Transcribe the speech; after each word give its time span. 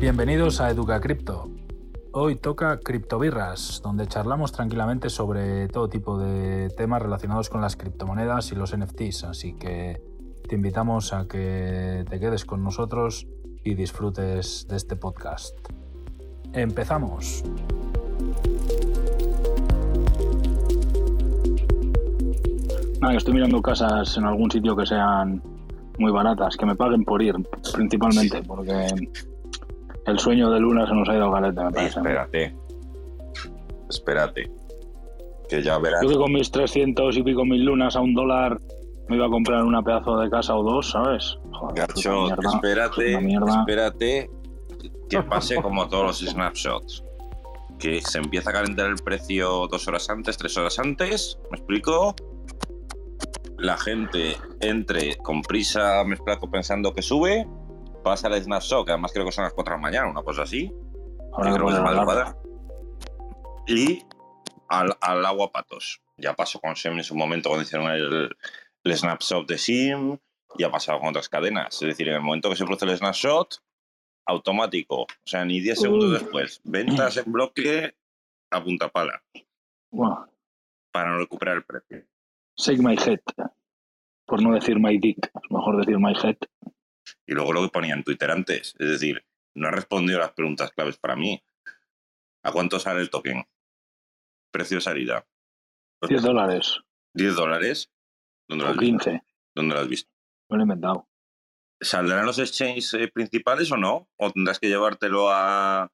Bienvenidos 0.00 0.62
a 0.62 0.70
Educa 0.70 0.98
Cripto. 0.98 1.50
Hoy 2.12 2.36
toca 2.36 2.80
Criptobirras, 2.80 3.82
donde 3.84 4.06
charlamos 4.06 4.50
tranquilamente 4.50 5.10
sobre 5.10 5.68
todo 5.68 5.90
tipo 5.90 6.16
de 6.16 6.70
temas 6.70 7.02
relacionados 7.02 7.50
con 7.50 7.60
las 7.60 7.76
criptomonedas 7.76 8.50
y 8.50 8.54
los 8.54 8.74
NFTs, 8.74 9.24
así 9.24 9.52
que 9.52 10.00
te 10.48 10.54
invitamos 10.54 11.12
a 11.12 11.28
que 11.28 12.06
te 12.08 12.18
quedes 12.18 12.46
con 12.46 12.64
nosotros 12.64 13.26
y 13.62 13.74
disfrutes 13.74 14.66
de 14.70 14.76
este 14.78 14.96
podcast. 14.96 15.54
Empezamos. 16.54 17.44
Nada, 23.02 23.12
que 23.12 23.18
estoy 23.18 23.34
mirando 23.34 23.60
casas 23.60 24.16
en 24.16 24.24
algún 24.24 24.50
sitio 24.50 24.74
que 24.74 24.86
sean 24.86 25.42
muy 25.98 26.10
baratas, 26.10 26.56
que 26.56 26.64
me 26.64 26.74
paguen 26.74 27.04
por 27.04 27.20
ir, 27.20 27.34
principalmente, 27.74 28.42
porque 28.42 28.86
el 30.10 30.18
sueño 30.18 30.50
de 30.50 30.60
Luna 30.60 30.86
se 30.86 30.94
nos 30.94 31.08
ha 31.08 31.14
ido 31.14 31.26
a 31.26 31.40
galete, 31.40 31.62
me 31.62 31.70
parece. 31.70 31.98
Espérate. 31.98 32.56
Espérate. 33.88 34.50
Que 35.48 35.62
ya 35.62 35.78
verás. 35.78 36.02
Yo 36.02 36.08
que 36.08 36.16
con 36.16 36.32
mis 36.32 36.50
300 36.50 37.16
y 37.16 37.22
pico 37.22 37.44
mil 37.44 37.64
lunas 37.64 37.96
a 37.96 38.00
un 38.00 38.14
dólar 38.14 38.58
me 39.08 39.16
iba 39.16 39.26
a 39.26 39.30
comprar 39.30 39.64
una 39.64 39.82
pedazo 39.82 40.18
de 40.18 40.30
casa 40.30 40.56
o 40.56 40.62
dos, 40.62 40.90
¿sabes? 40.90 41.36
Joder, 41.50 41.86
Gacho, 41.88 42.22
mierda, 42.26 42.50
espérate, 42.54 43.14
espérate 43.14 44.30
que 45.08 45.22
pase 45.22 45.56
como 45.60 45.88
todos 45.88 46.22
los 46.22 46.30
snapshots. 46.30 47.02
Que 47.78 48.00
se 48.00 48.18
empieza 48.18 48.50
a 48.50 48.52
calentar 48.52 48.86
el 48.88 48.96
precio 48.96 49.66
dos 49.66 49.88
horas 49.88 50.08
antes, 50.10 50.36
tres 50.36 50.56
horas 50.56 50.78
antes, 50.78 51.38
¿me 51.50 51.58
explico? 51.58 52.14
La 53.58 53.76
gente 53.76 54.36
entre 54.60 55.16
con 55.16 55.42
prisa, 55.42 56.04
me 56.04 56.14
explico, 56.14 56.48
pensando 56.48 56.94
que 56.94 57.02
sube, 57.02 57.48
pasa 58.02 58.28
el 58.28 58.42
snapshot, 58.42 58.84
que 58.84 58.92
además 58.92 59.12
creo 59.12 59.24
que 59.24 59.32
son 59.32 59.44
las 59.44 59.52
4 59.52 59.72
de 59.72 59.78
la 59.78 59.82
mañana, 59.82 60.10
una 60.10 60.22
cosa 60.22 60.42
así, 60.42 60.72
Ahora 61.32 61.54
creo 61.54 61.66
que 61.66 61.72
es 61.72 61.78
la 61.78 61.84
madrugada. 61.84 62.36
Y 63.66 64.02
al, 64.68 64.96
al 65.00 65.24
agua 65.24 65.52
patos. 65.52 66.02
Ya 66.16 66.34
pasó 66.34 66.60
con 66.60 66.76
SEM 66.76 66.98
en 66.98 67.04
su 67.04 67.14
momento 67.14 67.48
cuando 67.48 67.62
hicieron 67.62 67.90
el, 67.90 68.36
el 68.84 68.96
snapshot 68.96 69.46
de 69.46 69.58
SIM, 69.58 70.18
y 70.58 70.64
ha 70.64 70.70
pasado 70.70 70.98
con 70.98 71.08
otras 71.10 71.28
cadenas. 71.28 71.74
Es 71.74 71.88
decir, 71.88 72.08
en 72.08 72.14
el 72.14 72.20
momento 72.20 72.50
que 72.50 72.56
se 72.56 72.64
produce 72.64 72.84
el 72.84 72.96
snapshot, 72.96 73.62
automático, 74.26 75.02
o 75.02 75.06
sea, 75.24 75.44
ni 75.44 75.60
10 75.60 75.80
segundos 75.80 76.12
después, 76.12 76.60
ventas 76.64 77.16
en 77.16 77.30
bloque 77.32 77.94
a 78.50 78.62
punta 78.62 78.88
pala 78.88 79.22
Bueno, 79.90 80.28
para 80.92 81.10
no 81.10 81.18
recuperar 81.18 81.56
el 81.56 81.64
precio. 81.64 82.04
shake 82.56 82.80
my 82.80 82.94
head. 82.94 83.20
Por 84.26 84.42
no 84.42 84.54
decir 84.54 84.78
my 84.78 84.98
dick, 84.98 85.18
es 85.24 85.50
mejor 85.50 85.78
decir 85.78 85.98
my 85.98 86.12
head. 86.22 86.36
Y 87.26 87.34
luego 87.34 87.52
lo 87.52 87.62
que 87.62 87.68
ponía 87.68 87.94
en 87.94 88.04
Twitter 88.04 88.30
antes, 88.30 88.74
es 88.78 88.88
decir, 88.88 89.24
no 89.54 89.68
ha 89.68 89.70
respondido 89.70 90.18
a 90.18 90.22
las 90.22 90.32
preguntas 90.32 90.70
claves 90.72 90.98
para 90.98 91.16
mí. 91.16 91.42
¿A 92.42 92.52
cuánto 92.52 92.78
sale 92.78 93.00
el 93.00 93.10
token? 93.10 93.44
Precio 94.50 94.78
de 94.78 94.82
salida. 94.82 95.26
10 96.08 96.22
dólares 96.22 96.80
10 97.14 97.34
dólares. 97.34 97.90
¿Dónde 98.48 98.64
lo 98.64 98.70
has 98.70 98.76
visto? 98.76 99.04
15, 99.04 99.22
¿Dónde 99.54 99.74
lo 99.74 99.80
has 99.80 99.88
visto? 99.88 100.10
me 100.48 100.56
lo 100.56 100.62
he 100.62 100.64
inventado. 100.64 101.08
¿Saldrán 101.80 102.26
los 102.26 102.38
exchanges 102.38 102.92
eh, 102.94 103.08
principales 103.08 103.70
o 103.72 103.76
no? 103.76 104.08
¿O 104.16 104.30
tendrás 104.30 104.58
que 104.58 104.68
llevártelo 104.68 105.30
a, 105.30 105.90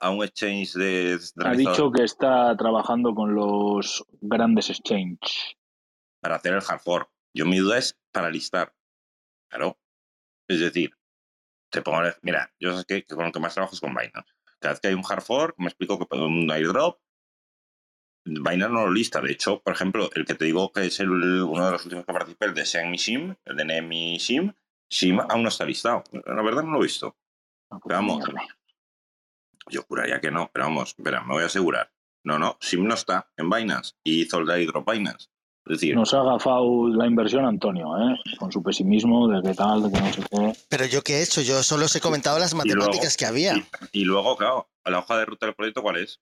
a 0.00 0.10
un 0.10 0.24
exchange 0.24 0.72
de... 0.74 1.18
Ha 1.44 1.52
dicho 1.52 1.92
que 1.92 2.04
está 2.04 2.56
trabajando 2.56 3.14
con 3.14 3.34
los 3.34 4.04
grandes 4.20 4.70
exchange. 4.70 5.56
Para 6.20 6.36
hacer 6.36 6.54
el 6.54 6.62
hard 6.66 6.80
fork. 6.80 7.10
Yo 7.34 7.44
mi 7.46 7.58
duda 7.58 7.78
es 7.78 7.96
para 8.10 8.30
listar. 8.30 8.74
Claro. 9.48 9.78
Es 10.48 10.60
decir, 10.60 10.90
te 11.70 11.82
pongo... 11.82 12.02
Mira, 12.22 12.52
yo 12.58 12.76
sé 12.76 12.84
que, 12.86 13.04
que 13.04 13.14
con 13.14 13.26
lo 13.26 13.32
que 13.32 13.40
más 13.40 13.54
trabajo 13.54 13.74
es 13.74 13.80
con 13.80 13.94
Binance. 13.94 14.32
Cada 14.58 14.72
vez 14.72 14.80
que 14.80 14.88
hay 14.88 14.94
un 14.94 15.04
hard 15.08 15.22
fork, 15.22 15.54
me 15.58 15.66
explico 15.66 15.98
que 15.98 16.16
un 16.16 16.50
airdrop, 16.50 17.00
Binance 18.24 18.72
no 18.72 18.86
lo 18.86 18.92
lista. 18.92 19.20
De 19.20 19.32
hecho, 19.32 19.62
por 19.62 19.72
ejemplo, 19.72 20.10
el 20.14 20.24
que 20.24 20.34
te 20.34 20.44
digo 20.44 20.72
que 20.72 20.86
es 20.86 21.00
el, 21.00 21.10
uno 21.10 21.66
de 21.66 21.72
los 21.72 21.84
últimos 21.84 22.04
que 22.04 22.12
participé, 22.12 22.46
el 22.46 22.54
de 22.54 22.66
Semi 22.66 22.98
Sim, 22.98 23.34
el 23.44 23.56
de 23.56 23.64
Nemi 23.64 24.18
Sim, 24.20 24.52
Sim 24.90 25.20
aún 25.20 25.42
no 25.42 25.48
está 25.48 25.64
listado. 25.64 26.04
La 26.12 26.42
verdad 26.42 26.62
no 26.62 26.72
lo 26.72 26.80
he 26.80 26.82
visto. 26.84 27.16
Una 27.70 27.80
puta 27.80 27.94
Vamos. 27.96 28.18
mierda. 28.18 28.58
Yo 29.70 29.82
juraría 29.82 30.20
que 30.20 30.30
no, 30.30 30.50
pero 30.52 30.66
vamos, 30.66 30.94
espera, 30.96 31.22
me 31.22 31.34
voy 31.34 31.42
a 31.42 31.46
asegurar. 31.46 31.92
No, 32.24 32.38
no, 32.38 32.56
Sim 32.60 32.86
no 32.86 32.94
está 32.94 33.30
en 33.36 33.50
Binance 33.50 33.94
y 34.02 34.22
hizo 34.22 34.38
el 34.38 34.46
de 34.46 34.62
Hydro 34.62 34.84
Binance. 34.84 35.28
Es 35.68 35.80
decir, 35.80 35.94
Nos 35.94 36.14
ha 36.14 36.20
agafado 36.20 36.88
la 36.88 37.06
inversión 37.06 37.44
Antonio, 37.44 37.86
¿eh? 37.98 38.16
Con 38.38 38.50
su 38.50 38.62
pesimismo 38.62 39.28
de 39.28 39.42
que 39.42 39.54
tal, 39.54 39.82
de 39.82 39.92
que 39.92 40.00
no 40.00 40.12
sé 40.12 40.22
qué. 40.30 40.52
Pero 40.70 40.86
yo 40.86 41.02
qué 41.02 41.16
he 41.18 41.22
hecho, 41.22 41.40
yo 41.42 41.62
solo 41.62 41.84
os 41.84 41.94
he 41.96 42.00
comentado 42.00 42.38
las 42.38 42.52
luego- 42.54 42.68
matemáticas 42.68 43.16
que 43.16 43.26
había. 43.26 43.54
y 43.92 44.04
luego, 44.04 44.36
claro, 44.36 44.68
la 44.84 45.00
hoja 45.00 45.18
de 45.18 45.26
ruta 45.26 45.46
del 45.46 45.54
proyecto, 45.54 45.82
¿cuál 45.82 45.96
es? 45.98 46.20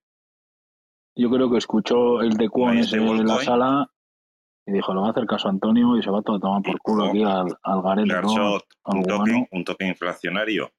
Yo 1.15 1.31
creo 1.31 1.51
que 1.51 1.59
escuchó 1.59 2.21
el 2.21 2.31
de 2.37 2.47
está 2.47 2.97
en 2.97 3.27
la 3.27 3.39
sala 3.43 3.91
y 4.67 4.73
dijo, 4.73 4.93
le 4.93 5.01
va 5.01 5.07
a 5.07 5.11
hacer 5.13 5.27
caso 5.27 5.47
a 5.49 5.51
Antonio 5.53 5.97
y 5.97 6.03
se 6.03 6.11
va 6.11 6.21
todo 6.23 6.37
a 6.37 6.41
tomar 6.41 6.63
por 6.63 6.79
culo 6.81 7.05
aquí 7.07 7.23
al, 7.23 7.47
al 7.63 7.83
garete. 7.83 8.09
¿no? 8.09 8.35
Garshot, 8.35 8.65
un 9.53 9.65
token 9.65 9.89
inflacionario. 9.89 10.73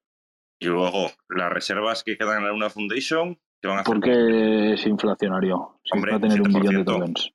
Y 0.60 0.66
luego, 0.66 1.10
las 1.30 1.52
reservas 1.52 2.04
que 2.04 2.18
quedan 2.18 2.40
en 2.40 2.44
la 2.46 2.52
Luna 2.52 2.70
Foundation, 2.70 3.40
que 3.62 3.68
van 3.68 3.78
a 3.78 3.82
hacer 3.82 3.94
¿Por 3.94 4.04
qué 4.04 4.74
es 4.74 4.86
inflacionario? 4.86 5.80
Si 5.84 5.96
Hombre, 5.96 6.12
va 6.12 6.18
a 6.18 6.22
tener 6.22 6.42
un 6.42 6.48
millón 6.50 6.76
de 6.76 6.84
7%. 6.84 6.86
tokens. 6.86 7.32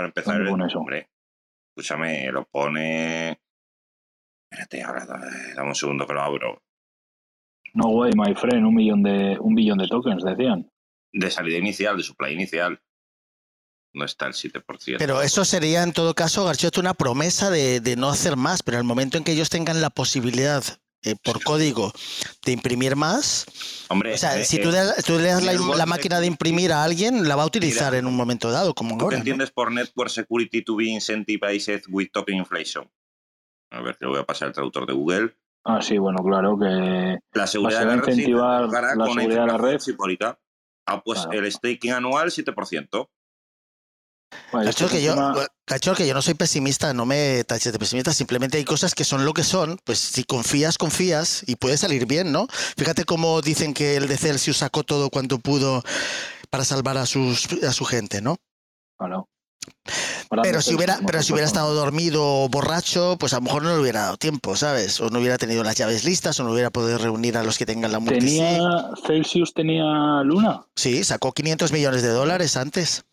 Para 0.00 0.08
empezar. 0.08 0.34
¿Dónde 0.34 0.50
el- 0.50 0.56
pone 0.56 0.66
eso? 0.66 0.78
Hombre, 0.78 1.10
escúchame, 1.70 2.30
lo 2.32 2.44
pone. 2.46 3.40
Espérate, 4.50 4.82
ahora 4.82 5.06
dame 5.54 5.68
un 5.68 5.74
segundo 5.74 6.06
que 6.06 6.14
lo 6.14 6.22
abro. 6.22 6.62
No 7.74 7.88
way, 7.90 8.12
my 8.16 8.34
friend, 8.34 8.66
un 8.66 8.74
millón 8.74 9.02
de, 9.02 9.38
un 9.38 9.54
billón 9.54 9.78
de 9.78 9.86
tokens, 9.88 10.24
decían. 10.24 10.70
De 11.12 11.30
salida 11.30 11.58
inicial, 11.58 11.96
de 11.96 12.02
supply 12.02 12.32
inicial. 12.32 12.80
No 13.92 14.04
está 14.04 14.26
el 14.26 14.32
7%. 14.34 14.98
Pero 14.98 15.20
eso 15.22 15.44
sería 15.44 15.82
en 15.82 15.92
todo 15.92 16.14
caso, 16.14 16.44
Garchot, 16.44 16.78
una 16.78 16.94
promesa 16.94 17.50
de, 17.50 17.80
de 17.80 17.96
no 17.96 18.08
hacer 18.08 18.36
más, 18.36 18.62
pero 18.62 18.78
el 18.78 18.84
momento 18.84 19.18
en 19.18 19.24
que 19.24 19.32
ellos 19.32 19.50
tengan 19.50 19.80
la 19.80 19.90
posibilidad 19.90 20.62
eh, 21.02 21.16
por 21.22 21.42
código 21.42 21.92
de 22.44 22.52
imprimir 22.52 22.94
más, 22.96 23.46
Hombre, 23.88 24.14
o 24.14 24.18
sea, 24.18 24.38
eh, 24.38 24.44
si 24.44 24.58
eh, 24.58 24.60
tú 24.60 24.70
le, 24.70 24.78
tú 25.06 25.18
le 25.18 25.28
das 25.28 25.42
la, 25.42 25.52
el 25.52 25.86
máquina 25.86 26.20
de 26.20 26.26
imprimir 26.26 26.72
a 26.72 26.84
alguien, 26.84 27.26
la 27.26 27.36
va 27.36 27.44
a 27.44 27.46
utilizar 27.46 27.94
en 27.94 28.06
un 28.06 28.14
momento 28.14 28.50
dado, 28.50 28.74
como 28.74 28.98
¿Tú 28.98 29.08
qué 29.08 29.16
entiendes 29.16 29.50
por 29.50 29.72
Network 29.72 30.10
Security 30.10 30.62
to 30.62 30.76
be 30.76 30.84
incentivized 30.86 31.84
with 31.88 32.08
token 32.12 32.36
inflation? 32.36 32.90
A 33.70 33.80
ver, 33.80 33.96
te 33.96 34.04
lo 34.04 34.10
voy 34.12 34.20
a 34.20 34.24
pasar 34.24 34.48
al 34.48 34.54
traductor 34.54 34.86
de 34.86 34.92
Google. 34.92 35.36
Ah, 35.64 35.80
sí, 35.80 35.98
bueno, 35.98 36.22
claro 36.22 36.58
que 36.58 37.18
La 37.32 37.46
seguridad 37.46 37.80
de 37.80 37.86
la 37.86 37.92
red 37.92 38.08
incentivar 38.08 38.68
la 38.68 39.06
seguridad 39.06 39.40
de 39.40 39.46
la 39.46 39.58
red. 39.58 39.78
Ah, 40.86 41.02
pues 41.04 41.20
Claro. 41.20 41.38
el 41.38 41.52
staking 41.52 41.92
anual 41.92 42.30
7%. 42.30 43.08
Bueno, 44.52 44.70
esto 44.70 44.84
Garchot, 44.84 44.98
que 44.98 45.04
yo, 45.04 45.14
Garchot, 45.66 45.96
que 45.96 46.06
yo 46.06 46.14
no 46.14 46.22
soy 46.22 46.34
pesimista, 46.34 46.92
no 46.92 47.06
me 47.06 47.44
taches 47.44 47.72
de 47.72 47.78
pesimista, 47.78 48.12
simplemente 48.12 48.58
hay 48.58 48.64
cosas 48.64 48.94
que 48.94 49.04
son 49.04 49.24
lo 49.24 49.32
que 49.32 49.44
son, 49.44 49.78
pues 49.84 49.98
si 49.98 50.24
confías, 50.24 50.78
confías 50.78 51.42
y 51.46 51.56
puede 51.56 51.76
salir 51.76 52.06
bien, 52.06 52.32
¿no? 52.32 52.46
Fíjate 52.76 53.04
cómo 53.04 53.40
dicen 53.42 53.74
que 53.74 53.96
el 53.96 54.08
de 54.08 54.16
Celsius 54.16 54.58
sacó 54.58 54.82
todo 54.82 55.10
cuanto 55.10 55.38
pudo 55.38 55.82
para 56.50 56.64
salvar 56.64 56.96
a, 56.98 57.06
sus, 57.06 57.48
a 57.62 57.72
su 57.72 57.84
gente, 57.84 58.20
¿no? 58.20 58.36
Claro. 58.98 59.28
Grande 60.30 60.48
Pero 60.48 60.62
si 60.62 60.74
hubiera, 60.74 60.98
pero 61.04 61.22
si 61.22 61.32
hubiera 61.32 61.46
estado 61.46 61.74
dormido 61.74 62.24
o 62.24 62.48
borracho, 62.48 63.16
pues 63.18 63.32
a 63.32 63.36
lo 63.36 63.42
mejor 63.42 63.62
no 63.62 63.74
le 63.74 63.80
hubiera 63.80 64.02
dado 64.02 64.16
tiempo, 64.16 64.56
¿sabes? 64.56 65.00
O 65.00 65.10
no 65.10 65.18
hubiera 65.18 65.38
tenido 65.38 65.64
las 65.64 65.74
llaves 65.74 66.04
listas, 66.04 66.38
o 66.38 66.44
no 66.44 66.52
hubiera 66.52 66.70
podido 66.70 66.98
reunir 66.98 67.36
a 67.36 67.42
los 67.42 67.58
que 67.58 67.66
tengan 67.66 67.92
la 67.92 67.98
multisig. 67.98 68.40
¿Tenía 68.40 68.90
Celsius 69.06 69.52
tenía 69.52 70.22
Luna? 70.24 70.64
Sí, 70.76 71.02
sacó 71.04 71.32
500 71.32 71.72
millones 71.72 72.02
de 72.02 72.08
dólares 72.08 72.56
antes. 72.56 73.04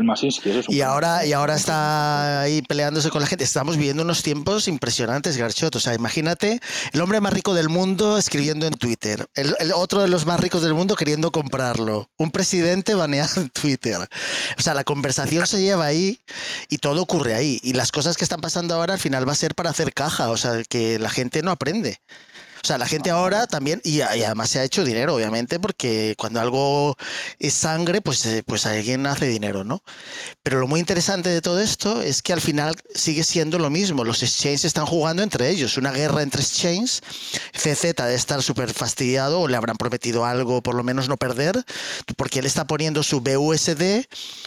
El 0.00 0.06
Masinsky, 0.06 0.48
eso 0.48 0.60
es 0.60 0.68
un 0.68 0.74
Y 0.74 0.80
ahora, 0.80 1.26
y 1.26 1.34
ahora 1.34 1.54
está 1.54 2.40
ahí 2.40 2.62
peleándose 2.62 3.10
con 3.10 3.20
la 3.20 3.26
gente. 3.26 3.44
Estamos 3.44 3.76
viviendo 3.76 4.02
unos 4.02 4.22
tiempos 4.22 4.66
impresionantes, 4.66 5.36
Garchot. 5.36 5.76
O 5.76 5.80
sea, 5.80 5.92
imagínate 5.92 6.58
el 6.92 7.00
hombre 7.02 7.20
más 7.20 7.34
rico 7.34 7.52
del 7.52 7.68
mundo 7.68 8.16
escribiendo 8.16 8.66
en 8.66 8.72
Twitter. 8.72 9.26
El, 9.34 9.54
el 9.58 9.72
otro 9.72 10.00
de 10.00 10.08
los 10.08 10.24
más 10.24 10.40
ricos 10.40 10.62
del 10.62 10.72
mundo 10.72 10.96
queriendo 10.96 11.30
comprarlo. 11.32 12.08
Un 12.16 12.30
presidente 12.30 12.94
baneado 12.94 13.42
en 13.42 13.50
Twitter. 13.50 13.98
O 14.56 14.62
sea, 14.62 14.72
la 14.72 14.84
conversación 14.84 15.46
se 15.46 15.60
lleva 15.60 15.84
ahí 15.84 16.20
y 16.70 16.78
todo 16.78 17.02
ocurre 17.02 17.34
ahí. 17.34 17.60
Y 17.62 17.74
las 17.74 17.92
cosas 17.92 18.16
que 18.16 18.24
están 18.24 18.40
pasando 18.40 18.74
ahora 18.74 18.94
al 18.94 19.00
final 19.00 19.28
va 19.28 19.32
a 19.32 19.36
ser 19.36 19.54
para 19.54 19.68
hacer 19.68 19.92
caja. 19.92 20.30
O 20.30 20.38
sea, 20.38 20.62
que 20.66 20.98
la 20.98 21.10
gente 21.10 21.42
no 21.42 21.50
aprende. 21.50 22.00
O 22.62 22.66
sea, 22.66 22.78
la 22.78 22.86
gente 22.86 23.10
ahora 23.10 23.46
también, 23.46 23.80
y, 23.84 23.98
y 23.98 24.02
además 24.02 24.50
se 24.50 24.58
ha 24.60 24.64
hecho 24.64 24.84
dinero, 24.84 25.14
obviamente, 25.14 25.58
porque 25.58 26.14
cuando 26.18 26.40
algo 26.40 26.96
es 27.38 27.54
sangre, 27.54 28.00
pues, 28.02 28.24
eh, 28.26 28.42
pues 28.46 28.66
alguien 28.66 29.06
hace 29.06 29.26
dinero, 29.26 29.64
¿no? 29.64 29.82
Pero 30.42 30.60
lo 30.60 30.66
muy 30.66 30.80
interesante 30.80 31.30
de 31.30 31.40
todo 31.40 31.60
esto 31.60 32.02
es 32.02 32.22
que 32.22 32.32
al 32.32 32.40
final 32.40 32.74
sigue 32.94 33.24
siendo 33.24 33.58
lo 33.58 33.70
mismo. 33.70 34.04
Los 34.04 34.22
exchanges 34.22 34.64
están 34.64 34.86
jugando 34.86 35.22
entre 35.22 35.48
ellos, 35.48 35.76
una 35.76 35.92
guerra 35.92 36.22
entre 36.22 36.42
exchanges. 36.42 37.02
CZ 37.52 37.94
debe 37.96 38.14
estar 38.14 38.42
súper 38.42 38.72
fastidiado 38.74 39.40
o 39.40 39.48
le 39.48 39.56
habrán 39.56 39.76
prometido 39.76 40.24
algo, 40.24 40.62
por 40.62 40.74
lo 40.74 40.82
menos 40.82 41.08
no 41.08 41.16
perder, 41.16 41.64
porque 42.16 42.40
él 42.40 42.46
está 42.46 42.66
poniendo 42.66 43.02
su 43.02 43.20
BUSD 43.20 44.04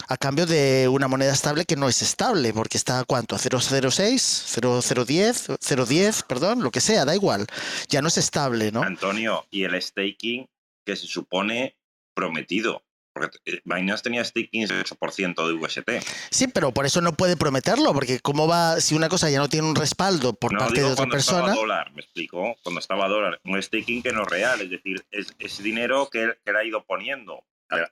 a 0.08 0.18
cambio 0.18 0.46
de 0.46 0.88
una 0.88 1.08
moneda 1.08 1.34
estable 1.34 1.66
que 1.66 1.76
no 1.76 1.90
es 1.90 2.02
estable, 2.02 2.54
porque 2.54 2.78
está 2.78 3.00
a 3.00 3.06
cuánto, 3.06 3.36
a 3.36 3.40
006, 3.40 4.46
0010, 4.62 5.48
010, 5.60 6.24
perdón, 6.24 6.62
lo 6.62 6.72
que 6.72 6.82
sea, 6.82 7.06
da 7.06 7.16
igual. 7.16 7.48
Ya 7.90 8.02
no 8.04 8.10
es 8.10 8.18
estable, 8.20 8.72
¿no? 8.72 8.84
Antonio, 8.84 9.48
y 9.50 9.64
el 9.64 9.82
staking 9.82 10.48
que 10.86 10.96
se 10.96 11.08
supone 11.08 11.76
prometido. 12.14 12.84
Porque 13.16 13.38
eh, 13.46 13.62
Binance 13.64 14.04
tenía 14.04 14.24
staking 14.24 14.68
de 14.68 14.84
8% 14.84 15.48
de 15.48 15.54
UST. 15.54 16.06
Sí, 16.32 16.48
pero 16.48 16.74
por 16.74 16.86
eso 16.86 17.00
no 17.00 17.14
puede 17.14 17.38
prometerlo, 17.38 17.94
porque 17.94 18.20
cómo 18.20 18.48
va, 18.48 18.82
si 18.82 18.96
una 18.96 19.08
cosa 19.08 19.30
ya 19.30 19.38
no 19.38 19.50
tiene 19.50 19.68
un 19.68 19.76
respaldo 19.76 20.34
por 20.34 20.52
no, 20.52 20.60
parte 20.60 20.76
digo 20.76 20.88
de 20.88 20.94
otra 20.94 21.04
cuando 21.04 21.14
persona. 21.14 21.40
estaba 21.40 21.56
dólar, 21.56 21.92
me 21.94 22.02
explico. 22.02 22.56
Cuando 22.64 22.80
estaba 22.80 23.08
dólar, 23.08 23.40
un 23.46 23.62
staking 23.62 24.02
que 24.02 24.12
no 24.12 24.24
es 24.24 24.28
real, 24.30 24.62
es 24.62 24.70
decir, 24.72 25.06
es, 25.12 25.28
es 25.38 25.62
dinero 25.62 26.10
que 26.12 26.24
él, 26.24 26.38
que 26.44 26.52
él 26.52 26.58
ha 26.58 26.64
ido 26.64 26.84
poniendo, 26.86 27.44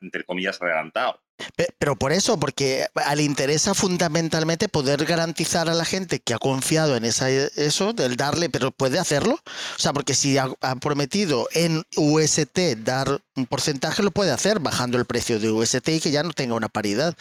entre 0.02 0.24
comillas, 0.24 0.60
adelantado. 0.62 1.22
Pe- 1.56 1.70
Pero 1.78 1.96
por 1.96 2.12
eso, 2.12 2.40
porque 2.40 2.86
le 3.16 3.24
interesa 3.24 3.74
fundamentalmente 3.74 4.70
poder 4.70 5.06
garantizar 5.06 5.70
a 5.70 5.74
la 5.74 5.86
gente 5.86 6.20
que 6.20 6.34
ha 6.34 6.40
confiado 6.40 6.96
en 6.96 7.06
esa, 7.06 7.30
eso, 7.30 7.94
del 7.94 8.16
darle, 8.16 8.50
pero 8.50 8.72
puede 8.72 9.00
hacerlo. 9.00 9.36
O 9.36 9.80
sea, 9.80 9.94
porque 9.94 10.14
si 10.14 10.38
ha, 10.38 10.50
ha 10.62 10.76
prometido 10.76 11.48
en 11.54 11.84
UST 11.96 12.58
dar 12.78 13.22
un 13.36 13.46
porcentaje, 13.46 14.04
lo 14.04 14.12
puede 14.12 14.32
hacer 14.32 14.60
bajando 14.60 14.98
el 14.98 15.06
precio 15.06 15.40
de 15.40 15.52
UST 15.52 15.88
y 15.90 16.00
que 16.00 16.12
ya 16.12 16.24
no 16.24 16.32
tenga 16.34 16.56
una 16.56 16.70
paridad. 16.70 17.16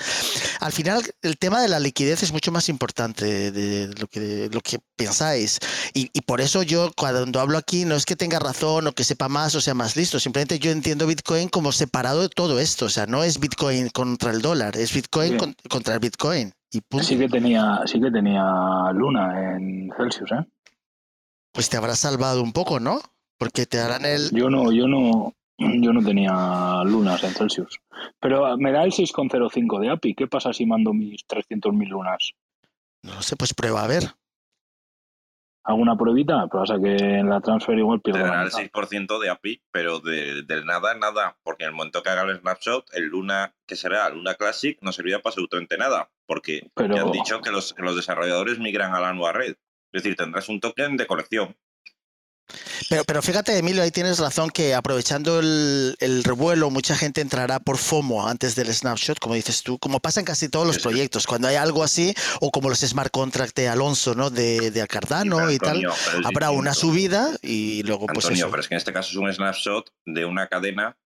Al 0.60 0.72
final, 0.72 1.02
el 1.22 1.38
tema 1.38 1.60
de 1.62 1.68
la 1.68 1.80
liquidez 1.80 2.22
es 2.22 2.32
mucho 2.32 2.52
más 2.52 2.68
importante 2.68 3.50
de, 3.50 3.88
lo, 3.98 4.06
que, 4.08 4.20
de 4.20 4.48
lo 4.50 4.60
que 4.60 4.78
pensáis. 4.96 5.58
Y, 5.94 6.10
y 6.12 6.20
por 6.22 6.40
eso 6.40 6.62
yo, 6.62 6.92
cuando 6.96 7.40
hablo 7.40 7.58
aquí, 7.58 7.84
no 7.84 7.96
es 7.96 8.04
que 8.04 8.16
tenga 8.16 8.38
razón 8.38 8.86
o 8.86 8.92
que 8.92 9.04
sepa 9.04 9.28
más 9.28 9.54
o 9.54 9.60
sea 9.60 9.74
más 9.74 9.96
listo. 9.96 10.20
Simplemente 10.20 10.58
yo 10.58 10.70
entiendo 10.70 11.06
Bitcoin 11.06 11.48
como 11.48 11.72
separado 11.72 12.22
de 12.22 12.28
todo 12.28 12.58
esto. 12.60 12.86
O 12.86 12.90
sea, 12.90 13.06
no 13.06 13.24
es 13.24 13.38
Bitcoin 13.40 13.88
contra 14.10 14.30
el 14.32 14.42
dólar, 14.42 14.76
es 14.76 14.92
Bitcoin 14.92 15.36
con- 15.36 15.54
contra 15.68 15.94
el 15.94 16.00
Bitcoin. 16.00 16.52
Y 16.72 16.80
punto. 16.82 17.04
Sí 17.06 17.16
que 17.18 17.28
tenía, 17.28 17.80
sí 17.86 18.00
que 18.00 18.10
tenía 18.10 18.44
luna 18.92 19.54
en 19.56 19.90
Celsius, 19.96 20.30
¿eh? 20.32 20.44
Pues 21.52 21.68
te 21.68 21.76
habrá 21.76 21.94
salvado 21.96 22.42
un 22.42 22.52
poco, 22.52 22.78
¿no? 22.80 23.00
Porque 23.38 23.66
te 23.66 23.80
harán 23.80 24.04
el. 24.04 24.30
Yo 24.30 24.50
no, 24.50 24.70
yo 24.72 24.86
no, 24.86 25.34
yo 25.58 25.92
no 25.92 26.02
tenía 26.02 26.82
lunas 26.84 27.22
en 27.24 27.32
Celsius. 27.34 27.80
Pero 28.20 28.56
me 28.56 28.70
da 28.72 28.84
el 28.84 28.92
6,05 28.92 29.80
de 29.80 29.90
API. 29.90 30.14
¿Qué 30.14 30.26
pasa 30.26 30.52
si 30.52 30.64
mando 30.66 30.92
mis 30.92 31.24
300.000 31.26 31.88
lunas? 31.88 32.32
No 33.02 33.14
lo 33.14 33.22
sé, 33.22 33.34
pues 33.36 33.54
prueba 33.54 33.82
a 33.84 33.88
ver. 33.88 34.14
¿Hago 35.62 35.78
una 35.78 35.96
pruebita? 35.96 36.46
Pero 36.50 36.62
pasa 36.62 36.80
que 36.82 36.94
en 36.96 37.28
la 37.28 37.40
transfer 37.40 37.78
igual 37.78 38.00
Te 38.02 38.12
la 38.12 38.18
dará 38.20 38.42
el 38.42 38.46
mitad. 38.46 38.60
6% 38.60 39.18
de 39.20 39.30
API, 39.30 39.62
pero 39.70 40.00
de, 40.00 40.42
del 40.42 40.64
nada, 40.64 40.94
nada. 40.94 41.36
Porque 41.42 41.64
en 41.64 41.70
el 41.70 41.76
momento 41.76 42.02
que 42.02 42.08
haga 42.08 42.22
el 42.22 42.38
snapshot, 42.38 42.86
el 42.94 43.04
Luna, 43.06 43.54
que 43.66 43.76
será 43.76 44.08
Luna 44.08 44.34
Classic, 44.34 44.78
no 44.80 44.92
servirá 44.92 45.18
para 45.18 45.30
absolutamente 45.32 45.76
nada. 45.76 46.10
Porque 46.26 46.70
Pero- 46.74 46.94
ya 46.96 47.02
han 47.02 47.12
dicho 47.12 47.40
que 47.40 47.50
los, 47.50 47.74
que 47.74 47.82
los 47.82 47.94
desarrolladores 47.94 48.58
migran 48.58 48.94
a 48.94 49.00
la 49.00 49.12
nueva 49.12 49.32
red. 49.32 49.56
Es 49.92 50.02
decir, 50.02 50.16
tendrás 50.16 50.48
un 50.48 50.60
token 50.60 50.96
de 50.96 51.06
colección. 51.06 51.56
Pero, 52.88 53.04
pero 53.04 53.22
fíjate, 53.22 53.56
Emilio, 53.56 53.82
ahí 53.82 53.90
tienes 53.90 54.18
razón 54.18 54.50
que 54.50 54.74
aprovechando 54.74 55.40
el, 55.40 55.96
el 56.00 56.24
revuelo, 56.24 56.70
mucha 56.70 56.96
gente 56.96 57.20
entrará 57.20 57.60
por 57.60 57.78
FOMO 57.78 58.26
antes 58.28 58.54
del 58.54 58.72
snapshot, 58.72 59.18
como 59.18 59.34
dices 59.34 59.62
tú, 59.62 59.78
como 59.78 60.00
pasa 60.00 60.20
en 60.20 60.26
casi 60.26 60.48
todos 60.48 60.66
los 60.66 60.78
proyectos. 60.78 61.26
Cuando 61.26 61.48
hay 61.48 61.56
algo 61.56 61.82
así, 61.82 62.14
o 62.40 62.50
como 62.50 62.68
los 62.68 62.80
smart 62.80 63.10
contract 63.10 63.56
de 63.56 63.68
Alonso, 63.68 64.14
¿no? 64.14 64.30
De, 64.30 64.70
de 64.70 64.86
Cardano 64.86 65.50
y 65.50 65.58
tal, 65.58 65.76
Antonio, 65.76 65.94
habrá 66.24 66.50
una 66.50 66.74
subida 66.74 67.30
y 67.42 67.82
luego 67.84 68.06
pues 68.06 68.28
eso. 68.30 68.50
pero 68.50 68.60
es 68.60 68.68
que 68.68 68.74
en 68.74 68.78
este 68.78 68.92
caso 68.92 69.10
es 69.10 69.16
un 69.16 69.32
snapshot 69.32 69.92
de 70.04 70.24
una 70.24 70.48
cadena 70.48 70.96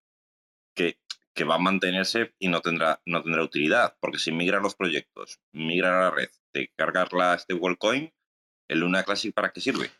que, 0.74 0.98
que 1.34 1.44
va 1.44 1.56
a 1.56 1.58
mantenerse 1.58 2.34
y 2.38 2.48
no 2.48 2.60
tendrá, 2.60 3.00
no 3.04 3.22
tendrá 3.22 3.42
utilidad. 3.42 3.96
Porque 4.00 4.18
si 4.18 4.32
migran 4.32 4.62
los 4.62 4.74
proyectos, 4.74 5.40
migran 5.52 5.94
a 5.94 6.00
la 6.00 6.10
red 6.10 6.30
de 6.52 6.70
cargar 6.76 7.12
la 7.12 7.38
stablecoin, 7.38 8.12
el 8.68 8.80
Luna 8.80 9.02
Classic 9.02 9.34
¿para 9.34 9.52
qué 9.52 9.60
sirve? 9.60 9.90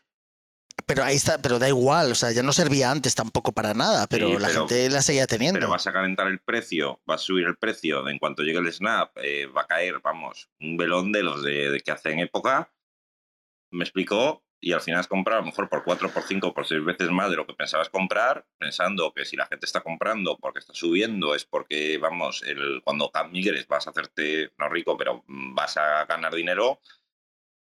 Pero 0.85 1.03
ahí 1.03 1.15
está, 1.15 1.41
pero 1.41 1.57
da 1.57 1.67
igual, 1.67 2.11
o 2.11 2.15
sea, 2.15 2.31
ya 2.31 2.43
no 2.43 2.51
servía 2.53 2.91
antes 2.91 3.15
tampoco 3.15 3.51
para 3.53 3.73
nada, 3.73 4.05
pero 4.07 4.27
Sí, 4.27 4.33
la 4.37 4.47
pero- 4.49 4.59
gente 4.67 4.89
la 4.89 5.01
seguía 5.01 5.25
teniendo. 5.25 5.59
Pero 5.59 5.69
vas 5.71 5.87
a 5.87 5.93
calentar 5.93 6.27
el 6.27 6.39
precio, 6.39 7.01
va 7.09 7.15
a 7.15 7.17
subir 7.17 7.47
el 7.47 7.55
precio, 7.57 8.07
en 8.07 8.19
cuanto 8.19 8.43
llegue 8.43 8.59
el 8.59 8.71
snap, 8.71 9.11
eh, 9.17 9.47
va 9.47 9.61
a 9.61 9.67
caer, 9.67 9.99
vamos, 10.01 10.49
un 10.59 10.77
velón 10.77 11.11
de 11.11 11.23
los 11.23 11.43
de, 11.43 11.71
de 11.71 11.79
que 11.79 11.91
hace 11.91 12.11
en 12.11 12.19
época. 12.19 12.71
Me 13.71 13.83
explicó, 13.83 14.43
y 14.61 14.73
al 14.73 14.81
final 14.81 14.99
has 14.99 15.07
comprado 15.07 15.39
a 15.39 15.41
lo 15.41 15.47
mejor 15.47 15.69
por 15.69 15.83
4, 15.83 16.11
por 16.11 16.23
5, 16.23 16.53
por 16.53 16.67
6 16.67 16.83
veces 16.83 17.09
más 17.09 17.29
de 17.31 17.37
lo 17.37 17.47
que 17.47 17.53
pensabas 17.53 17.89
comprar, 17.89 18.45
pensando 18.59 19.11
que 19.13 19.25
si 19.25 19.35
la 19.35 19.47
gente 19.47 19.65
está 19.65 19.81
comprando 19.81 20.37
porque 20.39 20.59
está 20.59 20.73
subiendo 20.73 21.33
es 21.35 21.45
porque, 21.45 21.97
vamos, 21.97 22.43
el, 22.43 22.81
cuando 22.83 23.11
migres 23.31 23.67
vas 23.67 23.87
a 23.87 23.89
hacerte, 23.89 24.51
no 24.59 24.69
rico, 24.69 24.97
pero 24.97 25.23
vas 25.27 25.77
a 25.77 26.05
ganar 26.05 26.33
dinero. 26.35 26.79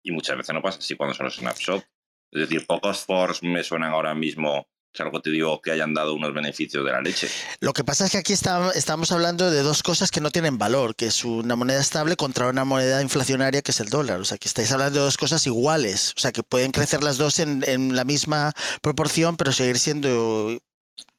Y 0.04 0.10
muchas 0.10 0.36
veces 0.36 0.52
no 0.54 0.62
pasa 0.62 0.78
así 0.78 0.96
cuando 0.96 1.14
son 1.14 1.26
los 1.26 1.36
snapshots. 1.36 1.86
Es 2.32 2.40
decir, 2.40 2.66
pocos 2.66 3.04
forks 3.04 3.42
me 3.42 3.62
suenan 3.62 3.92
ahora 3.92 4.14
mismo, 4.14 4.58
o 4.60 4.66
sea, 4.94 5.04
lo 5.06 5.12
que 5.12 5.20
te 5.20 5.30
digo, 5.30 5.60
que 5.60 5.70
hayan 5.70 5.92
dado 5.94 6.14
unos 6.14 6.32
beneficios 6.34 6.84
de 6.84 6.90
la 6.90 7.00
leche. 7.02 7.28
Lo 7.60 7.72
que 7.72 7.84
pasa 7.84 8.06
es 8.06 8.10
que 8.12 8.18
aquí 8.18 8.32
está- 8.32 8.70
estamos 8.74 9.12
hablando 9.12 9.50
de 9.50 9.62
dos 9.62 9.82
cosas 9.82 10.10
que 10.10 10.20
no 10.20 10.30
tienen 10.30 10.58
valor, 10.58 10.94
que 10.96 11.06
es 11.06 11.24
una 11.24 11.56
moneda 11.56 11.80
estable 11.80 12.16
contra 12.16 12.48
una 12.48 12.64
moneda 12.64 13.00
inflacionaria 13.02 13.62
que 13.62 13.70
es 13.70 13.80
el 13.80 13.88
dólar. 13.90 14.20
O 14.20 14.24
sea, 14.24 14.38
que 14.38 14.48
estáis 14.48 14.72
hablando 14.72 14.98
de 14.98 15.04
dos 15.04 15.16
cosas 15.18 15.46
iguales. 15.46 16.14
O 16.16 16.20
sea, 16.20 16.32
que 16.32 16.42
pueden 16.42 16.72
crecer 16.72 17.02
las 17.02 17.18
dos 17.18 17.38
en, 17.38 17.64
en 17.66 17.94
la 17.96 18.04
misma 18.04 18.52
proporción, 18.80 19.36
pero 19.36 19.52
seguir 19.52 19.78
siendo... 19.78 20.58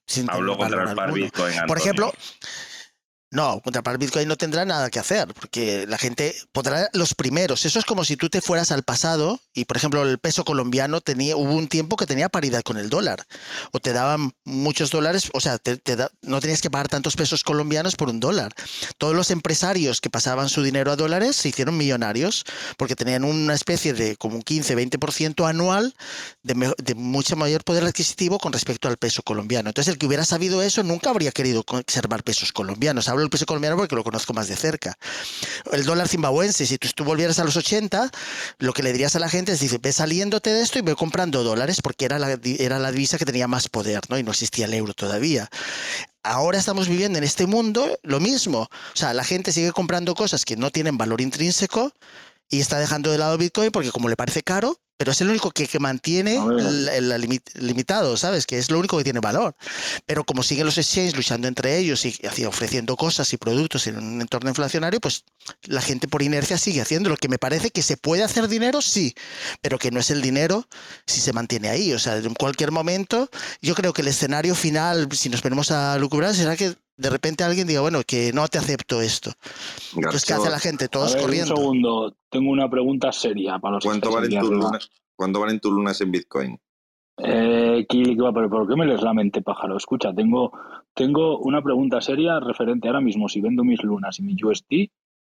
Sin 0.06 0.30
Hablo 0.30 0.58
contra 0.58 0.84
el 0.90 0.96
par. 0.96 1.14
Por 1.66 1.78
ejemplo, 1.78 2.12
no, 3.34 3.60
contra 3.62 3.82
par 3.82 3.98
Bitcoin 3.98 4.28
no 4.28 4.38
tendrá 4.38 4.64
nada 4.64 4.92
que 4.92 5.00
hacer, 5.00 5.28
porque 5.34 5.88
la 5.88 5.98
gente 5.98 6.36
podrá 6.52 6.88
los 6.94 7.16
primeros. 7.16 7.66
Eso 7.66 7.80
es 7.80 7.86
como 7.86 8.06
si 8.06 8.16
tú 8.16 8.30
te 8.30 8.42
fueras 8.42 8.72
al 8.72 8.84
pasado 8.84 9.40
y, 9.56 9.66
por 9.66 9.76
ejemplo, 9.76 10.04
el 10.04 10.20
peso 10.20 10.46
colombiano 10.46 11.02
tenía, 11.02 11.36
hubo 11.36 11.52
un 11.54 11.68
tiempo 11.68 11.96
que 11.98 12.06
tenía 12.06 12.30
paridad 12.30 12.62
con 12.62 12.78
el 12.78 12.92
dólar, 12.92 13.26
o 13.72 13.80
te 13.80 13.92
daban 13.92 14.34
muchos 14.46 14.92
dólares, 14.92 15.32
o 15.34 15.40
sea, 15.42 15.58
te- 15.58 15.78
da- 15.96 16.12
no 16.22 16.42
tenías 16.42 16.62
que 16.62 16.70
pagar 16.70 16.90
tantos 16.90 17.16
pesos 17.16 17.44
colombianos 17.44 17.96
por 17.96 18.10
un 18.10 18.20
dólar. 18.20 18.54
Todos 19.00 19.16
los 19.16 19.32
empresarios 19.32 20.00
que 20.00 20.12
pasaban 20.12 20.48
su 20.48 20.62
dinero 20.62 20.92
a 20.92 20.96
dólares 20.96 21.36
se 21.36 21.50
hicieron 21.50 21.76
millonarios 21.76 22.44
porque 22.78 22.96
tenían 22.96 23.24
una 23.24 23.56
especie 23.56 23.94
de 23.94 24.16
como 24.16 24.36
un 24.36 24.44
15-20% 24.44 25.50
anual 25.50 25.96
de, 26.44 26.72
de 26.78 26.94
mucho 26.94 27.36
mayor 27.36 27.64
poder 27.64 27.84
adquisitivo 27.84 28.38
con 28.38 28.54
respecto 28.54 28.88
al 28.88 28.98
peso 28.98 29.24
colombiano. 29.24 29.70
Entonces, 29.70 29.92
el 29.92 29.98
que 29.98 30.06
hubiera 30.06 30.24
sabido 30.24 30.62
eso 30.62 30.84
nunca 30.84 31.10
habría 31.10 31.32
querido 31.32 31.64
conservar 31.64 32.24
pesos 32.24 32.52
colombianos. 32.52 33.08
Hablo 33.10 33.23
del 33.24 33.30
peso 33.30 33.46
colombiano 33.46 33.78
porque 33.78 33.96
lo 33.96 34.04
conozco 34.04 34.34
más 34.34 34.48
de 34.48 34.56
cerca. 34.56 34.98
El 35.72 35.86
dólar 35.86 36.08
zimbabuense, 36.08 36.66
si 36.66 36.78
tú, 36.78 37.04
volvieras 37.04 37.40
a 37.40 37.44
los 37.44 37.58
80, 37.58 38.12
lo 38.60 38.74
que 38.74 38.84
le 38.84 38.92
dirías 38.92 39.16
a 39.16 39.20
la 39.20 39.30
gente 39.30 39.54
es, 39.54 39.60
dice, 39.60 39.80
ve 39.82 39.92
saliéndote 39.92 40.52
de 40.52 40.62
esto 40.62 40.80
y 40.80 40.82
ve 40.82 40.96
comprando 40.96 41.44
dólares 41.44 41.82
porque 41.82 42.06
era 42.06 42.20
la, 42.20 42.38
era 42.44 42.80
la 42.80 42.92
divisa 42.92 43.18
que 43.18 43.26
tenía 43.26 43.48
más 43.48 43.70
poder, 43.70 44.02
¿no? 44.10 44.18
Y 44.18 44.24
no 44.24 44.32
existía 44.32 44.66
el 44.66 44.74
euro 44.74 44.94
todavía. 44.94 45.50
Ahora 46.24 46.58
estamos 46.58 46.88
viviendo 46.88 47.18
en 47.18 47.24
este 47.24 47.48
mundo 47.48 48.00
lo 48.04 48.20
mismo. 48.20 48.62
O 48.62 48.96
sea, 48.96 49.14
la 49.14 49.24
gente 49.24 49.52
sigue 49.52 49.72
comprando 49.72 50.16
cosas 50.16 50.46
que 50.46 50.56
no 50.56 50.72
tienen 50.72 50.98
valor 50.98 51.20
intrínseco 51.20 51.92
y 52.50 52.60
está 52.60 52.80
dejando 52.80 53.12
de 53.12 53.18
lado 53.18 53.38
Bitcoin 53.38 53.72
porque 53.72 53.92
como 53.92 54.10
le 54.10 54.16
parece 54.16 54.44
caro, 54.44 54.80
pero 54.98 55.12
es 55.12 55.22
el 55.22 55.30
único 55.30 55.52
que, 55.52 55.68
que 55.68 55.80
mantiene 55.80 56.36
el, 56.36 56.90
el 56.90 57.12
limit- 57.14 57.54
limitado, 57.56 58.16
¿sabes? 58.18 58.46
Que 58.46 58.58
es 58.58 58.70
lo 58.72 58.80
único 58.80 58.98
que 58.98 59.04
tiene 59.04 59.20
valor. 59.20 59.56
Pero 60.06 60.24
como 60.24 60.44
siguen 60.44 60.66
los 60.66 60.78
exchanges 60.78 61.16
luchando 61.16 61.48
entre 61.48 61.78
ellos 61.78 62.06
y 62.06 62.46
ofreciendo 62.46 62.96
cosas 62.96 63.32
y 63.34 63.38
productos 63.38 63.88
en 63.88 63.98
un 63.98 64.22
entorno 64.22 64.50
inflacionario, 64.50 65.00
pues 65.00 65.26
la 65.64 65.82
gente 65.82 66.08
por 66.08 66.22
inercia 66.22 66.58
sigue 66.58 66.82
haciendo 66.82 67.10
lo 67.10 67.18
que 67.18 67.28
me 67.28 67.38
parece 67.38 67.72
que 67.72 67.82
se 67.82 67.98
puede 67.98 68.24
hacer 68.24 68.48
dinero, 68.48 68.82
sí, 68.82 69.14
pero 69.62 69.78
que 69.80 69.92
no 69.92 70.00
es 70.00 70.10
el 70.12 70.22
dinero 70.22 70.68
si 71.06 71.22
se 71.22 71.34
mantiene 71.34 71.70
ahí. 71.70 71.94
O 71.94 72.00
sea, 72.00 72.18
en 72.18 72.34
cualquier 72.34 72.72
momento, 72.72 73.30
yo 73.62 73.76
creo 73.76 73.94
que 73.94 74.02
el 74.02 74.08
escenario 74.08 74.56
final, 74.56 75.10
si 75.12 75.30
nos 75.30 75.42
ponemos 75.42 75.72
a 75.72 75.98
lucubrar, 75.98 76.36
será 76.36 76.56
que 76.56 76.76
de 76.96 77.10
repente 77.10 77.44
alguien 77.44 77.68
diga, 77.68 77.82
bueno, 77.82 78.02
que 78.06 78.32
no 78.34 78.48
te 78.48 78.58
acepto 78.58 79.02
esto. 79.02 79.32
Entonces, 79.96 80.26
¿qué 80.26 80.34
hace 80.34 80.50
la 80.50 80.60
gente? 80.60 80.86
A 80.86 80.88
Todos 80.90 81.14
ver, 81.14 81.24
corriendo. 81.24 81.54
Un 81.56 81.60
segundo, 81.60 82.16
tengo 82.30 82.52
una 82.52 82.70
pregunta 82.70 83.12
seria 83.12 83.60
para 83.60 83.76
los 83.76 83.84
que 83.84 83.90
¿Cuánto 83.90 84.12
valen, 84.12 84.40
tus 84.40 84.50
lunas, 84.50 84.90
¿Cuánto 85.16 85.40
valen 85.40 85.60
tus 85.60 85.72
lunas 85.72 86.00
en 86.02 86.12
Bitcoin? 86.12 86.60
Eh, 87.18 87.86
pero 87.88 88.50
¿por 88.50 88.68
qué 88.68 88.76
me 88.76 88.86
lees 88.86 89.02
la 89.02 89.14
mente, 89.14 89.42
pájaro? 89.42 89.78
Escucha, 89.78 90.14
tengo, 90.14 90.52
tengo 90.94 91.40
una 91.40 91.62
pregunta 91.62 92.02
seria 92.02 92.40
referente 92.40 92.88
ahora 92.88 93.02
mismo. 93.02 93.30
Si 93.30 93.40
vendo 93.42 93.64
mis 93.64 93.84
lunas 93.84 94.20
y 94.20 94.24
mi 94.24 94.36
UST, 94.42 94.92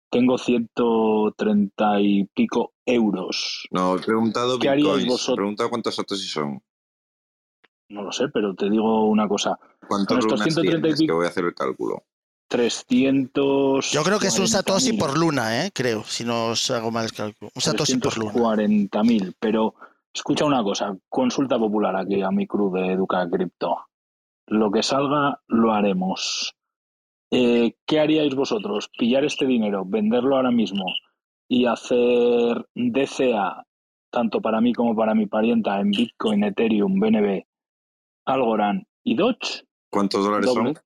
tengo 0.09 0.37
130 0.37 2.01
y 2.01 2.25
pico 2.25 2.73
euros. 2.85 3.67
No, 3.71 3.95
he 3.95 3.99
preguntado 3.99 4.59
¿Qué 4.59 4.69
haríais 4.69 4.85
Bitcoins. 4.85 5.07
vosotros? 5.07 5.33
He 5.33 5.37
preguntado 5.37 5.69
cuántos 5.69 5.95
satoshis 5.95 6.31
son. 6.31 6.61
No 7.91 8.03
lo 8.03 8.11
sé, 8.11 8.29
pero 8.29 8.53
te 8.55 8.69
digo 8.69 9.05
una 9.05 9.27
cosa. 9.27 9.57
¿Cuántos 9.87 10.07
Con 10.07 10.19
estos 10.19 10.31
lunas 10.39 10.53
130 10.53 10.77
y 10.77 10.81
tienes? 10.81 10.99
pico- 10.99 11.07
Que 11.11 11.15
voy 11.17 11.25
a 11.25 11.29
hacer 11.29 11.45
el 11.45 11.53
cálculo. 11.53 12.03
300. 12.47 13.91
Yo 13.91 14.03
creo 14.03 14.19
que 14.19 14.27
es 14.27 14.39
un 14.39 14.47
Satoshi 14.47 14.93
por 14.93 15.17
luna, 15.17 15.65
¿eh? 15.65 15.71
creo, 15.73 16.03
si 16.03 16.23
no 16.23 16.47
os 16.47 16.69
hago 16.71 16.91
mal 16.91 17.05
el 17.05 17.11
cálculo. 17.13 17.51
Un 17.55 17.61
Satoshi 17.61 17.97
por 17.97 18.17
luna. 18.17 18.33
340.000. 18.33 19.33
Pero 19.39 19.73
escucha 20.13 20.45
una 20.45 20.63
cosa, 20.63 20.95
consulta 21.09 21.57
popular 21.57 21.95
aquí 21.95 22.21
a 22.21 22.29
mi 22.31 22.47
crew 22.47 22.71
de 22.73 22.93
Educa 22.93 23.27
Cripto. 23.29 23.77
Lo 24.47 24.69
que 24.71 24.83
salga, 24.83 25.39
lo 25.47 25.73
haremos. 25.73 26.53
Eh, 27.31 27.75
¿Qué 27.85 27.99
haríais 27.99 28.35
vosotros? 28.35 28.89
¿Pillar 28.97 29.23
este 29.23 29.45
dinero, 29.45 29.83
venderlo 29.85 30.35
ahora 30.35 30.51
mismo 30.51 30.83
y 31.47 31.65
hacer 31.65 32.67
DCA, 32.75 33.65
tanto 34.11 34.41
para 34.41 34.59
mí 34.59 34.73
como 34.73 34.93
para 34.95 35.15
mi 35.15 35.27
parienta, 35.27 35.79
en 35.79 35.91
Bitcoin, 35.91 36.43
Ethereum, 36.43 36.99
BNB, 36.99 37.45
Algorand 38.25 38.83
y 39.03 39.15
Dodge. 39.15 39.65
¿Cuántos 39.91 40.23
dólares 40.23 40.45
Doble. 40.47 40.73
son? 40.75 40.83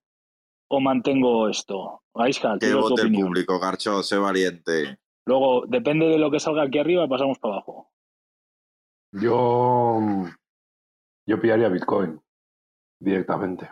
o 0.70 0.80
mantengo 0.80 1.50
esto? 1.50 2.02
Aisha, 2.14 2.56
Que 2.58 2.72
vote 2.72 3.02
el 3.02 3.12
público, 3.12 3.60
Garchot, 3.60 4.02
sé 4.02 4.16
valiente. 4.16 4.98
Luego, 5.26 5.66
depende 5.66 6.06
de 6.06 6.18
lo 6.18 6.30
que 6.30 6.40
salga 6.40 6.62
aquí 6.62 6.78
arriba, 6.78 7.06
pasamos 7.06 7.38
para 7.38 7.56
abajo. 7.56 7.90
Yo, 9.12 10.00
yo 11.26 11.40
pillaría 11.40 11.68
Bitcoin 11.68 12.18
directamente. 12.98 13.70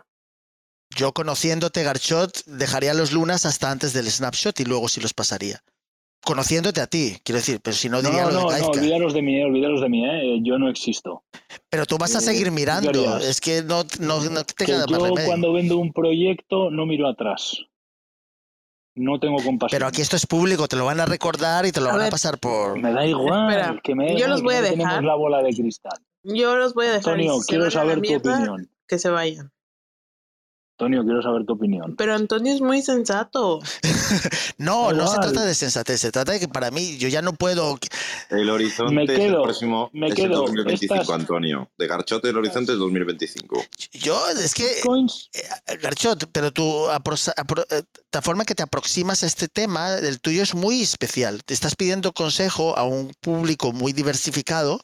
yo 0.94 1.12
conociéndote, 1.12 1.82
Garchot, 1.84 2.44
dejaría 2.44 2.92
los 2.92 3.12
lunas 3.12 3.46
hasta 3.46 3.70
antes 3.70 3.94
del 3.94 4.10
snapshot 4.10 4.60
y 4.60 4.64
luego 4.66 4.88
sí 4.88 5.00
los 5.00 5.14
pasaría. 5.14 5.62
Conociéndote 6.28 6.82
a 6.82 6.86
ti, 6.86 7.16
quiero 7.24 7.38
decir, 7.38 7.58
pero 7.62 7.74
si 7.74 7.88
no 7.88 8.02
No, 8.02 8.08
diría 8.10 8.24
no, 8.24 8.30
lo 8.32 8.50
de 8.52 8.60
no, 8.60 8.66
olvidaros 8.66 9.14
de 9.14 9.22
mí, 9.22 9.40
eh, 9.40 9.44
olvidaros 9.46 9.80
de 9.80 9.88
mí, 9.88 10.04
eh, 10.04 10.40
yo 10.42 10.58
no 10.58 10.68
existo. 10.68 11.22
Pero 11.70 11.86
tú 11.86 11.96
vas 11.96 12.14
a 12.16 12.18
Eh, 12.18 12.20
seguir 12.20 12.44
¿qué 12.44 12.50
mirando, 12.50 13.16
es 13.18 13.40
que 13.40 13.62
no, 13.62 13.84
no, 13.98 14.22
no 14.22 14.44
te 14.44 14.52
Que 14.52 14.66
queda 14.66 14.80
más 14.80 14.90
yo 14.90 15.06
remedio. 15.06 15.26
cuando 15.26 15.54
vendo 15.54 15.78
un 15.78 15.90
proyecto 15.90 16.70
no 16.70 16.84
miro 16.84 17.08
atrás. 17.08 17.56
No 18.94 19.18
tengo 19.18 19.36
compasión. 19.42 19.78
Pero 19.78 19.86
aquí 19.86 20.02
esto 20.02 20.16
es 20.16 20.26
público, 20.26 20.68
te 20.68 20.76
lo 20.76 20.84
van 20.84 21.00
a 21.00 21.06
recordar 21.06 21.64
y 21.64 21.72
te 21.72 21.80
lo 21.80 21.88
A 21.88 21.96
van 21.96 22.06
a 22.08 22.10
pasar 22.10 22.36
por... 22.36 22.78
Me 22.78 22.92
da 22.92 23.06
igual. 23.06 23.48
Espera, 23.50 23.80
que 23.82 23.94
me 23.94 24.14
yo 24.18 24.28
los 24.28 24.40
que 24.40 24.44
voy 24.44 24.54
a 24.56 24.60
dejar. 24.60 24.76
Tenemos 24.76 25.04
la 25.04 25.14
bola 25.14 25.42
de 25.42 25.54
cristal. 25.54 25.98
Yo 26.24 26.56
los 26.56 26.74
voy 26.74 26.88
a 26.88 26.92
dejar. 26.92 27.14
Antonio, 27.14 27.38
quiero 27.46 27.70
saber 27.70 27.94
tu 27.94 28.00
mierda, 28.02 28.34
opinión. 28.34 28.70
Que 28.86 28.98
se 28.98 29.08
vayan. 29.08 29.50
Antonio, 30.80 31.02
quiero 31.02 31.20
saber 31.22 31.44
tu 31.44 31.54
opinión. 31.54 31.96
Pero 31.96 32.14
Antonio 32.14 32.54
es 32.54 32.60
muy 32.60 32.82
sensato. 32.82 33.58
No, 34.58 34.92
no 34.92 35.06
se 35.06 35.18
trata 35.18 35.44
de 35.44 35.54
sensatez, 35.54 36.00
se 36.00 36.10
trata 36.10 36.32
de 36.32 36.40
que 36.40 36.48
para 36.48 36.70
mí 36.72 36.96
yo 36.98 37.08
ya 37.08 37.22
no 37.22 37.32
puedo... 37.32 37.78
El 38.30 38.50
horizonte 38.50 38.92
Me 38.94 39.04
es 39.04 39.10
el 39.10 39.34
próximo 39.34 39.88
me 39.92 40.06
es 40.08 40.12
el 40.12 40.16
quedo, 40.16 40.40
2025, 40.40 40.94
estas- 41.02 41.10
Antonio. 41.14 41.70
De 41.78 41.86
Garchot 41.86 42.24
el 42.24 42.36
horizonte 42.36 42.72
es 42.72 42.78
2025. 42.78 43.62
Yo, 43.92 44.18
es 44.30 44.54
que... 44.54 44.66
Coins, 44.84 45.30
Eh, 45.34 45.76
Garchot, 45.80 46.24
pero 46.32 46.50
aproxa- 46.90 47.34
apro- 47.36 47.66
eh, 47.70 47.82
la 48.12 48.22
forma 48.22 48.44
que 48.44 48.54
te 48.54 48.62
aproximas 48.62 49.22
a 49.22 49.26
este 49.26 49.48
tema, 49.48 49.94
el 49.96 50.20
tuyo 50.20 50.42
es 50.42 50.54
muy 50.54 50.82
especial. 50.82 51.42
Te 51.44 51.52
estás 51.52 51.76
pidiendo 51.76 52.12
consejo 52.12 52.76
a 52.78 52.84
un 52.84 53.12
público 53.20 53.72
muy 53.72 53.92
diversificado, 53.92 54.80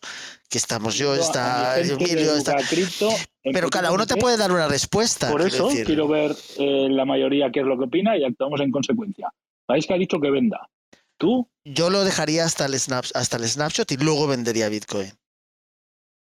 que 0.51 0.59
estamos 0.59 0.97
yo, 0.97 1.15
está 1.15 1.81
Emilio, 1.81 2.37
está... 2.37 2.57
Cripto, 2.69 3.09
Pero 3.43 3.71
cada 3.71 3.93
uno 3.93 4.07
te 4.07 4.17
puede 4.17 4.37
dar 4.37 4.53
una 4.53 4.69
respuesta. 4.69 5.31
Por 5.31 5.41
eso 5.43 5.69
decir. 5.69 5.87
quiero 5.87 6.07
ver 6.07 6.37
eh, 6.59 6.89
la 6.91 7.05
mayoría 7.07 7.51
qué 7.51 7.61
es 7.61 7.67
lo 7.67 7.79
que 7.79 7.85
opina 7.85 8.17
y 8.17 8.25
actuamos 8.25 8.61
en 8.61 8.71
consecuencia. 8.71 9.33
Sabéis 9.67 9.87
que 9.87 9.95
ha 9.95 9.99
dicho 9.99 10.21
que 10.21 10.31
venda. 10.31 10.69
¿Tú? 11.17 11.49
Yo 11.65 11.89
lo 11.89 12.05
dejaría 12.05 12.45
hasta 12.45 12.67
el, 12.67 12.79
snap, 12.79 13.07
hasta 13.15 13.39
el 13.39 13.49
snapshot 13.49 13.91
y 13.93 13.97
luego 13.97 14.27
vendería 14.27 14.69
Bitcoin. 14.69 15.13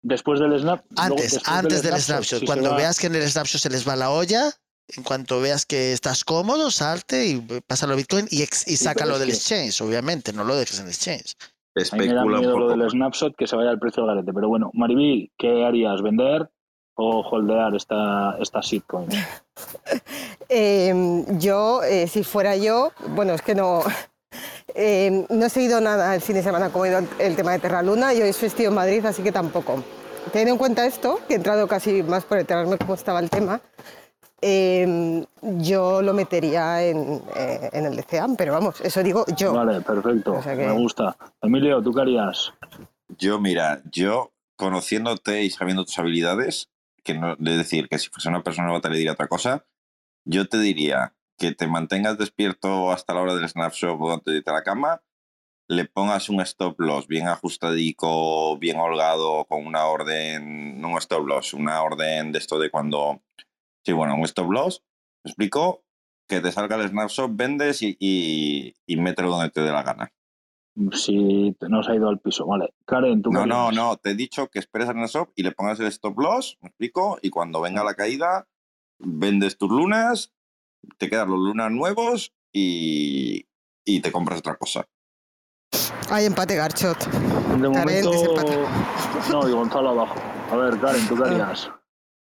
Después 0.04 0.39
del 0.39 0.60
snap. 0.60 0.86
luego, 0.92 1.01
Antes, 1.01 1.32
después 1.32 1.48
antes 1.58 1.82
del 1.82 2.00
snapshot. 2.00 2.39
si 2.42 2.46
Cuando 2.46 2.70
va- 2.70 2.77
veas 2.77 3.00
que 3.00 3.08
en 3.08 3.15
el 3.15 3.27
snapshot 3.27 3.60
se 3.62 3.70
les 3.72 3.88
va 3.88 3.96
la 3.96 4.12
olla, 4.12 4.51
en 4.89 5.04
cuanto 5.04 5.39
veas 5.42 5.65
que 5.65 5.94
estás 5.94 6.24
cómodo, 6.24 6.70
salte 6.72 7.25
y 7.25 7.38
pásalo 7.65 7.94
a 7.94 7.96
Bitcoin 7.96 8.27
y, 8.30 8.42
ex- 8.44 8.68
y 8.68 8.77
sácalo 8.77 9.18
del 9.20 9.30
que- 9.30 9.36
exchange, 9.36 9.82
obviamente, 9.82 10.32
no 10.34 10.44
lo 10.44 10.56
dejes 10.56 10.80
en 10.80 10.88
exchange. 10.88 11.36
A 11.92 11.96
mí 11.98 12.08
me 12.08 12.13
da 12.13 12.24
miedo 12.25 12.58
lo 12.58 12.70
del 12.70 12.89
snapshot 12.89 13.36
que 13.36 13.48
se 13.48 13.56
vaya 13.56 13.70
al 13.70 13.80
precio 13.80 14.04
del 14.06 14.15
garete. 14.15 14.32
Pero 14.32 14.48
bueno, 14.48 14.72
Mariví, 14.74 15.32
¿qué 15.38 15.65
harías? 15.65 16.01
¿Vender 16.01 16.50
o 16.98 17.20
holdear 17.30 17.75
esta, 17.75 18.38
esta 18.39 18.62
shitcoin? 18.62 19.10
Eh, 20.48 21.25
yo, 21.39 21.82
eh, 21.84 22.08
si 22.08 22.24
fuera 22.24 22.56
yo, 22.56 22.92
bueno, 23.10 23.34
es 23.34 23.42
que 23.42 23.56
no, 23.56 23.82
eh, 24.75 25.25
no 25.30 25.46
he 25.46 25.50
seguido 25.50 25.82
nada 25.82 26.13
el 26.13 26.22
fin 26.22 26.36
de 26.36 26.44
semana 26.44 26.70
como 26.70 26.84
ha 26.84 26.89
ido 26.89 27.00
el, 27.00 27.08
el 27.18 27.36
tema 27.36 27.54
de 27.54 27.60
Terra 27.60 27.82
Luna 27.82 28.13
y 28.13 28.22
hoy 28.22 28.30
es 28.30 28.38
festivo 28.38 28.70
en 28.70 28.75
Madrid, 28.75 29.04
así 29.06 29.24
que 29.24 29.32
tampoco. 29.32 29.84
Teniendo 30.32 30.54
en 30.54 30.58
cuenta 30.60 30.86
esto, 30.86 31.20
que 31.27 31.34
he 31.34 31.38
entrado 31.38 31.68
casi 31.68 32.04
más 32.04 32.25
por 32.25 32.38
enterarme 32.38 32.77
cómo 32.77 32.94
estaba 32.94 33.20
el 33.20 33.30
tema, 33.32 33.60
eh, 34.42 35.25
yo 35.42 36.01
lo 36.01 36.13
metería 36.13 36.84
en, 36.84 37.22
eh, 37.36 37.70
en 37.74 37.86
el 37.86 37.96
DCAM, 37.96 38.36
pero 38.36 38.54
vamos, 38.54 38.82
eso 38.82 39.01
digo 39.04 39.25
yo. 39.38 39.54
Vale, 39.54 39.82
perfecto. 39.82 40.34
O 40.34 40.42
sea 40.44 40.56
que- 40.56 40.65
Me 40.68 40.74
gusta. 40.74 41.18
Emilio, 41.42 41.82
¿tú 41.82 41.94
qué 41.94 42.01
harías? 42.01 42.54
Yo, 43.18 43.39
mira, 43.39 43.82
yo 43.92 44.34
conociéndote 44.56 45.44
y 45.44 45.50
sabiendo 45.50 45.86
tus 45.86 45.98
habilidades, 46.00 46.70
que 47.04 47.13
no, 47.13 47.34
es 47.34 47.38
decir, 47.58 47.88
que 47.88 48.00
si 48.00 48.10
fuese 48.10 48.30
una 48.30 48.44
persona 48.44 48.68
nueva 48.68 48.82
te 48.82 48.89
le 48.89 48.98
diría 48.98 49.12
otra 49.13 49.27
cosa, 49.27 49.65
yo 50.25 50.48
te 50.48 50.58
diría 50.60 51.13
que 51.38 51.51
te 51.51 51.68
mantengas 51.68 52.18
despierto 52.18 52.92
hasta 52.92 53.13
la 53.13 53.22
hora 53.22 53.36
del 53.36 53.48
snapshot 53.50 53.98
o 54.00 54.12
antes 54.13 54.32
de 54.32 54.38
irte 54.39 54.50
a 54.51 54.54
la 54.56 54.63
cama, 54.63 55.01
le 55.68 55.86
pongas 55.86 56.30
un 56.30 56.42
stop 56.42 56.80
loss 56.80 57.08
bien 57.08 57.27
ajustadico, 57.27 58.58
bien 58.58 58.77
holgado, 58.80 59.46
con 59.46 59.65
una 59.65 59.86
orden, 59.86 60.80
no 60.80 60.89
un 60.89 60.98
stop 60.98 61.25
loss, 61.27 61.54
una 61.54 61.82
orden 61.84 62.32
de 62.32 62.39
esto 62.39 62.58
de 62.60 62.70
cuando, 62.70 63.22
sí, 63.86 63.92
bueno, 63.94 64.15
un 64.15 64.24
stop 64.24 64.51
loss, 64.51 64.84
¿me 65.24 65.30
explico? 65.30 65.84
Que 66.27 66.42
te 66.42 66.51
salga 66.51 66.75
el 66.77 66.89
snapshot, 66.89 67.32
vendes 67.36 67.82
y, 67.84 67.96
y, 68.00 68.74
y 68.88 68.98
mételo 68.98 69.30
donde 69.30 69.51
te 69.51 69.62
dé 69.62 69.72
la 69.72 69.84
gana. 69.84 70.12
Si 70.92 71.56
te- 71.60 71.70
no 71.70 71.84
se 71.84 71.92
ha 71.92 71.96
ido 71.96 72.10
al 72.10 72.20
piso. 72.20 72.46
Vale. 72.46 72.74
Karen, 72.86 73.22
¿tú 73.22 73.32
No, 73.32 73.46
no, 73.46 73.72
no, 73.72 73.96
te 73.98 74.10
he 74.12 74.15
dicho 74.15 74.48
que 74.50 74.60
esperes 74.60 74.89
al 74.89 74.98
stop 75.04 75.30
y 75.36 75.44
le 75.44 75.51
pongas 75.51 75.80
el 75.80 75.88
stop 75.88 76.20
loss, 76.20 76.58
me 76.62 76.68
explico, 76.70 77.18
y 77.22 77.30
cuando 77.30 77.62
venga 77.62 77.84
la 77.84 77.94
caída, 77.94 78.48
vendes 79.00 79.58
tus 79.58 79.70
lunas, 79.70 80.34
te 80.98 81.10
quedan 81.10 81.30
los 81.30 81.39
lunas 81.39 81.72
nuevos 81.72 82.34
y, 82.51 83.48
y 83.86 84.00
te 84.01 84.12
compras 84.12 84.39
otra 84.39 84.56
cosa. 84.58 84.86
Hay 86.10 86.25
empate, 86.25 86.56
Garchot. 86.56 86.98
De 87.06 87.12
Karen, 87.12 87.70
momento. 87.72 88.12
No, 89.32 89.48
y 89.48 89.51
Gonzalo 89.54 89.89
abajo. 89.89 90.20
A 90.51 90.56
ver, 90.56 90.80
Karen, 90.80 91.08
¿tú 91.08 91.15
qué 91.15 91.24
harías? 91.30 91.70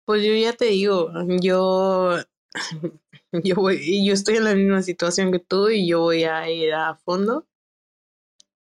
Pues 0.06 0.24
yo 0.24 0.32
ya 0.34 0.52
te 0.52 0.66
digo, 0.66 1.10
yo, 1.42 2.16
yo 3.32 3.54
voy, 3.56 4.06
yo 4.06 4.12
estoy 4.12 4.36
en 4.36 4.44
la 4.44 4.54
misma 4.54 4.82
situación 4.82 5.32
que 5.32 5.40
tú 5.40 5.68
y 5.68 5.88
yo 5.88 6.00
voy 6.00 6.22
a 6.22 6.48
ir 6.48 6.72
a 6.74 6.94
fondo. 6.94 7.44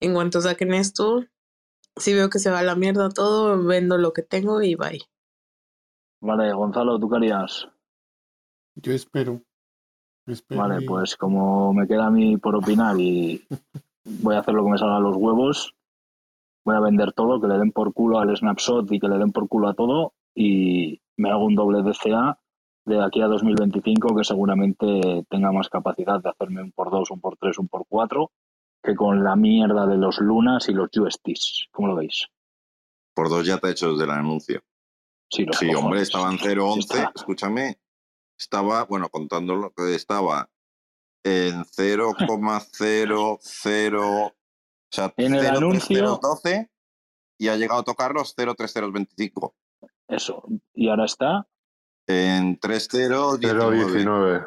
En 0.01 0.15
cuanto 0.15 0.41
saquen 0.41 0.73
esto, 0.73 1.27
si 1.97 2.15
veo 2.15 2.31
que 2.31 2.39
se 2.39 2.51
va 2.51 2.61
a 2.61 2.63
la 2.63 2.77
mierda 2.77 3.11
todo, 3.11 3.63
vendo 3.63 3.99
lo 3.99 4.15
que 4.15 4.23
tengo 4.23 4.63
y 4.63 4.75
bye. 4.75 5.03
Vale, 6.23 6.51
Gonzalo, 6.55 6.99
¿tú 6.99 7.11
qué 7.11 7.17
harías? 7.17 7.69
Yo 8.77 8.93
espero. 8.95 9.43
espero 10.27 10.63
Vale, 10.63 10.83
y- 10.83 10.87
pues 10.87 11.17
como 11.17 11.75
me 11.75 11.87
queda 11.87 12.07
a 12.07 12.11
mí 12.11 12.39
por 12.39 12.57
opinar 12.57 12.99
y 12.99 13.47
voy 14.05 14.35
a 14.35 14.39
hacer 14.39 14.55
lo 14.55 14.65
que 14.65 14.71
me 14.71 14.79
salga 14.79 14.97
a 14.97 15.01
los 15.01 15.17
huevos, 15.17 15.75
voy 16.65 16.75
a 16.77 16.81
vender 16.81 17.13
todo, 17.13 17.39
que 17.39 17.49
le 17.49 17.59
den 17.59 17.71
por 17.71 17.93
culo 17.93 18.19
al 18.19 18.35
snapshot 18.35 18.91
y 18.93 18.99
que 18.99 19.09
le 19.09 19.19
den 19.19 19.31
por 19.33 19.47
culo 19.47 19.69
a 19.69 19.75
todo 19.75 20.15
y 20.35 21.03
me 21.16 21.30
hago 21.30 21.44
un 21.44 21.54
doble 21.54 21.83
DCA 21.83 22.38
de 22.87 23.02
aquí 23.02 23.23
a 23.23 23.26
2025 23.26 24.14
que 24.16 24.25
seguramente 24.25 25.25
tenga 25.30 25.52
más 25.52 25.68
capacidad 25.68 26.21
de 26.23 26.30
hacerme 26.30 26.62
un 26.62 26.73
por 26.73 26.90
dos, 26.90 27.11
un 27.11 27.21
por 27.21 27.37
tres, 27.38 27.59
un 27.59 27.68
por 27.68 27.87
cuatro 27.88 28.33
que 28.83 28.94
con 28.94 29.25
la 29.25 29.35
mierda 29.37 29.87
de 29.87 29.97
los 29.97 30.18
lunas 30.18 30.68
y 30.68 30.73
los 30.75 30.88
USTs. 30.94 31.68
¿Cómo 31.73 31.88
lo 31.88 31.97
veis? 31.97 32.26
Por 33.14 33.28
dos 33.30 33.47
ya 33.47 33.56
te 33.59 33.68
he 33.68 33.71
hecho 33.71 33.92
desde 33.92 34.04
el 34.04 34.11
anuncio. 34.11 34.61
Sí, 35.30 35.44
los 35.47 35.56
Sí, 35.56 35.66
cojones. 35.68 35.85
hombre, 35.85 36.02
estaba 36.02 36.30
en 36.30 36.38
0.11. 36.38 36.78
Está- 36.80 37.12
Escúchame, 37.14 37.78
estaba, 38.38 38.85
bueno, 38.85 39.09
contando 39.09 39.54
lo 39.56 39.73
que 39.73 39.94
estaba 39.94 40.50
en 41.25 41.64
0,00. 41.64 44.35
O 44.92 44.97
sea, 44.97 45.12
En 45.16 45.35
el 45.35 45.40
0,3012 45.42 46.68
y 47.38 47.49
ha 47.49 47.56
llegado 47.56 47.80
a 47.80 47.85
tocar 47.85 48.12
los 48.12 48.37
0,3025. 48.37 49.54
Eso. 50.09 50.43
Y 50.75 50.88
ahora 50.88 51.05
está. 51.07 51.47
En 52.07 52.59
3,019. 52.59 53.76
019. 53.79 54.45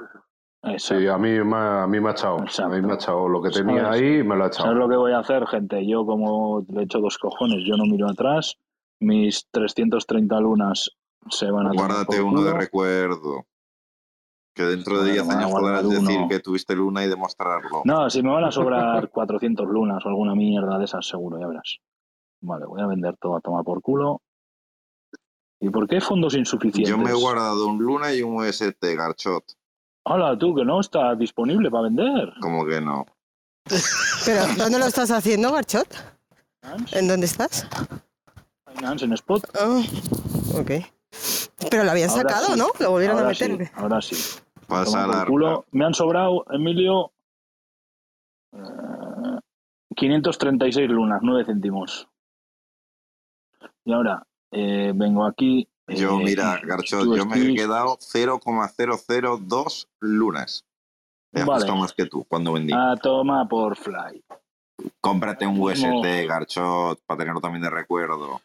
Eso. 0.63 0.99
Sí, 0.99 1.07
a 1.07 1.17
mí, 1.17 1.29
me 1.43 1.55
ha- 1.55 1.83
a 1.83 1.87
mí 1.87 1.99
me 1.99 2.09
ha 2.09 2.11
echado. 2.11 2.37
A 2.37 2.67
mí 2.69 2.81
me 2.81 2.91
ha 2.93 2.95
echado. 2.95 3.27
Lo 3.29 3.41
que 3.41 3.49
tenía 3.49 3.83
¿Sabes? 3.85 4.01
ahí 4.01 4.23
me 4.23 4.35
lo 4.35 4.43
ha 4.43 4.51
¿Sabes 4.51 4.59
echado. 4.59 4.73
lo 4.75 4.89
que 4.89 4.95
voy 4.97 5.11
a 5.13 5.19
hacer, 5.19 5.45
gente? 5.47 5.87
Yo, 5.87 6.05
como 6.05 6.65
le 6.67 6.83
echo 6.83 6.99
dos 6.99 7.17
cojones, 7.17 7.63
yo 7.65 7.75
no 7.77 7.85
miro 7.85 8.09
atrás. 8.09 8.55
Mis 8.99 9.47
330 9.51 10.39
lunas 10.39 10.89
se 11.29 11.49
van 11.51 11.67
a 11.67 11.71
Guárdate 11.71 12.21
uno 12.21 12.41
de 12.41 12.53
recuerdo. 12.53 13.45
Que 14.55 14.63
dentro 14.63 14.95
de 15.03 15.11
Bueno, 15.11 15.13
10 15.13 15.27
me 15.27 15.33
voy 15.35 15.43
a 15.43 15.45
años 15.45 15.59
podrás 15.59 15.89
decir 15.89 16.17
uno. 16.19 16.27
que 16.29 16.39
tuviste 16.39 16.75
luna 16.75 17.05
y 17.05 17.09
demostrarlo. 17.09 17.81
No, 17.85 18.09
si 18.09 18.23
me 18.23 18.31
van 18.31 18.43
a 18.45 18.51
sobrar 18.51 19.09
400 19.09 19.67
lunas 19.67 20.03
o 20.03 20.09
alguna 20.09 20.33
mierda 20.33 20.79
de 20.79 20.85
esas, 20.85 21.05
seguro, 21.07 21.39
ya 21.39 21.45
verás. 21.47 21.77
Vale, 22.41 22.65
voy 22.65 22.81
a 22.81 22.87
vender 22.87 23.15
todo 23.17 23.35
a 23.35 23.41
tomar 23.41 23.63
por 23.63 23.81
culo. 23.83 24.21
¿Y 25.59 25.69
por 25.69 25.87
qué 25.87 25.99
fondos 25.99 26.35
insuficientes? 26.35 26.89
Yo 26.89 26.97
me 26.97 27.09
he 27.09 27.13
guardado 27.13 27.67
un 27.67 27.79
luna 27.79 28.13
y 28.13 28.21
un 28.21 28.35
UST, 28.35 28.83
Garchot. 28.95 29.43
Hola, 30.03 30.37
tú, 30.37 30.55
que 30.55 30.63
no 30.63 30.79
está 30.79 31.15
disponible 31.15 31.69
para 31.69 31.83
vender. 31.83 32.33
Como 32.41 32.65
que 32.65 32.79
no. 32.79 33.05
Pero, 34.25 34.41
¿dónde 34.57 34.79
lo 34.79 34.85
estás 34.85 35.11
haciendo, 35.11 35.51
Garchot? 35.51 35.87
¿En 36.91 37.07
dónde 37.07 37.25
estás? 37.25 37.67
Binance 38.75 39.05
en 39.05 39.13
spot. 39.13 39.49
Ah, 39.59 39.81
ok. 40.53 40.71
Pero 41.71 41.83
lo 41.83 41.91
habían 41.91 42.09
Ahora 42.09 42.21
sacado, 42.21 42.47
sí. 42.47 42.59
¿no? 42.59 42.67
Lo 42.79 42.91
volvieron 42.91 43.19
a 43.19 43.23
meter. 43.23 43.71
ahora 43.75 44.01
sí. 44.01 44.15
Pasa 44.67 44.91
Toma 44.91 45.05
por 45.05 45.15
la 45.15 45.25
culo. 45.25 45.65
Me 45.71 45.85
han 45.85 45.93
sobrado, 45.93 46.45
Emilio, 46.51 47.11
eh, 48.53 49.39
536 49.95 50.89
lunas, 50.89 51.19
9 51.23 51.45
céntimos. 51.45 52.07
Y 53.85 53.93
ahora 53.93 54.25
eh, 54.51 54.91
vengo 54.95 55.25
aquí. 55.25 55.67
Yo, 55.87 56.19
eh, 56.19 56.23
mira, 56.23 56.59
Garchot, 56.63 57.15
yo 57.15 57.25
me 57.25 57.37
he 57.39 57.55
quedado 57.55 57.97
0,002 58.01 59.89
lunas. 59.99 60.65
He 61.33 61.43
Vale. 61.43 61.71
más 61.73 61.93
que 61.93 62.05
tú 62.05 62.25
cuando 62.25 62.53
vendí. 62.53 62.73
A 62.73 62.95
toma 62.95 63.47
por 63.47 63.75
fly. 63.77 64.23
Cómprate 65.01 65.45
un 65.47 65.59
UST. 65.59 66.25
Garchot, 66.27 67.01
para 67.05 67.17
tenerlo 67.19 67.41
también 67.41 67.63
de 67.63 67.69
recuerdo. 67.69 68.41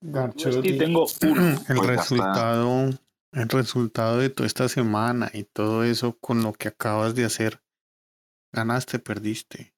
Garchot, 0.00 0.64
Y 0.64 0.78
tengo 0.78 1.06
uno. 1.22 1.50
el 1.68 1.76
Pues 1.76 1.86
resultado, 1.86 2.90
el 3.32 3.48
resultado 3.48 4.18
de 4.18 4.30
toda 4.30 4.46
esta 4.46 4.68
semana 4.68 5.30
y 5.32 5.44
todo 5.44 5.84
eso 5.84 6.16
con 6.18 6.42
lo 6.42 6.52
que 6.52 6.68
acabas 6.68 7.14
de 7.14 7.24
hacer, 7.24 7.60
ganaste, 8.52 8.98
perdiste. 8.98 9.74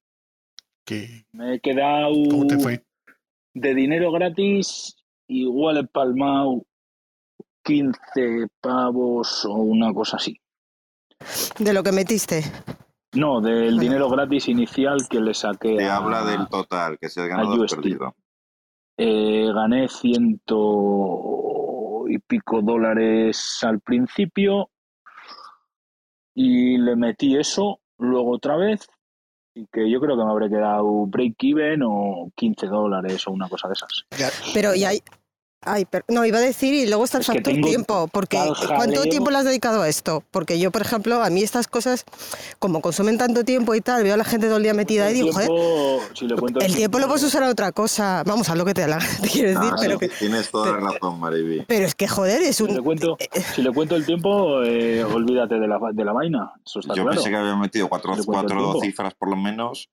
¿Qué? 0.85 1.27
Me 1.33 1.55
he 1.55 1.61
quedado 1.61 2.13
¿Cómo 2.31 2.47
te 2.47 2.59
fue? 2.59 2.85
de 3.55 3.75
dinero 3.75 4.11
gratis. 4.13 4.97
Igual 5.33 5.77
he 5.79 5.85
palmado 5.87 6.65
15 7.63 8.49
pavos 8.61 9.45
o 9.45 9.53
una 9.55 9.95
cosa 9.95 10.17
así. 10.17 10.37
De 11.59 11.73
lo 11.73 11.83
que 11.85 11.93
metiste. 11.93 12.43
No, 13.13 13.41
del 13.41 13.79
dinero 13.79 14.09
gratis 14.09 14.49
inicial 14.49 15.07
que 15.09 15.21
le 15.21 15.35
saqué. 15.35 15.77
Te 15.77 15.85
a- 15.87 15.99
habla 15.99 16.25
del 16.25 16.49
total, 16.49 16.99
que 16.99 17.09
si 17.09 17.21
has 17.21 17.29
ganado 17.29 17.65
perdido. 17.67 18.15
Eh, 18.97 19.51
gané 19.55 19.89
ciento 19.89 20.57
y 22.09 22.19
pico 22.19 22.61
dólares 22.63 23.61
al 23.63 23.79
principio 23.81 24.71
y 26.35 26.77
le 26.79 26.97
metí 26.97 27.37
eso 27.37 27.81
luego 27.99 28.33
otra 28.33 28.57
vez 28.57 28.89
y 29.55 29.67
que 29.67 29.91
yo 29.91 30.01
creo 30.01 30.17
que 30.17 30.25
me 30.25 30.31
habré 30.31 30.49
quedado 30.49 31.07
break 31.07 31.35
even 31.41 31.83
o 31.85 32.31
15 32.37 32.67
dólares 32.67 33.27
o 33.27 33.33
una 33.33 33.49
cosa 33.49 33.69
de 33.69 33.75
esas. 33.75 34.05
Pero 34.55 34.75
y 34.75 34.85
hay. 34.85 35.01
Ay, 35.63 35.85
per- 35.85 36.07
no, 36.09 36.25
iba 36.25 36.39
a 36.39 36.41
decir, 36.41 36.73
y 36.73 36.87
luego 36.87 37.05
está 37.05 37.19
el 37.19 37.21
Es 37.21 37.27
factor 37.27 37.53
tiempo, 37.53 38.09
porque 38.11 38.39
tal 38.39 38.55
¿cuánto 38.77 39.03
tiempo 39.03 39.31
le 39.31 39.37
has 39.37 39.45
dedicado 39.45 39.83
a 39.83 39.89
esto? 39.91 40.25
Porque 40.31 40.59
yo, 40.59 40.71
por 40.71 40.81
ejemplo, 40.81 41.23
a 41.23 41.29
mí 41.29 41.43
estas 41.43 41.69
cosas, 41.69 42.07
como 42.59 42.81
consumen 42.81 43.19
tanto 43.19 43.45
tiempo 43.45 43.75
y 43.75 43.83
tal, 43.83 44.03
veo 44.03 44.15
a 44.15 44.17
la 44.17 44.25
gente 44.25 44.47
todo 44.47 44.57
el 44.57 44.63
día 44.63 44.73
metida 44.73 45.05
ahí 45.07 45.17
y 45.17 45.21
El 45.21 45.27
digo, 45.27 45.37
tiempo, 45.39 46.01
si 46.15 46.27
le 46.27 46.37
cuento 46.37 46.61
el 46.61 46.75
tiempo 46.75 46.99
lo 46.99 47.09
puedes 47.09 47.25
usar 47.25 47.43
a 47.43 47.51
otra 47.51 47.73
cosa. 47.73 48.23
Vamos, 48.25 48.49
a 48.49 48.55
lo 48.55 48.65
que 48.65 48.73
te, 48.73 48.87
la- 48.89 48.99
te 49.23 49.29
quiero 49.29 49.51
decir, 49.51 49.71
Ah, 49.71 49.77
pero, 49.79 49.93
sí, 49.93 49.99
que- 49.99 50.09
tienes 50.09 50.51
toda 50.51 50.73
la 50.73 50.93
razón, 50.93 51.21
Mariby. 51.21 51.67
pero 51.69 51.85
es 51.85 51.95
que, 51.95 52.09
joder, 52.09 52.41
es 52.41 52.57
Si 52.57 52.67
le 52.67 52.79
un... 52.79 52.83
cuento, 52.85 53.19
si 53.55 53.61
le 53.63 53.71
cuento 53.71 53.97
el 53.97 54.07
tiempo, 54.07 54.63
eh, 54.63 55.05
olvídate 55.05 55.57
de 55.61 55.69
la, 55.69 55.79
de 55.93 56.05
la 56.07 56.13
vaina. 56.15 56.53
Eso 56.65 56.81
está 56.81 56.95
Yo 56.95 57.03
claro. 57.03 57.17
pensé 57.17 57.29
que 57.29 57.37
había 57.37 57.57
metido 57.57 57.87
cuatro, 57.91 58.15
Le 58.15 58.21
el 58.21 58.25
cuatro 58.25 58.81
cifras 58.81 59.13
por 59.13 59.29
lo 59.29 59.37
menos. 59.37 59.91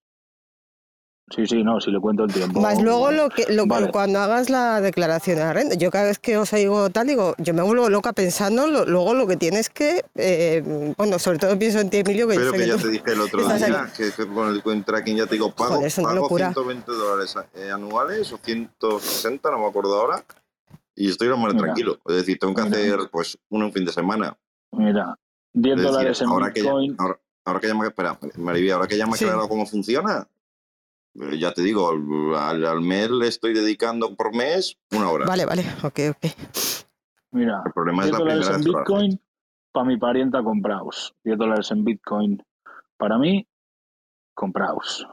Sí, 1.30 1.46
sí, 1.46 1.62
no, 1.62 1.82
si 1.82 1.92
le 1.92 2.00
cuento 2.00 2.24
el 2.24 2.32
tiempo. 2.32 2.62
Más 2.62 2.82
luego 2.82 3.12
lo 3.12 3.30
que 3.30 3.52
lo, 3.54 3.66
Vale. 3.66 3.92
cuando 3.92 4.20
hagas 4.20 4.50
la 4.50 4.80
declaración 4.80 5.36
de 5.36 5.44
la 5.44 5.52
renta. 5.52 5.76
Yo 5.76 5.92
cada 5.92 6.06
vez 6.06 6.20
que 6.20 6.38
os 6.38 6.54
oigo 6.54 6.90
tal, 6.90 7.06
digo, 7.08 7.36
yo 7.38 7.54
me 7.54 7.62
vuelvo 7.63 7.90
loca 7.90 8.13
pensando 8.13 8.66
lo- 8.68 8.86
luego 8.86 9.13
lo 9.13 9.28
que 9.28 9.36
tienes 9.36 9.70
que, 9.70 10.06
eh, 10.16 10.94
bueno, 10.98 11.20
sobre 11.20 11.38
todo 11.38 11.60
pienso 11.60 11.80
en 11.82 11.90
ti, 11.90 11.98
Emilio, 11.98 12.30
que 12.30 12.36
yo 12.36 12.40
Pero 12.40 12.52
que 12.54 12.58
que 12.60 12.68
ya 12.68 12.78
te 12.78 12.88
dije 12.88 13.12
el 13.12 13.20
otro 13.20 13.46
día, 13.46 13.92
que, 13.96 14.10
que 14.12 14.26
con 14.28 14.48
el 14.48 14.63
coin 14.63 14.86
tracking 14.86 15.18
ya 15.18 15.26
te 15.26 15.34
digo, 15.36 15.52
pago, 15.54 15.76
Joder, 15.76 15.92
pago 15.94 16.16
locura. 16.16 16.46
120 16.54 16.92
dólares 16.94 17.36
eh, 17.56 17.72
anuales 17.72 18.32
o 18.32 18.38
160, 18.38 19.52
no 19.52 19.60
me 19.60 19.68
acuerdo 19.68 20.00
ahora. 20.00 20.24
Y 20.96 21.10
estoy 21.10 21.28
lo 21.28 21.36
más 21.38 21.54
Mira. 21.54 21.66
tranquilo. 21.66 22.00
Es 22.08 22.16
decir, 22.16 22.40
tengo 22.40 22.56
que 22.56 22.63
Mira. 22.63 22.78
hacer 22.78 23.00
pues 23.12 23.38
uno 23.50 23.66
en 23.66 23.74
fin 23.74 23.84
de 23.84 23.92
semana. 23.92 24.38
Mira, 24.72 25.13
10 25.54 25.74
Es 25.76 25.82
decir, 25.82 25.92
dólares 25.92 26.22
en 26.22 26.28
ahora 26.30 26.54
que 26.54 26.63
ya, 26.63 26.70
Bitcoin. 26.72 26.96
ahora, 27.00 27.20
ahora 27.44 27.60
que 27.60 27.68
ya 27.68 27.74
me, 27.76 27.86
espera, 27.88 28.18
Mariby, 28.38 28.72
ahora 28.72 28.88
que 28.88 28.98
ya 28.98 29.06
me 29.06 29.12
ha 29.13 29.18
Sí. 29.18 29.26
aclarado 29.26 29.50
cómo 29.50 29.66
funciona, 29.66 30.26
ya 31.39 31.51
te 31.53 31.62
digo, 31.62 31.89
al, 32.38 32.65
al 32.65 32.82
mes 32.82 33.10
le 33.10 33.27
estoy 33.27 33.53
dedicando 33.53 34.15
por 34.15 34.36
mes 34.36 34.77
una 34.91 35.10
hora. 35.10 35.25
Vale, 35.25 35.45
vale, 35.45 35.63
ok, 35.84 35.99
ok. 36.12 36.32
Mira, 37.32 37.62
El 37.65 37.73
problema 37.73 38.03
es 38.03 38.10
10 38.10 38.12
la 38.13 38.17
dólares 38.19 38.47
primera 38.49 38.56
en. 38.58 38.63
Bitcoin 38.63 39.21
para 39.71 39.86
mi 39.86 39.97
parienta 39.97 40.43
compraos. 40.43 41.13
10 41.23 41.38
dólares 41.38 41.71
en 41.71 41.84
Bitcoin 41.84 42.43
para 42.97 43.17
mí, 43.17 43.47
compraos. 44.34 45.08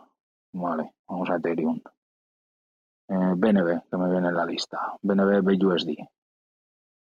Vale, 0.52 0.92
vamos 1.08 1.28
a 1.30 1.36
Ethereum. 1.36 1.80
Eh, 3.08 3.14
BNB, 3.36 3.82
que 3.90 3.96
me 3.98 4.10
viene 4.10 4.28
en 4.28 4.34
la 4.36 4.46
lista. 4.46 4.78
BNB 5.02 5.40
BUSD. 5.42 5.90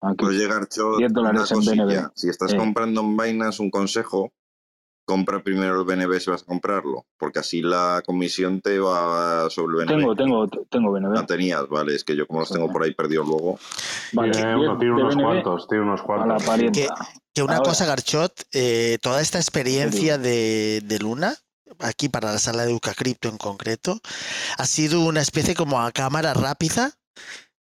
Aquí. 0.03 0.16
Pues 0.18 0.37
llegar, 0.37 0.66
Cho, 0.68 0.96
10 0.96 1.12
dólares 1.12 1.51
en 1.53 1.57
cosilla. 1.59 1.85
BNB. 1.85 2.11
Si 2.14 2.29
estás 2.29 2.53
Eh. 2.53 2.57
comprando 2.57 3.01
en 3.03 3.16
Binance 3.16 3.62
un 3.62 3.70
consejo, 3.70 4.33
compra 5.07 5.42
primero 5.42 5.81
el 5.81 5.87
BNB 5.87 6.19
si 6.21 6.31
vas 6.31 6.42
a 6.42 6.47
comprarlo, 6.47 7.07
porque 7.16 7.38
así 7.38 7.62
la 7.62 8.03
comisión 8.05 8.61
te 8.61 8.79
va 8.79 9.49
sobre 9.49 9.79
el 9.79 9.87
BNB. 9.87 9.97
Tengo, 9.97 10.16
tengo, 10.16 10.49
tengo 10.69 10.92
BNB. 10.92 11.14
La 11.14 11.25
tenías, 11.25 11.66
vale, 11.69 11.95
es 11.95 12.05
que 12.05 12.14
yo 12.14 12.27
como 12.27 12.40
los 12.40 12.51
tengo 12.51 12.71
por 12.71 12.83
ahí 12.83 12.92
perdido 12.92 13.23
luego. 13.23 13.59
Vale, 14.12 14.33
tiene, 14.33 14.55
10 14.57 14.69
uno, 14.69 14.79
tiene 14.79 14.95
unos 14.95 15.14
BNB 15.14 15.23
cuantos, 15.25 15.69
tiene 15.69 15.85
unos 15.85 16.01
a 16.01 16.27
la 16.27 16.37
cuantos. 16.45 16.88
Que 17.33 17.42
una 17.42 17.57
Ahora. 17.57 17.69
cosa, 17.69 17.87
Garchot, 17.87 18.33
eh, 18.53 18.99
toda 19.01 19.21
esta 19.21 19.38
experiencia 19.38 20.19
de, 20.19 20.83
de 20.85 20.99
Luna, 20.99 21.35
aquí 21.81 22.09
para 22.09 22.33
la 22.33 22.38
sala 22.38 22.64
de 22.64 22.73
Uca 22.73 22.95
Crypto 22.95 23.29
en 23.29 23.37
concreto, 23.38 24.01
ha 24.59 24.66
sido 24.66 25.03
una 25.03 25.21
especie 25.21 25.55
como 25.55 25.81
a 25.81 25.92
cámara 25.92 26.35
rápida, 26.35 26.92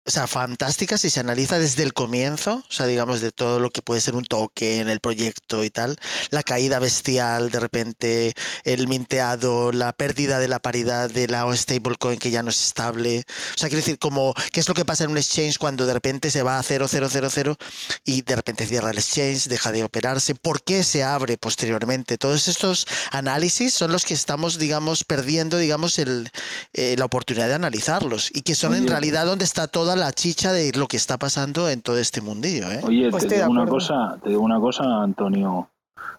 o 0.09 0.11
sea, 0.11 0.25
fantástica 0.25 0.97
si 0.97 1.11
se 1.11 1.19
analiza 1.19 1.59
desde 1.59 1.83
el 1.83 1.93
comienzo, 1.93 2.63
o 2.67 2.73
sea, 2.73 2.87
digamos, 2.87 3.21
de 3.21 3.31
todo 3.31 3.59
lo 3.59 3.69
que 3.69 3.83
puede 3.83 4.01
ser 4.01 4.15
un 4.15 4.25
token, 4.25 4.89
el 4.89 5.01
proyecto 5.01 5.63
y 5.63 5.69
tal, 5.69 5.97
la 6.31 6.41
caída 6.41 6.79
bestial, 6.79 7.51
de 7.51 7.59
repente 7.59 8.33
el 8.63 8.87
minteado, 8.87 9.71
la 9.71 9.93
pérdida 9.93 10.39
de 10.39 10.47
la 10.47 10.57
paridad 10.57 11.11
de 11.11 11.27
la 11.27 11.45
stablecoin 11.55 12.17
que 12.17 12.31
ya 12.31 12.41
no 12.41 12.49
es 12.49 12.59
estable, 12.59 13.23
o 13.53 13.57
sea, 13.59 13.69
quiero 13.69 13.81
decir, 13.81 13.99
como, 13.99 14.33
¿qué 14.51 14.61
es 14.61 14.67
lo 14.67 14.73
que 14.73 14.83
pasa 14.83 15.03
en 15.03 15.11
un 15.11 15.19
exchange 15.19 15.59
cuando 15.59 15.85
de 15.85 15.93
repente 15.93 16.31
se 16.31 16.41
va 16.41 16.57
a 16.57 16.63
0, 16.63 16.87
0, 16.89 17.07
0, 17.11 17.29
0 17.31 17.57
y 18.03 18.23
de 18.23 18.35
repente 18.35 18.65
cierra 18.65 18.89
el 18.89 18.97
exchange, 18.97 19.47
deja 19.47 19.71
de 19.71 19.83
operarse, 19.83 20.33
por 20.33 20.63
qué 20.63 20.83
se 20.83 21.03
abre 21.03 21.37
posteriormente. 21.37 22.17
Todos 22.17 22.47
estos 22.47 22.87
análisis 23.11 23.75
son 23.75 23.91
los 23.91 24.05
que 24.05 24.15
estamos, 24.15 24.57
digamos, 24.57 25.03
perdiendo, 25.03 25.57
digamos, 25.57 25.99
el, 25.99 26.31
eh, 26.73 26.95
la 26.97 27.05
oportunidad 27.05 27.47
de 27.47 27.53
analizarlos 27.53 28.31
y 28.33 28.41
que 28.41 28.55
son 28.55 28.73
en 28.73 28.87
realidad 28.87 29.27
donde 29.27 29.45
está 29.45 29.67
toda 29.67 29.98
la 29.98 29.98
chicha 30.11 30.51
de 30.53 30.71
lo 30.77 30.87
que 30.87 30.97
está 30.97 31.17
pasando 31.17 31.69
en 31.69 31.81
todo 31.81 31.97
este 31.97 32.21
mundillo. 32.21 32.71
¿eh? 32.71 32.81
Oye, 32.83 33.09
Pues 33.11 33.27
te 33.27 33.35
digo 33.35 33.49
una 33.49 33.65
cosa, 33.65 34.17
te 34.23 34.29
digo 34.29 34.41
una 34.41 34.59
cosa, 34.59 34.83
Antonio. 35.03 35.69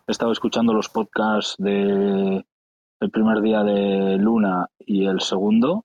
He 0.06 0.12
estado 0.12 0.32
escuchando 0.32 0.72
los 0.72 0.88
podcasts 0.88 1.54
de 1.58 2.44
el 3.00 3.10
primer 3.10 3.40
día 3.40 3.62
de 3.62 4.16
Luna 4.18 4.68
y 4.78 5.06
el 5.06 5.20
segundo. 5.20 5.84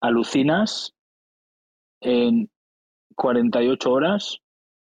Alucinas 0.00 0.94
en 2.00 2.50
48 3.16 3.90
horas 3.92 4.38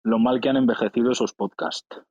lo 0.03 0.19
mal 0.19 0.41
que 0.41 0.49
han 0.49 0.57
envejecido 0.57 1.11
esos 1.11 1.33
podcasts. 1.33 2.01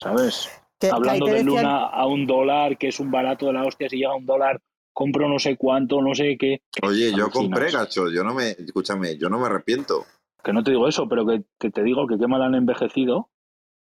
¿Sabes? 0.00 0.48
Que- 0.78 0.90
Hablando 0.90 1.26
de 1.26 1.32
decían- 1.32 1.46
Luna 1.46 1.86
a 1.86 2.06
un 2.06 2.26
dólar, 2.26 2.78
que 2.78 2.88
es 2.88 3.00
un 3.00 3.10
barato 3.10 3.46
de 3.46 3.52
la 3.54 3.64
hostia, 3.64 3.88
si 3.88 3.96
llega 3.96 4.12
a 4.12 4.16
un 4.16 4.26
dólar, 4.26 4.60
compro 4.98 5.28
no 5.28 5.38
sé 5.38 5.56
cuánto, 5.56 6.02
no 6.02 6.12
sé 6.12 6.36
qué. 6.36 6.60
Oye, 6.82 7.10
yo 7.12 7.26
Alucinas. 7.26 7.32
compré, 7.32 7.70
gacho. 7.70 8.10
Yo 8.10 8.24
no 8.24 8.34
me, 8.34 8.50
escúchame, 8.50 9.16
yo 9.16 9.28
no 9.28 9.38
me 9.38 9.46
arrepiento. 9.46 10.04
Que 10.42 10.52
no 10.52 10.64
te 10.64 10.72
digo 10.72 10.88
eso, 10.88 11.08
pero 11.08 11.24
que, 11.24 11.44
que 11.56 11.70
te 11.70 11.84
digo 11.84 12.08
que 12.08 12.18
qué 12.18 12.26
mal 12.26 12.42
han 12.42 12.56
envejecido. 12.56 13.28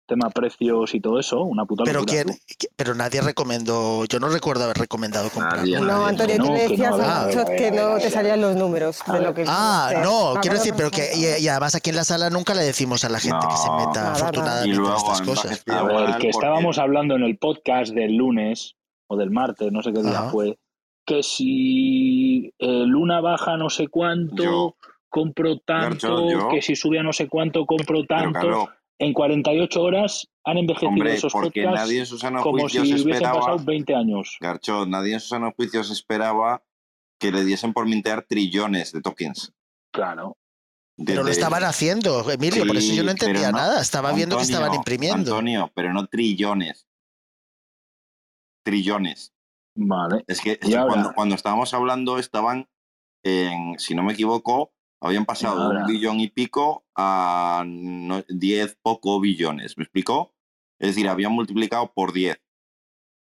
Tema 0.08 0.30
precios 0.32 0.94
y 0.96 1.00
todo 1.00 1.18
eso, 1.20 1.44
una 1.44 1.64
puta 1.66 1.84
Pero, 1.86 2.00
locura, 2.02 2.24
¿quién- 2.26 2.38
pero 2.76 2.94
nadie 2.94 3.22
recomendó, 3.22 4.04
yo 4.06 4.20
no 4.20 4.28
recuerdo 4.28 4.66
haber 4.66 4.76
recomendado 4.78 5.30
comprarlo. 5.30 5.60
Nadie, 5.62 5.80
No, 5.80 5.86
nadie. 5.86 6.06
Antonio, 6.10 6.38
no, 6.40 6.44
tú 6.46 6.52
le 6.52 6.58
que 6.58 6.64
no, 6.66 6.70
decías 6.72 6.94
a 6.94 6.98
ver, 6.98 7.38
a 7.40 7.44
ver, 7.46 7.56
que 7.58 7.72
no 7.72 7.98
te 8.00 8.10
salían 8.10 8.42
los 8.42 8.56
números 8.58 9.00
de 9.10 9.22
lo 9.22 9.34
que 9.34 9.46
Ah, 9.48 9.94
no, 10.04 10.34
quiero 10.42 10.58
decir, 10.58 10.74
pero 10.76 10.92
que 10.92 11.10
y, 11.16 11.44
y 11.44 11.48
además 11.48 11.76
aquí 11.76 11.92
en 11.92 11.96
la 11.96 12.04
sala 12.04 12.30
nunca 12.30 12.54
le 12.54 12.64
decimos 12.64 13.06
a 13.06 13.10
la 13.10 13.20
gente 13.22 13.48
que 13.50 13.56
se 13.56 13.70
meta 13.70 13.86
Nada, 13.94 14.02
nada. 14.04 14.12
afortunadamente 14.12 14.72
en 14.76 14.82
luego 14.82 14.98
estas 14.98 15.22
cosas. 15.22 15.64
A 15.70 15.84
ver, 15.84 16.18
que 16.18 16.30
estábamos 16.30 16.80
hablando 16.80 17.16
en 17.16 17.24
el 17.24 17.38
podcast 17.38 17.94
del 17.94 18.16
lunes 18.18 18.76
o 19.08 19.16
del 19.16 19.32
martes, 19.32 19.72
no 19.72 19.82
sé 19.84 19.94
qué 19.94 20.02
día 20.02 20.20
Ajá. 20.20 20.32
fue, 20.32 20.58
que 21.06 21.22
si 21.24 22.54
eh, 22.60 22.84
Luna 22.86 23.20
baja 23.22 23.58
no 23.58 23.70
sé 23.70 23.88
cuánto, 23.88 24.44
Yo. 24.44 24.76
compro 25.10 25.60
tanto, 25.60 26.30
yo. 26.32 26.50
que 26.50 26.62
si 26.62 26.76
sube 26.76 27.00
a 27.00 27.04
no 27.04 27.12
sé 27.14 27.28
cuánto, 27.28 27.66
compro 27.66 28.06
tanto. 28.06 28.40
claro, 28.40 28.70
En 29.00 29.12
48 29.14 29.82
horas 29.82 30.28
han 30.46 30.58
envejecido 30.60 30.90
hombre, 30.90 31.14
esos 31.16 31.34
porque 31.34 31.64
podcasts 31.64 31.88
nadie 31.88 32.00
en 32.00 32.06
sus 32.06 32.22
sanos 32.22 32.42
como 32.44 32.58
si 32.70 32.78
juicios 32.78 32.84
hubiesen 33.02 33.12
esperaba, 33.14 33.40
pasado 33.40 33.60
20 33.66 33.96
años. 33.96 34.38
Garcho, 34.40 34.86
nadie 34.86 35.14
en 35.16 35.20
sus 35.20 35.30
sanos 35.30 35.54
juicios 35.56 35.92
esperaba 35.92 36.64
que 37.20 37.32
le 37.32 37.44
diesen 37.44 37.74
por 37.74 37.86
mintear 37.88 38.24
trillones 38.24 38.92
de 38.94 39.02
tokens. 39.02 39.54
Claro. 39.92 40.38
Pero 40.98 41.22
lo 41.22 41.28
Desde- 41.28 41.42
estaban 41.42 41.64
haciendo, 41.64 42.30
Emilio, 42.30 42.66
por 42.68 42.78
eso 42.78 42.94
yo 42.94 43.04
no 43.04 43.12
entendía 43.12 43.52
no- 43.52 43.58
nada. 43.58 43.82
Estaba 43.82 44.14
viendo 44.14 44.38
que 44.38 44.44
estaban 44.44 44.66
Antonio, 44.68 44.80
imprimiendo. 44.80 45.32
Antonio, 45.32 45.72
pero 45.74 45.92
no 45.92 46.06
trillones. 46.08 46.88
Trillones. 48.64 49.33
Vale. 49.76 50.24
Es 50.28 50.42
que, 50.42 50.60
es 50.62 50.76
cuando, 50.76 51.14
cuando 51.14 51.36
estábamos 51.36 51.74
hablando 51.74 52.20
estaban, 52.20 52.68
en, 53.24 53.78
si 53.80 53.96
no 53.96 54.04
me 54.04 54.14
equivoco, 54.14 54.74
habían 55.02 55.26
pasado 55.26 55.70
de 55.70 55.78
un 55.78 55.86
billón 55.86 56.20
y 56.20 56.30
pico 56.30 56.86
a 56.96 57.64
no- 57.66 58.24
10 58.30 58.78
poco 58.82 59.20
billones. 59.20 59.78
¿Me 59.78 59.84
explicó? 59.84 60.34
Es 60.80 60.90
decir, 60.90 61.10
habían 61.10 61.34
multiplicado 61.34 61.92
por 61.94 62.14
10 62.14 62.42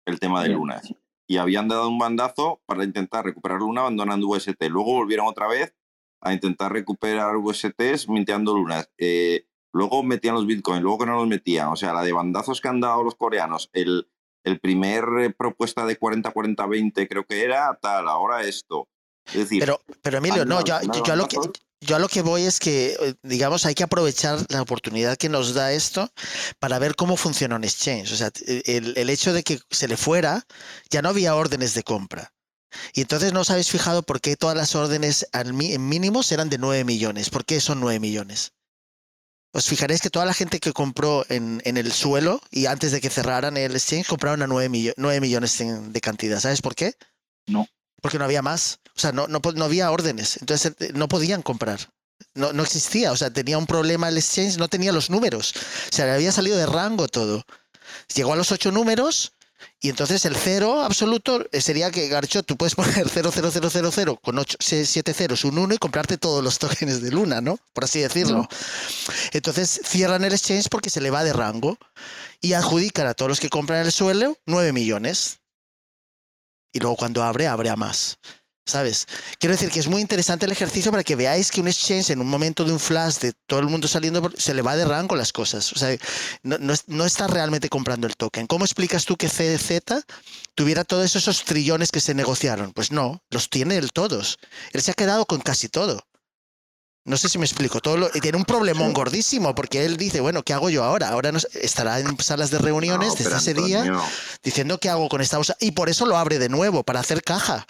el 0.05 0.19
tema 0.19 0.43
de. 0.43 0.49
Luna. 0.49 0.81
Y 1.27 1.37
habían 1.37 1.67
dado 1.67 1.87
un 1.87 1.97
bandazo 1.97 2.61
para 2.65 2.83
intentar 2.83 3.23
recuperar 3.23 3.59
Luna 3.59 3.81
abandonando 3.81 4.27
UST. 4.27 4.61
Luego 4.69 4.93
volvieron 4.93 5.27
otra 5.27 5.47
vez 5.47 5.73
a 6.21 6.33
intentar 6.33 6.71
recuperar 6.71 7.37
USTs 7.37 8.09
minteando 8.09 8.53
Lunas. 8.53 8.91
Eh, 8.97 9.47
luego 9.73 10.03
metían 10.03 10.35
los 10.35 10.45
Bitcoin, 10.45 10.81
luego 10.81 10.99
que 10.99 11.05
no 11.05 11.15
los 11.15 11.27
metían. 11.27 11.69
O 11.69 11.75
sea, 11.75 11.93
la 11.93 12.03
de 12.03 12.11
bandazos 12.11 12.61
que 12.61 12.67
han 12.67 12.81
dado 12.81 13.03
los 13.03 13.15
coreanos. 13.15 13.69
El, 13.73 14.07
el 14.43 14.59
primer 14.59 15.03
eh, 15.21 15.29
propuesta 15.29 15.85
de 15.85 15.97
40-40-20 15.99 17.07
creo 17.07 17.25
que 17.25 17.43
era 17.43 17.77
tal, 17.81 18.07
ahora 18.07 18.43
esto. 18.43 18.87
Es 19.27 19.35
decir, 19.35 19.59
Pero, 19.61 19.81
pero 20.01 20.17
Emilio, 20.17 20.45
no, 20.45 20.63
yo, 20.63 20.75
yo- 20.81 21.03
yo 21.05 21.13
a 21.13 21.15
lo 21.15 21.27
que, 21.27 21.37
yo 21.81 21.95
a 21.95 21.99
lo 21.99 22.07
que 22.09 22.21
voy 22.21 22.43
es 22.43 22.59
que, 22.59 22.97
eh, 22.99 23.13
digamos, 23.23 23.65
hay 23.65 23.73
que 23.73 23.83
aprovechar 23.83 24.39
la 24.49 24.61
oportunidad 24.61 25.17
que 25.17 25.29
nos 25.29 25.53
da 25.53 25.71
esto 25.73 26.09
para 26.59 26.79
ver 26.79 26.95
cómo 26.95 27.15
funciona 27.17 27.55
un 27.55 27.63
exchange. 27.63 28.11
O 28.11 28.15
sea, 28.15 28.31
t- 28.31 28.63
el, 28.77 28.93
el 28.97 29.09
hecho 29.09 29.31
de 29.33 29.43
que 29.43 29.59
se 29.69 29.87
le 29.87 29.95
fuera, 29.97 30.45
ya 30.89 31.01
no 31.01 31.09
había 31.09 31.35
órdenes 31.35 31.73
de 31.73 31.83
compra. 31.83 32.33
Y 32.93 33.01
entonces 33.01 33.33
no 33.33 33.41
os 33.41 33.49
habéis 33.51 33.69
fijado 33.69 34.01
por 34.03 34.19
qué 34.19 34.35
todas 34.35 34.57
las 34.57 34.75
órdenes 34.75 35.27
al 35.31 35.49
en 35.61 35.87
mínimos 35.89 36.31
eran 36.31 36.49
de 36.49 36.57
9 36.57 36.83
millones. 36.83 37.29
¿Por 37.29 37.45
qué 37.45 37.61
son 37.61 37.79
9 37.79 37.99
millones? 37.99 38.51
Os 39.55 39.65
fijaréis 39.67 40.01
que 40.01 40.09
toda 40.09 40.25
la 40.25 40.33
gente 40.33 40.59
que 40.59 40.73
compró 40.73 41.25
en, 41.29 41.61
en 41.63 41.77
el 41.77 41.91
suelo 41.93 42.41
y 42.51 42.65
antes 42.65 42.91
de 42.91 42.99
que 42.99 43.09
cerraran 43.09 43.55
el 43.55 43.75
exchange 43.75 44.07
compraron 44.07 44.41
a 44.41 44.47
9, 44.47 44.67
millo- 44.69 44.93
9 44.97 45.21
millones 45.21 45.57
de 45.59 46.01
cantidad. 46.01 46.39
¿Sabes 46.39 46.61
por 46.61 46.73
qué? 46.75 46.95
No. 47.47 47.67
Porque 48.01 48.17
no 48.17 48.25
había 48.25 48.41
más. 48.41 48.79
O 48.95 48.99
sea, 48.99 49.11
no, 49.11 49.27
no, 49.27 49.39
no 49.55 49.65
había 49.65 49.91
órdenes. 49.91 50.37
Entonces 50.41 50.73
eh, 50.79 50.91
no 50.95 51.07
podían 51.07 51.41
comprar. 51.43 51.79
No, 52.33 52.51
no 52.51 52.63
existía. 52.63 53.11
O 53.11 53.15
sea, 53.17 53.31
tenía 53.31 53.57
un 53.59 53.67
problema 53.67 54.09
el 54.09 54.17
exchange, 54.17 54.57
no 54.57 54.67
tenía 54.67 54.91
los 54.91 55.09
números. 55.11 55.53
O 55.55 55.95
sea, 55.95 56.05
le 56.05 56.11
había 56.13 56.31
salido 56.31 56.57
de 56.57 56.65
rango 56.65 57.07
todo. 57.07 57.45
Llegó 58.15 58.33
a 58.33 58.35
los 58.35 58.51
ocho 58.51 58.71
números 58.71 59.33
y 59.83 59.89
entonces 59.89 60.23
el 60.23 60.37
cero 60.37 60.81
absoluto 60.81 61.45
sería 61.51 61.91
que, 61.91 62.07
Garcho, 62.07 62.41
tú 62.41 62.55
puedes 62.55 62.73
poner 62.73 63.09
00000 63.09 64.17
con 64.21 64.39
8, 64.39 64.57
7 64.61 65.13
ceros, 65.13 65.43
un 65.43 65.57
1 65.57 65.73
y 65.73 65.77
comprarte 65.77 66.17
todos 66.17 66.41
los 66.41 66.57
tokens 66.59 67.01
de 67.01 67.11
Luna, 67.11 67.41
¿no? 67.41 67.59
Por 67.73 67.83
así 67.83 67.99
decirlo. 67.99 68.37
No. 68.37 68.47
Entonces 69.33 69.81
cierran 69.83 70.23
el 70.23 70.31
exchange 70.31 70.69
porque 70.69 70.89
se 70.89 71.01
le 71.01 71.09
va 71.09 71.25
de 71.25 71.33
rango 71.33 71.77
y 72.39 72.53
adjudican 72.53 73.07
a 73.07 73.13
todos 73.13 73.27
los 73.27 73.41
que 73.41 73.49
compran 73.49 73.81
el 73.81 73.91
suelo 73.91 74.37
9 74.45 74.71
millones. 74.71 75.41
Y 76.71 76.79
luego 76.79 76.95
cuando 76.95 77.21
abre, 77.21 77.47
abre 77.47 77.69
a 77.69 77.75
más. 77.75 78.19
¿Sabes? 78.65 79.07
Quiero 79.39 79.53
decir 79.55 79.69
que 79.69 79.79
es 79.81 79.87
muy 79.87 80.01
interesante 80.01 80.45
el 80.45 80.51
ejercicio 80.53 80.89
para 80.89 81.03
que 81.03 81.17
veáis 81.17 81.51
que 81.51 81.59
un 81.59 81.67
exchange 81.67 82.11
en 82.11 82.21
un 82.21 82.27
momento 82.29 82.63
de 82.63 82.71
un 82.71 82.79
flash 82.79 83.17
de 83.17 83.33
todo 83.45 83.59
el 83.59 83.65
mundo 83.67 83.89
saliendo, 83.89 84.31
se 84.37 84.53
le 84.53 84.61
va 84.61 84.77
de 84.77 84.85
rango 84.85 85.17
las 85.17 85.33
cosas. 85.33 85.73
O 85.73 85.75
sea, 85.77 85.93
no, 86.43 86.57
no, 86.59 86.71
es- 86.71 86.85
no 86.87 87.03
está 87.05 87.27
realmente 87.27 87.67
comprando 87.67 88.07
el 88.07 88.15
token. 88.15 88.47
¿Cómo 88.47 88.63
explicas 88.63 89.03
tú 89.03 89.17
que 89.17 89.27
CZ 89.27 90.05
tuviera 90.55 90.85
todos 90.85 91.13
esos 91.13 91.43
trillones 91.43 91.91
que 91.91 91.99
se 91.99 92.13
negociaron? 92.13 92.71
Pues 92.71 92.91
no, 92.91 93.21
los 93.31 93.49
tiene 93.49 93.75
él 93.75 93.91
todos. 93.91 94.37
Él 94.71 94.81
se 94.81 94.91
ha 94.91 94.95
quedado 94.95 95.25
con 95.25 95.41
casi 95.41 95.67
todo. 95.67 96.01
No 97.05 97.17
sé 97.17 97.27
si 97.27 97.37
me 97.37 97.45
explico. 97.45 97.81
Todo 97.81 97.97
lo- 97.97 98.11
y 98.13 98.21
tiene 98.21 98.37
un 98.37 98.45
problemón 98.45 98.93
gordísimo 98.93 99.53
porque 99.53 99.83
él 99.83 99.97
dice, 99.97 100.21
bueno, 100.21 100.41
¿qué 100.43 100.53
hago 100.53 100.69
yo 100.69 100.85
ahora? 100.85 101.09
Ahora 101.09 101.33
estará 101.61 101.99
en 101.99 102.17
salas 102.21 102.49
de 102.49 102.59
reuniones 102.59 103.09
No, 103.09 103.15
desde 103.15 103.29
ese 103.39 103.53
día 103.67 103.83
diciendo 104.41 104.77
qué 104.79 104.87
hago 104.87 105.09
con 105.09 105.19
esta 105.19 105.35
bolsa. 105.35 105.57
Y 105.59 105.71
por 105.71 105.89
eso 105.89 106.05
lo 106.05 106.15
abre 106.17 106.39
de 106.39 106.47
nuevo, 106.47 106.83
para 106.85 107.01
hacer 107.01 107.21
caja. 107.23 107.67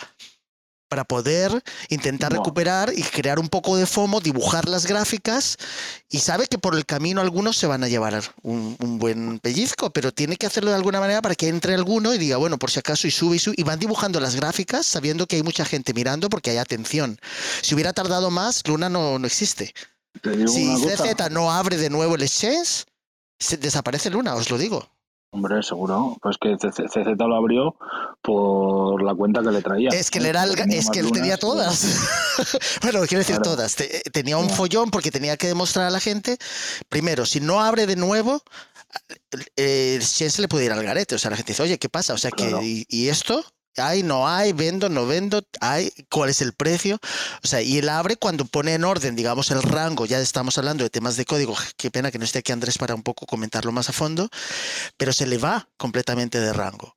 Para 0.94 1.06
poder 1.06 1.64
intentar 1.90 2.32
No. 2.32 2.38
recuperar 2.38 2.94
y 2.96 3.02
crear 3.02 3.40
un 3.40 3.50
poco 3.50 3.76
de 3.78 3.88
FOMO, 3.88 4.22
dibujar 4.22 4.70
las 4.70 4.86
gráficas. 4.86 5.58
Y 6.08 6.20
sabe 6.20 6.46
que 6.46 6.60
por 6.60 6.76
el 6.76 6.86
camino 6.86 7.20
algunos 7.20 7.58
se 7.58 7.66
van 7.66 7.84
a 7.84 7.88
llevar 7.88 8.22
un, 8.44 8.78
un 8.80 9.00
buen 9.00 9.40
pellizco, 9.40 9.90
pero 9.90 10.12
tiene 10.12 10.38
que 10.38 10.46
hacerlo 10.46 10.70
de 10.70 10.76
alguna 10.76 11.00
manera 11.00 11.24
para 11.24 11.34
que 11.34 11.48
entre 11.48 11.74
alguno 11.74 12.14
y 12.14 12.20
diga, 12.20 12.38
bueno, 12.38 12.60
por 12.60 12.70
si 12.70 12.78
acaso, 12.78 13.08
y 13.08 13.12
sube 13.12 13.38
y 13.38 13.40
sube. 13.40 13.56
Y 13.58 13.64
van 13.64 13.80
dibujando 13.80 14.20
las 14.20 14.36
gráficas 14.36 14.86
sabiendo 14.86 15.26
que 15.26 15.38
hay 15.38 15.42
mucha 15.42 15.66
gente 15.66 15.96
mirando 15.96 16.30
porque 16.30 16.52
hay 16.52 16.58
atención. 16.58 17.20
Si 17.64 17.74
hubiera 17.74 17.92
tardado 17.92 18.30
más, 18.30 18.62
Luna 18.68 18.88
no, 18.88 19.18
no 19.18 19.26
existe. 19.26 19.74
Si. 20.48 20.76
CZ 20.78 21.32
no 21.32 21.52
abre 21.52 21.78
de 21.78 21.90
nuevo 21.90 22.14
el 22.14 22.22
exchange, 22.22 22.86
se 23.40 23.58
desaparece 23.58 24.12
Luna, 24.12 24.36
os 24.36 24.52
lo 24.52 24.60
digo. 24.60 24.88
Hombre, 25.34 25.64
seguro. 25.64 26.16
Pues 26.22 26.38
que 26.40 26.56
CZ 26.58 27.18
lo 27.18 27.36
abrió 27.36 27.76
por 28.22 29.02
la 29.04 29.14
cuenta 29.16 29.42
que 29.42 29.50
le 29.52 29.62
traía. 29.62 29.90
Es 29.90 30.12
que 30.12 30.20
él, 30.20 30.28
era 30.28 30.44
el- 30.44 30.56
Tenía 30.56 30.80
es 30.80 30.90
que 30.90 31.00
él 31.00 31.12
tenía 31.12 31.38
todas. 31.38 31.84
bueno, 32.84 33.00
quiero 33.02 33.20
decir 33.20 33.36
Claro. 33.38 33.42
todas. 33.52 33.76
Te- 33.76 34.02
tenía 34.12 34.38
un 34.38 34.50
follón 34.50 34.92
porque 34.92 35.10
tenía 35.12 35.36
que 35.36 35.48
demostrar 35.48 35.88
a 35.88 35.90
la 35.90 36.00
gente, 36.00 36.38
primero, 36.88 37.26
si 37.26 37.40
no 37.40 37.60
abre 37.62 37.88
de 37.88 37.96
nuevo, 37.96 38.42
eh, 39.58 39.96
exchange 39.98 40.40
le 40.40 40.48
puede 40.48 40.66
ir 40.66 40.72
al 40.72 40.84
garete. 40.84 41.16
O 41.16 41.20
sea, 41.20 41.32
la 41.32 41.38
gente 41.38 41.54
dice, 41.54 41.64
oye, 41.64 41.80
¿qué 41.80 41.90
pasa? 41.90 42.14
O 42.14 42.18
sea, 42.18 42.32
Claro. 42.32 42.60
que, 42.60 42.66
¿y, 42.66 42.86
y 42.88 43.10
esto? 43.10 43.44
Hay, 43.78 44.04
no 44.04 44.28
hay, 44.28 44.54
vendo, 44.54 44.90
no 44.90 45.06
vendo, 45.06 45.42
hay, 45.62 45.92
cuál 46.10 46.30
es 46.30 46.42
el 46.42 46.54
precio. 46.54 47.00
O 47.44 47.48
sea, 47.48 47.62
y 47.62 47.78
él 47.78 47.90
abre 47.90 48.18
cuando 48.18 48.46
pone 48.46 48.74
en 48.74 48.84
orden, 48.84 49.16
digamos, 49.16 49.52
el 49.52 49.62
rango. 49.62 50.06
Ya 50.06 50.20
estamos 50.20 50.58
hablando 50.58 50.84
de 50.84 50.90
temas 50.90 51.18
de 51.18 51.26
código. 51.26 51.56
Qué 51.78 51.92
pena 51.92 52.12
que 52.12 52.20
no 52.20 52.26
esté 52.26 52.40
aquí 52.40 52.52
Andrés 52.52 52.78
para 52.78 52.96
un 52.96 53.04
poco 53.04 53.26
comentarlo 53.26 53.72
más 53.72 53.90
a 53.90 53.94
fondo, 53.94 54.30
pero 54.98 55.14
se 55.14 55.26
le 55.26 55.38
va 55.38 55.70
completamente 55.78 56.40
de 56.40 56.54
rango. 56.54 56.96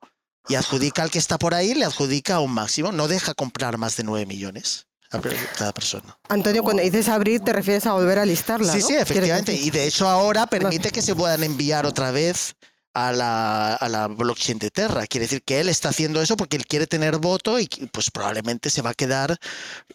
Y 0.49 0.55
adjudica 0.55 1.03
al 1.03 1.11
que 1.11 1.19
está 1.19 1.39
por 1.39 1.55
ahí, 1.55 1.75
le 1.75 1.85
adjudica 1.85 2.37
a 2.37 2.41
un 2.41 2.53
máximo. 2.53 2.93
No 2.93 3.09
deja 3.09 3.35
comprar 3.35 3.79
más 3.79 3.97
de 3.97 4.05
9 4.05 4.27
millones 4.27 4.87
a 5.11 5.21
cada 5.57 5.73
persona. 5.73 6.19
Antonio, 6.29 6.62
cuando 6.62 6.83
dices 6.83 7.09
abrir, 7.09 7.41
te 7.41 7.53
refieres 7.53 7.87
a 7.87 7.93
volver 7.93 8.19
a 8.19 8.25
listarla. 8.25 8.73
Sí, 8.73 8.81
¿no? 8.81 8.87
sí, 8.87 8.95
efectivamente. 8.95 9.55
Y 9.55 9.71
de 9.71 9.87
hecho 9.87 10.09
ahora 10.09 10.47
permite 10.47 10.91
que 10.91 11.03
se 11.03 11.15
puedan 11.15 11.43
enviar 11.43 11.87
otra 11.87 12.11
vez 12.11 12.55
a 12.97 13.13
la, 13.13 13.75
a 13.75 13.89
la 13.91 14.09
blockchain 14.09 14.59
de 14.59 14.71
Terra. 14.71 15.07
Quiere 15.07 15.27
decir 15.27 15.43
que 15.43 15.61
él 15.61 15.69
está 15.69 15.91
haciendo 15.91 16.23
eso 16.23 16.35
porque 16.35 16.57
él 16.57 16.65
quiere 16.65 16.87
tener 16.87 17.19
voto 17.19 17.61
y 17.61 17.67
pues 17.93 18.11
probablemente 18.11 18.71
se 18.71 18.81
va 18.81 18.91
a 18.91 18.95
quedar 18.95 19.39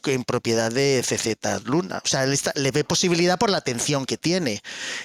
en 0.05 0.23
propiedad 0.23 0.71
de 0.71 1.03
CZ 1.03 1.65
Luna. 1.65 1.99
O 2.05 2.07
sea, 2.07 2.25
él 2.25 2.39
le 2.53 2.69
ve 2.69 2.83
posibilidad 2.83 3.39
por 3.39 3.49
la 3.49 3.57
atención 3.57 4.05
que 4.05 4.17
tiene. 4.17 4.61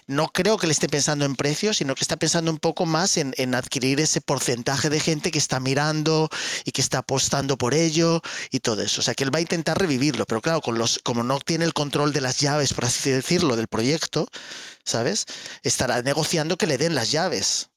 No 0.06 0.28
creo 0.28 0.58
que 0.58 0.66
le 0.66 0.74
esté 0.74 0.90
pensando 0.90 1.24
en 1.24 1.36
precios, 1.36 1.78
sino 1.78 1.94
que 1.94 2.04
está 2.04 2.16
pensando 2.16 2.50
un 2.50 2.58
poco 2.58 2.84
más 2.84 3.16
en, 3.16 3.32
en 3.38 3.54
adquirir 3.54 3.98
ese 3.98 4.20
porcentaje 4.20 4.90
de 4.90 5.00
gente 5.00 5.30
que 5.30 5.38
está 5.38 5.58
mirando 5.58 6.28
y 6.66 6.72
que 6.72 6.82
está 6.82 6.98
apostando 6.98 7.56
por 7.56 7.72
ello 7.72 8.20
y 8.50 8.60
todo 8.60 8.82
eso. 8.82 9.00
O 9.00 9.04
sea, 9.04 9.14
que 9.14 9.24
él 9.24 9.34
va 9.34 9.38
a 9.38 9.42
intentar 9.42 9.78
revivirlo, 9.78 10.26
pero 10.26 10.42
claro, 10.42 10.60
con 10.60 10.76
los, 10.76 11.00
como 11.02 11.22
no 11.22 11.40
tiene 11.40 11.64
el 11.64 11.72
control 11.72 12.12
de 12.12 12.20
las 12.20 12.40
llaves, 12.40 12.74
por 12.74 12.84
así 12.84 13.10
decirlo, 13.10 13.56
del 13.56 13.68
proyecto, 13.68 14.28
¿sabes? 14.84 15.24
Estará 15.62 16.02
negociando 16.02 16.58
que 16.58 16.66
le 16.66 16.76
den 16.76 16.94
las 16.94 17.10
llaves. 17.10 17.70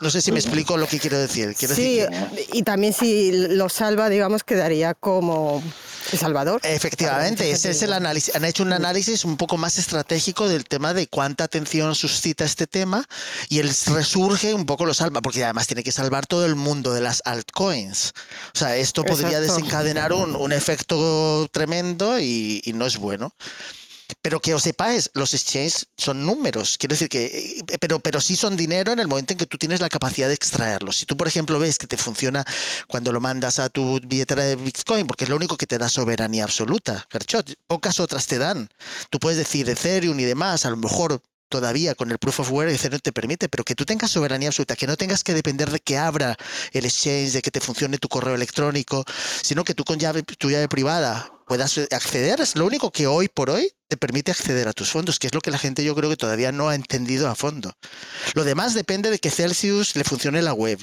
No 0.00 0.08
sé 0.08 0.22
si 0.22 0.32
me 0.32 0.38
explico 0.38 0.78
lo 0.78 0.86
que 0.86 0.98
quiero 0.98 1.18
decir. 1.18 1.54
Quiero 1.58 1.74
Sí, 1.74 1.96
decir 1.98 2.08
que- 2.30 2.46
y 2.58 2.62
también 2.62 2.94
si 2.94 3.32
lo 3.32 3.68
salva, 3.68 4.08
digamos, 4.08 4.42
quedaría 4.42 4.94
como 4.94 5.62
El 6.10 6.18
Salvador. 6.18 6.60
Efectivamente, 6.64 7.50
ese 7.50 7.70
es 7.70 7.82
el 7.82 7.92
análisis. 7.92 8.34
Han 8.34 8.46
hecho 8.46 8.62
un 8.62 8.72
análisis 8.72 9.26
un 9.26 9.36
poco 9.36 9.58
más 9.58 9.76
estratégico 9.78 10.48
del 10.48 10.64
tema 10.64 10.94
de 10.94 11.06
cuánta 11.06 11.44
atención 11.44 11.94
suscita 11.94 12.44
este 12.46 12.66
tema 12.66 13.04
y 13.50 13.58
él 13.58 13.68
resurge 13.86 14.54
un 14.54 14.64
poco 14.64 14.86
lo 14.86 14.94
salva, 14.94 15.20
porque 15.20 15.44
además 15.44 15.66
tiene 15.66 15.82
que 15.82 15.92
salvar 15.92 16.26
todo 16.26 16.46
el 16.46 16.54
mundo 16.54 16.94
de 16.94 17.02
las 17.02 17.20
altcoins. 17.26 18.14
O 18.54 18.58
sea, 18.58 18.76
esto 18.76 19.04
podría 19.04 19.38
Exacto. 19.38 19.54
desencadenar 19.56 20.12
un, 20.14 20.34
un 20.34 20.52
efecto 20.52 21.46
tremendo 21.52 22.18
y, 22.18 22.62
y 22.64 22.72
no 22.72 22.86
es 22.86 22.96
bueno. 22.96 23.34
Pero 24.22 24.40
que 24.40 24.54
os 24.54 24.62
sepáis, 24.62 25.10
los 25.14 25.34
exchanges 25.34 25.86
son 25.96 26.24
números, 26.24 26.76
quiero 26.78 26.94
decir 26.94 27.08
que, 27.08 27.26
eh, 27.26 27.78
pero, 27.80 28.00
pero 28.00 28.20
sí 28.20 28.36
son 28.36 28.56
dinero 28.56 28.92
en 28.92 28.98
el 28.98 29.08
momento 29.08 29.32
en 29.32 29.38
que 29.38 29.46
tú 29.46 29.58
tienes 29.58 29.80
la 29.80 29.88
capacidad 29.88 30.28
de 30.28 30.34
extraerlos. 30.34 30.96
Si 30.96 31.06
tú, 31.06 31.16
por 31.16 31.28
ejemplo, 31.28 31.58
ves 31.58 31.78
que 31.78 31.86
te 31.86 31.96
funciona 31.96 32.44
cuando 32.86 33.12
lo 33.12 33.20
mandas 33.20 33.58
a 33.58 33.68
tu 33.68 34.00
billetera 34.06 34.44
de 34.44 34.56
Bitcoin, 34.56 35.06
porque 35.06 35.24
es 35.24 35.30
lo 35.30 35.36
único 35.36 35.56
que 35.56 35.66
te 35.66 35.78
da 35.78 35.88
soberanía 35.88 36.44
absoluta, 36.44 37.06
Garchot, 37.10 37.54
pocas 37.66 38.00
otras 38.00 38.26
te 38.26 38.38
dan. 38.38 38.68
Tú 39.10 39.18
puedes 39.18 39.38
decir 39.38 39.68
Ethereum 39.68 40.18
y 40.20 40.24
demás, 40.24 40.66
a 40.66 40.70
lo 40.70 40.76
mejor 40.76 41.22
todavía 41.48 41.94
con 41.94 42.10
el 42.10 42.18
proof 42.18 42.40
of 42.40 42.50
work 42.50 42.70
Ethereum 42.70 43.00
te 43.00 43.12
permite, 43.12 43.48
pero 43.48 43.64
que 43.64 43.74
tú 43.74 43.84
tengas 43.84 44.10
soberanía 44.10 44.48
absoluta, 44.48 44.76
que 44.76 44.86
no 44.86 44.96
tengas 44.96 45.22
que 45.22 45.34
depender 45.34 45.70
de 45.70 45.80
que 45.80 45.96
abra 45.96 46.36
el 46.72 46.84
exchange, 46.84 47.32
de 47.32 47.42
que 47.42 47.50
te 47.50 47.60
funcione 47.60 47.98
tu 47.98 48.08
correo 48.08 48.34
electrónico, 48.34 49.04
sino 49.42 49.64
que 49.64 49.74
tú 49.74 49.84
con 49.84 49.98
llave, 49.98 50.22
tu 50.22 50.50
llave 50.50 50.68
privada 50.68 51.33
puedas 51.44 51.78
acceder, 51.90 52.40
es 52.40 52.56
lo 52.56 52.66
único 52.66 52.90
que 52.90 53.06
hoy 53.06 53.28
por 53.28 53.50
hoy 53.50 53.70
te 53.88 53.96
permite 53.96 54.30
acceder 54.30 54.66
a 54.66 54.72
tus 54.72 54.90
fondos, 54.90 55.18
que 55.18 55.26
es 55.26 55.34
lo 55.34 55.40
que 55.40 55.50
la 55.50 55.58
gente 55.58 55.84
yo 55.84 55.94
creo 55.94 56.10
que 56.10 56.16
todavía 56.16 56.52
no 56.52 56.68
ha 56.68 56.74
entendido 56.74 57.28
a 57.28 57.34
fondo. 57.34 57.72
Lo 58.34 58.44
demás 58.44 58.74
depende 58.74 59.10
de 59.10 59.18
que 59.18 59.30
Celsius 59.30 59.94
le 59.96 60.04
funcione 60.04 60.42
la 60.42 60.54
web, 60.54 60.78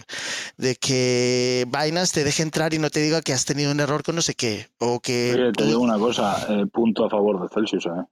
de 0.57 0.75
que 0.75 1.67
Binance 1.67 2.13
te 2.13 2.23
deje 2.23 2.43
entrar 2.43 2.73
y 2.73 2.79
no 2.79 2.89
te 2.89 3.01
diga 3.01 3.21
que 3.21 3.33
has 3.33 3.45
tenido 3.45 3.71
un 3.71 3.79
error 3.79 4.03
con 4.03 4.15
no 4.15 4.21
sé 4.21 4.35
qué, 4.35 4.69
o 4.77 4.99
que... 4.99 5.33
Oye, 5.33 5.51
te 5.51 5.65
digo 5.65 5.79
una 5.81 5.97
cosa, 5.97 6.45
eh, 6.49 6.65
punto 6.71 7.05
a 7.05 7.09
favor 7.09 7.41
de 7.41 7.49
Celsius, 7.53 7.85
¿eh? 7.87 8.05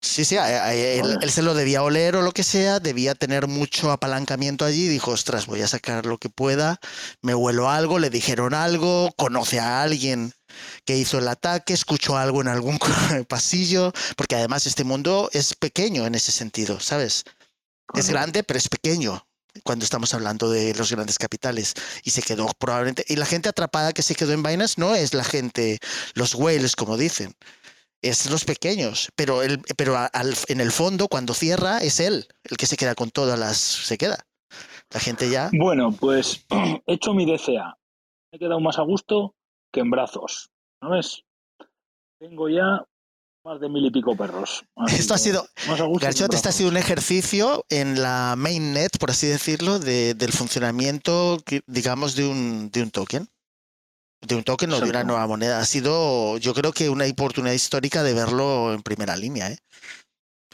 Sí, 0.00 0.24
sí, 0.24 0.36
él, 0.36 1.18
él 1.20 1.30
se 1.30 1.42
lo 1.42 1.54
debía 1.54 1.82
oler 1.82 2.16
o 2.16 2.22
lo 2.22 2.30
que 2.30 2.44
sea, 2.44 2.78
debía 2.80 3.14
tener 3.14 3.48
mucho 3.48 3.90
apalancamiento 3.90 4.64
allí, 4.64 4.86
dijo, 4.88 5.10
ostras, 5.10 5.46
voy 5.46 5.62
a 5.62 5.68
sacar 5.68 6.06
lo 6.06 6.18
que 6.18 6.28
pueda, 6.28 6.78
me 7.22 7.34
huelo 7.34 7.68
algo, 7.68 7.98
le 7.98 8.10
dijeron 8.10 8.54
algo, 8.54 9.10
conoce 9.16 9.58
a 9.58 9.82
alguien 9.82 10.32
que 10.84 10.96
hizo 10.96 11.18
el 11.18 11.28
ataque, 11.28 11.72
escuchó 11.74 12.16
algo 12.16 12.40
en 12.40 12.48
algún 12.48 12.78
pasillo, 13.28 13.92
porque 14.16 14.36
además 14.36 14.66
este 14.66 14.84
mundo 14.84 15.28
es 15.32 15.54
pequeño 15.54 16.06
en 16.06 16.14
ese 16.14 16.32
sentido, 16.32 16.80
¿sabes? 16.80 17.24
Es 17.94 18.10
grande, 18.10 18.42
pero 18.42 18.58
es 18.58 18.68
pequeño 18.68 19.26
cuando 19.62 19.84
estamos 19.84 20.12
hablando 20.12 20.50
de 20.50 20.74
los 20.74 20.90
grandes 20.90 21.18
capitales. 21.18 21.74
Y 22.02 22.10
se 22.10 22.20
quedó 22.20 22.48
probablemente. 22.58 23.04
Y 23.08 23.16
la 23.16 23.26
gente 23.26 23.48
atrapada 23.48 23.92
que 23.92 24.02
se 24.02 24.14
quedó 24.14 24.32
en 24.32 24.42
vainas 24.42 24.76
no 24.76 24.94
es 24.94 25.14
la 25.14 25.24
gente, 25.24 25.78
los 26.14 26.34
whales, 26.34 26.74
como 26.76 26.96
dicen. 26.96 27.34
Es 28.02 28.28
los 28.28 28.44
pequeños. 28.44 29.08
Pero, 29.14 29.42
el, 29.42 29.60
pero 29.76 29.96
al- 29.96 30.36
en 30.48 30.60
el 30.60 30.72
fondo, 30.72 31.08
cuando 31.08 31.32
cierra, 31.32 31.78
es 31.78 32.00
él 32.00 32.26
el 32.44 32.56
que 32.56 32.66
se 32.66 32.76
queda 32.76 32.94
con 32.96 33.10
todas 33.10 33.38
las. 33.38 33.56
Se 33.56 33.96
queda. 33.96 34.26
La 34.90 35.00
gente 35.00 35.30
ya. 35.30 35.48
Bueno, 35.52 35.92
pues 35.92 36.44
he 36.86 36.92
hecho 36.92 37.14
mi 37.14 37.24
DCA. 37.24 37.78
Me 38.32 38.36
he 38.36 38.38
quedado 38.40 38.60
más 38.60 38.78
a 38.78 38.82
gusto 38.82 39.35
que 39.76 39.80
en 39.82 39.90
brazos. 39.90 40.48
¿Sabes? 40.80 41.22
Tengo 42.18 42.48
ya 42.48 42.82
más 43.44 43.60
de 43.60 43.68
mil 43.68 43.84
y 43.84 43.90
pico 43.90 44.16
perros. 44.16 44.64
Así 44.74 44.96
Esto 44.96 45.12
ha 45.14 45.18
sido. 45.18 45.46
Garchot, 46.00 46.32
este 46.34 46.48
ha 46.48 46.52
sido 46.52 46.70
un 46.70 46.76
ejercicio 46.78 47.64
en 47.68 48.00
la 48.02 48.34
mainnet, 48.36 48.98
por 48.98 49.10
así 49.10 49.26
decirlo, 49.26 49.78
de- 49.78 50.14
del 50.14 50.32
funcionamiento, 50.32 51.38
digamos, 51.66 52.16
de 52.16 52.26
un, 52.26 52.70
de 52.70 52.82
un 52.82 52.90
token. 52.90 53.28
De 54.26 54.34
un 54.34 54.42
token 54.44 54.72
o 54.72 54.80
de 54.80 54.88
una 54.90 55.04
nueva 55.04 55.26
moneda. 55.26 55.60
Ha 55.60 55.66
sido, 55.66 56.38
yo 56.38 56.54
creo 56.54 56.72
que 56.72 56.88
una 56.88 57.04
oportunidad 57.06 57.52
histórica 57.54 58.02
de 58.02 58.14
verlo 58.14 58.72
en 58.72 58.82
primera 58.82 59.14
línea. 59.16 59.50
¿eh? 59.50 59.58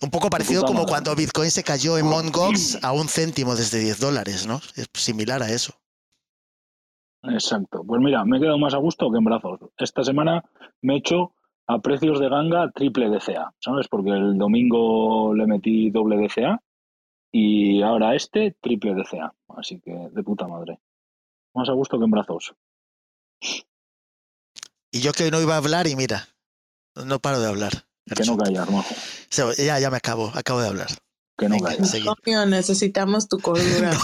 Un 0.03 0.11
poco 0.11 0.29
parecido 0.29 0.63
como 0.65 0.81
madre. 0.81 0.89
cuando 0.91 1.15
Bitcoin 1.15 1.51
se 1.51 1.63
cayó 1.63 1.97
en 1.97 2.07
Mt. 2.07 2.35
Gox 2.35 2.79
a 2.83 2.91
un 2.93 3.09
céntimo 3.09 3.55
desde 3.55 3.79
10 3.79 4.01
dólares, 4.01 4.47
¿no? 4.47 4.61
Es 4.75 4.87
similar 4.95 5.43
a 5.45 5.51
eso. 5.51 5.75
Exacto. 7.25 7.85
Pues 7.87 8.01
mira, 8.01 8.25
me 8.25 8.37
he 8.37 8.41
quedado 8.41 8.59
más 8.59 8.75
a 8.75 8.79
gusto 8.79 9.11
que 9.11 9.19
en 9.19 9.25
brazos. 9.25 9.61
Esta 9.79 10.03
semana 10.03 10.45
me 10.81 10.95
he 10.95 10.99
hecho 10.99 11.35
a 11.67 11.79
precios 11.79 12.19
de 12.19 12.29
ganga 12.29 12.71
triple 12.73 13.09
DCA, 13.09 13.55
¿sabes? 13.61 13.89
Porque 13.89 14.11
el 14.11 14.37
domingo 14.37 15.35
le 15.35 15.47
metí 15.47 15.91
doble 15.91 16.17
DCA 16.17 16.61
y 17.31 17.83
ahora 17.83 18.15
este 18.15 18.57
triple 18.61 18.95
DCA. 18.95 19.33
Así 19.49 19.81
que 19.81 19.93
de 19.93 20.23
puta 20.23 20.49
madre. 20.49 20.81
Más 21.55 21.69
a 21.69 21.73
gusto 21.73 21.99
que 21.99 22.05
en 22.05 22.11
brazos. 22.11 22.55
Y 24.91 25.01
yo 25.01 25.13
que 25.13 25.31
no 25.31 25.41
iba 25.41 25.55
a 25.55 25.59
hablar 25.59 25.87
y 25.87 25.97
mira, 25.97 26.29
no 26.95 27.19
paro 27.21 27.41
de 27.41 27.49
hablar. 27.49 27.73
Que 28.15 28.25
no 28.25 28.37
callas, 28.37 28.71
majo. 28.71 28.95
Ya, 29.57 29.79
ya 29.79 29.91
me 29.91 29.97
acabo, 29.97 30.33
acabo 30.35 30.61
de 30.61 30.69
hablar. 30.69 30.89
Que 31.39 31.49
no. 31.49 31.57
Antonio, 31.57 32.47
necesitamos 32.47 33.29
tu 33.29 33.39
cordura. 33.39 33.91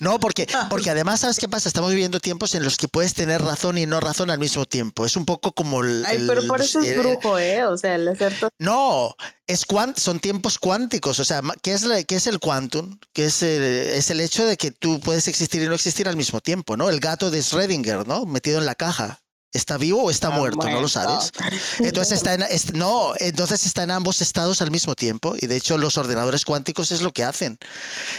No, 0.00 0.12
no, 0.12 0.20
porque, 0.20 0.46
porque 0.70 0.90
además, 0.90 1.20
¿sabes 1.20 1.38
qué 1.38 1.48
pasa? 1.48 1.68
Estamos 1.68 1.90
viviendo 1.90 2.20
tiempos 2.20 2.54
en 2.54 2.62
los 2.62 2.76
que 2.76 2.88
puedes 2.88 3.14
tener 3.14 3.42
razón 3.42 3.78
y 3.78 3.86
no 3.86 4.00
razón 4.00 4.30
al 4.30 4.38
mismo 4.38 4.64
tiempo. 4.66 5.04
Es 5.06 5.16
un 5.16 5.24
poco 5.24 5.52
como 5.52 5.82
el... 5.82 6.04
Ay, 6.06 6.16
el- 6.18 6.26
pero 6.26 6.46
por 6.46 6.60
eso 6.60 6.80
es 6.80 6.88
el- 6.88 6.98
brujo, 7.00 7.38
¿eh? 7.38 7.64
O 7.64 7.76
sea, 7.76 7.94
el 7.94 8.06
hacer 8.08 8.38
todo. 8.38 8.50
No, 8.58 9.14
es 9.46 9.66
son 9.96 10.20
tiempos 10.20 10.58
cuánticos. 10.58 11.18
O 11.20 11.24
sea, 11.24 11.40
¿qué 11.62 11.72
es, 11.72 11.82
la- 11.82 12.02
qué 12.04 12.16
es 12.16 12.26
el 12.26 12.38
quantum? 12.38 12.98
Que 13.12 13.26
es 13.26 13.42
el, 13.42 13.62
es 13.62 14.10
el 14.10 14.20
hecho 14.20 14.44
de 14.46 14.56
que 14.56 14.70
tú 14.70 15.00
puedes 15.00 15.26
existir 15.28 15.62
y 15.62 15.66
no 15.66 15.74
existir 15.74 16.08
al 16.08 16.16
mismo 16.16 16.40
tiempo, 16.40 16.76
¿no? 16.76 16.90
El 16.90 17.00
gato 17.00 17.30
de 17.30 17.40
Schrödinger, 17.40 18.06
¿no? 18.06 18.24
Metido 18.26 18.58
en 18.58 18.66
la 18.66 18.74
caja. 18.74 19.20
¿Está 19.52 19.78
vivo 19.78 20.02
o 20.02 20.10
está 20.10 20.28
muerto? 20.30 20.58
No 20.74 20.80
lo 20.82 20.88
sabes. 20.88 21.32
Entonces 21.78 22.18
está 22.18 22.34
en, 22.34 22.42
es- 22.42 22.74
no, 22.74 23.14
entonces 23.18 23.64
está 23.64 23.82
en 23.82 23.90
ambos 23.90 24.20
estados 24.20 24.60
al 24.60 24.70
mismo 24.70 24.94
tiempo 24.94 25.34
y 25.40 25.46
de 25.46 25.56
hecho 25.56 25.78
los 25.78 25.96
ordenadores 25.96 26.44
cuánticos 26.44 26.92
es 26.92 27.00
lo 27.00 27.12
que 27.12 27.24
hacen. 27.24 27.58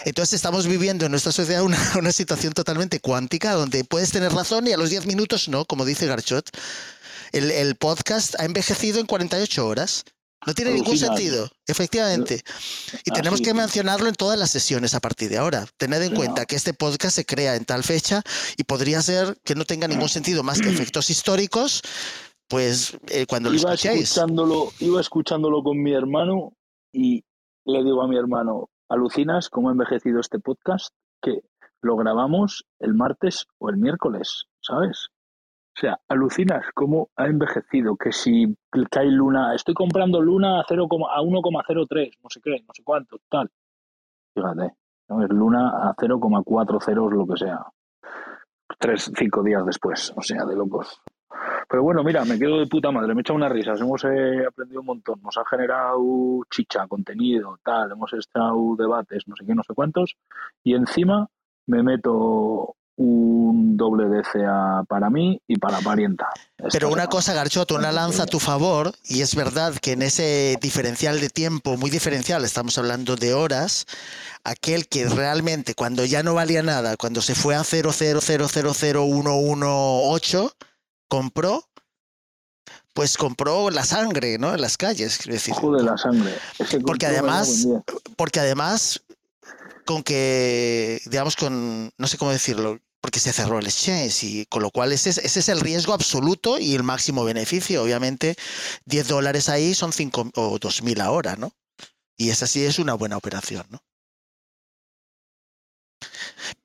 Entonces 0.06 0.34
estamos 0.34 0.66
viviendo 0.66 1.06
en 1.06 1.12
nuestra 1.12 1.32
sociedad 1.32 1.62
una, 1.62 1.78
una 2.00 2.12
situación 2.12 2.54
totalmente 2.54 3.00
cuántica 3.00 3.54
donde 3.54 3.84
puedes 3.84 4.12
tener 4.12 4.34
razón 4.34 4.68
y 4.68 4.74
a 4.74 4.78
los 4.78 4.90
10 4.90 5.06
minutos 5.06 5.50
no, 5.50 5.66
como 5.66 5.86
dice 5.86 6.08
Garchot. 6.08 6.50
El, 7.32 7.52
el 7.52 7.76
podcast 7.76 8.34
ha 8.40 8.46
envejecido 8.46 9.00
en 9.00 9.06
48 9.06 9.68
horas. 9.68 10.06
No 10.48 10.54
tiene 10.54 10.72
ningún 10.72 10.98
sentido, 10.98 11.50
efectivamente. 11.68 12.42
Y 13.04 13.12
tenemos 13.12 13.42
Así 13.42 13.44
que 13.44 13.54
mencionarlo 13.54 14.08
en 14.08 14.16
todas 14.16 14.40
las 14.40 14.50
sesiones 14.50 14.94
a 14.96 15.00
partir 15.00 15.30
de 15.30 15.38
ahora. 15.38 15.66
Tened 15.78 16.02
en 16.02 16.16
cuenta 16.16 16.46
que 16.46 16.56
este 16.56 16.74
podcast 16.74 17.16
se 17.16 17.26
crea 17.26 17.56
en 17.56 17.66
tal 17.66 17.84
fecha 17.84 18.22
y 18.56 18.64
podría 18.64 19.02
ser 19.02 19.38
que 19.44 19.56
no 19.56 19.66
tenga 19.66 19.88
ningún 19.88 20.10
sentido 20.10 20.42
más 20.44 20.62
que 20.62 20.70
efectos 20.70 21.10
históricos, 21.10 21.82
pues 22.48 22.98
eh, 23.08 23.26
cuando 23.28 23.50
lo 23.50 23.58
Iba 23.58 23.74
escuchéis. 23.74 24.04
escuchándolo, 24.12 24.72
iba 24.80 25.02
escuchándolo 25.02 25.62
con 25.62 25.82
mi 25.82 25.94
hermano 25.94 26.54
y 26.94 27.24
le 27.66 27.84
digo 27.84 28.02
a 28.02 28.08
mi 28.08 28.18
hermano, 28.18 28.70
alucinas 28.90 29.50
cómo 29.50 29.70
ha 29.70 29.74
envejecido 29.74 30.20
este 30.22 30.40
podcast, 30.40 30.90
que 31.22 31.42
lo 31.82 31.96
grabamos 31.98 32.64
el 32.80 32.94
martes 32.94 33.46
o 33.60 33.70
el 33.70 33.78
miércoles, 33.78 34.46
¿sabes? 34.62 35.10
O 35.76 35.80
sea, 35.80 35.98
alucinas 36.10 36.66
cómo 36.74 37.10
ha 37.16 37.28
envejecido, 37.28 37.96
que 37.96 38.12
si 38.12 38.58
hay 38.98 39.10
luna, 39.10 39.56
estoy 39.56 39.74
comprando 39.74 40.22
luna 40.22 40.60
a, 40.60 40.66
0, 40.68 40.88
a 41.10 41.22
1,03, 41.22 42.18
no 42.22 42.30
sé 42.30 42.42
qué, 42.44 42.64
no 42.68 42.74
sé 42.74 42.84
cuánto, 42.84 43.18
tal. 43.30 43.50
Fíjate, 44.34 44.74
¿sabes? 45.08 45.30
luna 45.30 45.90
a 45.90 45.96
0,40 45.96 47.12
lo 47.12 47.28
que 47.28 47.38
sea. 47.38 47.66
Tres, 48.78 49.12
cinco 49.16 49.44
días 49.44 49.66
después, 49.66 50.14
o 50.16 50.22
sea, 50.22 50.46
de 50.46 50.56
locos. 50.56 51.02
Pero 51.70 51.84
bueno, 51.84 52.04
mira, 52.04 52.26
me 52.26 52.38
quedo 52.38 52.60
de 52.60 52.68
puta 52.68 52.92
madre, 52.92 53.14
me 53.14 53.20
he 53.20 53.22
echado 53.22 53.38
unas 53.38 53.52
risas, 53.52 53.80
hemos 53.80 54.04
eh, 54.04 54.46
aprendido 54.48 54.82
un 54.82 54.88
montón, 54.88 55.22
nos 55.22 55.38
ha 55.38 55.46
generado 55.46 56.02
chicha, 56.50 56.88
contenido, 56.88 57.58
tal, 57.64 57.92
hemos 57.92 58.12
echado 58.14 58.76
debates, 58.78 59.28
no 59.28 59.36
sé 59.36 59.46
qué, 59.46 59.54
no 59.54 59.64
sé 59.64 59.74
cuántos, 59.74 60.16
y 60.64 60.74
encima 60.74 61.30
me 61.68 61.84
meto 61.84 62.76
un 63.00 63.76
doble 63.78 64.10
DCA 64.10 64.84
para 64.90 65.10
mí 65.10 65.42
y 65.48 65.58
para 65.58 65.80
parienta. 65.80 66.28
Esta 66.58 66.68
Pero 66.74 66.90
una 66.90 67.08
cosa, 67.08 67.34
Garchoto, 67.34 67.76
una 67.76 67.94
lanza 67.94 68.24
a 68.24 68.26
tu 68.26 68.42
favor, 68.42 68.92
y 69.06 69.22
es 69.22 69.36
verdad 69.36 69.74
que 69.76 69.94
en 69.94 70.02
ese 70.02 70.58
diferencial 70.62 71.22
de 71.22 71.30
tiempo, 71.30 71.78
muy 71.78 71.90
diferencial, 71.90 72.44
estamos 72.44 72.78
hablando 72.78 73.16
de 73.16 73.34
horas, 73.34 73.86
aquel 74.44 74.90
que 74.90 75.08
realmente 75.08 75.76
cuando 75.76 76.04
ya 76.04 76.24
no 76.24 76.34
valía 76.34 76.62
nada, 76.62 76.98
cuando 76.98 77.22
se 77.22 77.36
fue 77.36 77.56
a 77.56 77.64
0000118, 77.64 80.52
compró, 81.08 81.70
pues 82.94 83.18
compró 83.18 83.70
la 83.70 83.86
sangre, 83.86 84.38
¿no? 84.38 84.54
En 84.54 84.60
las 84.60 84.76
calles, 84.76 85.20
quiero 85.20 85.36
decir. 85.36 85.54
Joder, 85.54 85.86
la 85.86 85.98
sangre. 85.98 86.34
Ese 86.58 86.82
Porque 86.82 87.06
además-. 87.06 87.66
Porque 88.18 88.42
además, 88.42 89.02
con 89.86 90.04
que, 90.04 91.00
digamos, 91.06 91.38
con, 91.38 91.94
no 91.98 92.08
sé 92.08 92.18
cómo 92.18 92.32
decirlo, 92.32 92.78
porque 93.02 93.20
se 93.20 93.34
cerró 93.34 93.60
el 93.60 93.68
exchange 93.68 94.24
y 94.24 94.46
con 94.46 94.62
lo 94.62 94.72
cual 94.72 94.92
ese 94.92 95.10
es, 95.10 95.18
ese 95.20 95.40
es 95.40 95.50
el 95.50 95.60
riesgo 95.60 95.94
absoluto 95.94 96.60
y 96.60 96.76
el 96.76 96.84
máximo 96.84 97.24
beneficio. 97.24 97.84
Obviamente, 97.84 98.36
10 98.86 99.08
dólares 99.08 99.50
ahí 99.50 99.74
son 99.74 99.94
5 99.94 100.32
o 100.36 100.60
2.000 100.60 101.02
ahora, 101.02 101.36
¿no? 101.36 101.52
Y 102.18 102.30
esa 102.30 102.48
sí 102.48 102.66
es 102.66 102.80
una 102.80 102.94
buena 102.94 103.18
operación, 103.18 103.66
¿no? 103.70 103.82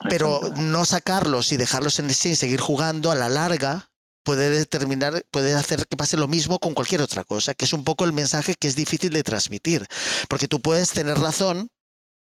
Pero 0.08 0.40
no 0.56 0.84
sacarlos 0.84 1.52
y 1.52 1.56
dejarlos 1.56 1.98
en 1.98 2.06
el 2.06 2.10
exchange 2.10 2.34
y 2.34 2.36
seguir 2.36 2.60
jugando 2.60 3.10
a 3.10 3.14
la 3.14 3.28
larga 3.28 3.90
puede 4.24 4.50
determinar, 4.50 5.24
puede 5.30 5.54
hacer 5.54 5.86
que 5.86 5.96
pase 5.96 6.16
lo 6.16 6.26
mismo 6.26 6.58
con 6.58 6.74
cualquier 6.74 7.02
otra 7.02 7.24
cosa, 7.24 7.54
que 7.54 7.66
es 7.66 7.72
un 7.72 7.84
poco 7.84 8.04
el 8.04 8.12
mensaje 8.12 8.54
que 8.54 8.66
es 8.66 8.74
difícil 8.74 9.12
de 9.12 9.22
transmitir, 9.22 9.86
porque 10.28 10.48
tú 10.48 10.60
puedes 10.60 10.90
tener 10.90 11.18
razón, 11.18 11.70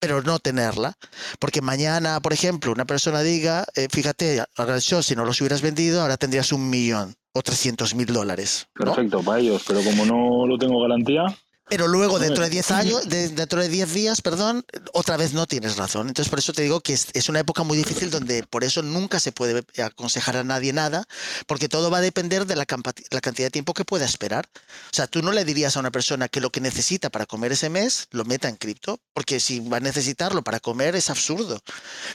pero 0.06 0.22
no 0.22 0.38
tenerla. 0.38 0.94
Porque 1.40 1.62
mañana, 1.62 2.20
por 2.20 2.32
ejemplo, 2.32 2.72
una 2.72 2.86
persona 2.86 3.22
diga, 3.22 3.66
eh, 3.76 3.88
fíjate, 3.90 4.44
yo, 4.86 5.02
si 5.02 5.16
no 5.16 5.26
los 5.26 5.42
hubieras 5.42 5.64
vendido, 5.64 6.02
ahora 6.02 6.18
tendrías 6.18 6.52
un 6.52 6.70
millón 6.70 7.16
o 7.34 7.42
300 7.42 7.96
mil 7.96 8.06
dólares. 8.06 8.68
Perfecto 8.76 9.24
para 9.24 9.40
ellos, 9.40 9.64
pero 9.68 9.82
como 9.84 10.06
no 10.06 10.46
lo 10.46 10.58
tengo 10.60 10.80
garantía, 10.80 11.26
Pero 11.68 11.88
luego, 11.88 12.20
dentro 12.20 12.44
de 12.44 12.50
10 12.52 12.70
años, 12.72 13.10
de- 13.10 13.30
dentro 13.30 13.60
de 13.60 13.70
10 13.70 13.92
días, 13.94 14.22
perdón, 14.22 14.64
otra 14.94 15.18
vez 15.18 15.34
no 15.34 15.48
tienes 15.48 15.78
razón. 15.78 16.08
Entonces, 16.08 16.30
por 16.30 16.38
eso 16.40 16.54
te 16.54 16.62
digo 16.62 16.80
que 16.82 16.94
es, 16.94 17.08
es 17.14 17.28
una 17.28 17.40
época 17.40 17.64
muy 17.64 17.76
difícil 17.78 18.12
donde 18.12 18.44
por 18.44 18.64
eso 18.64 18.84
nunca 18.84 19.20
se 19.20 19.32
puede 19.32 19.64
aconsejar 19.84 20.38
a 20.38 20.44
nadie 20.44 20.74
nada, 20.74 21.06
porque 21.48 21.68
todo 21.68 21.90
va 21.90 21.98
a 21.98 22.02
depender 22.02 22.46
de 22.46 22.56
la, 22.56 22.66
la 23.10 23.22
cantidad 23.22 23.48
de 23.48 23.52
tiempo 23.52 23.74
que 23.74 23.84
pueda 23.84 24.06
esperar. 24.06 24.48
O 24.92 24.96
sea, 24.96 25.08
tú 25.08 25.24
no 25.24 25.32
le 25.32 25.44
dirías 25.44 25.76
a 25.76 25.80
una 25.80 25.92
persona 25.92 26.28
que 26.28 26.40
lo 26.40 26.52
que 26.52 26.62
necesita 26.62 27.10
para 27.10 27.26
comer 27.26 27.52
ese 27.52 27.70
mes 27.70 28.08
lo 28.12 28.26
meta 28.26 28.48
en 28.48 28.58
cripto, 28.58 29.00
porque 29.14 29.40
si 29.40 29.60
va 29.60 29.78
a 29.78 29.80
necesitarlo 29.80 30.44
para 30.44 30.60
comer 30.60 30.96
es 30.96 31.10
absurdo. 31.10 31.60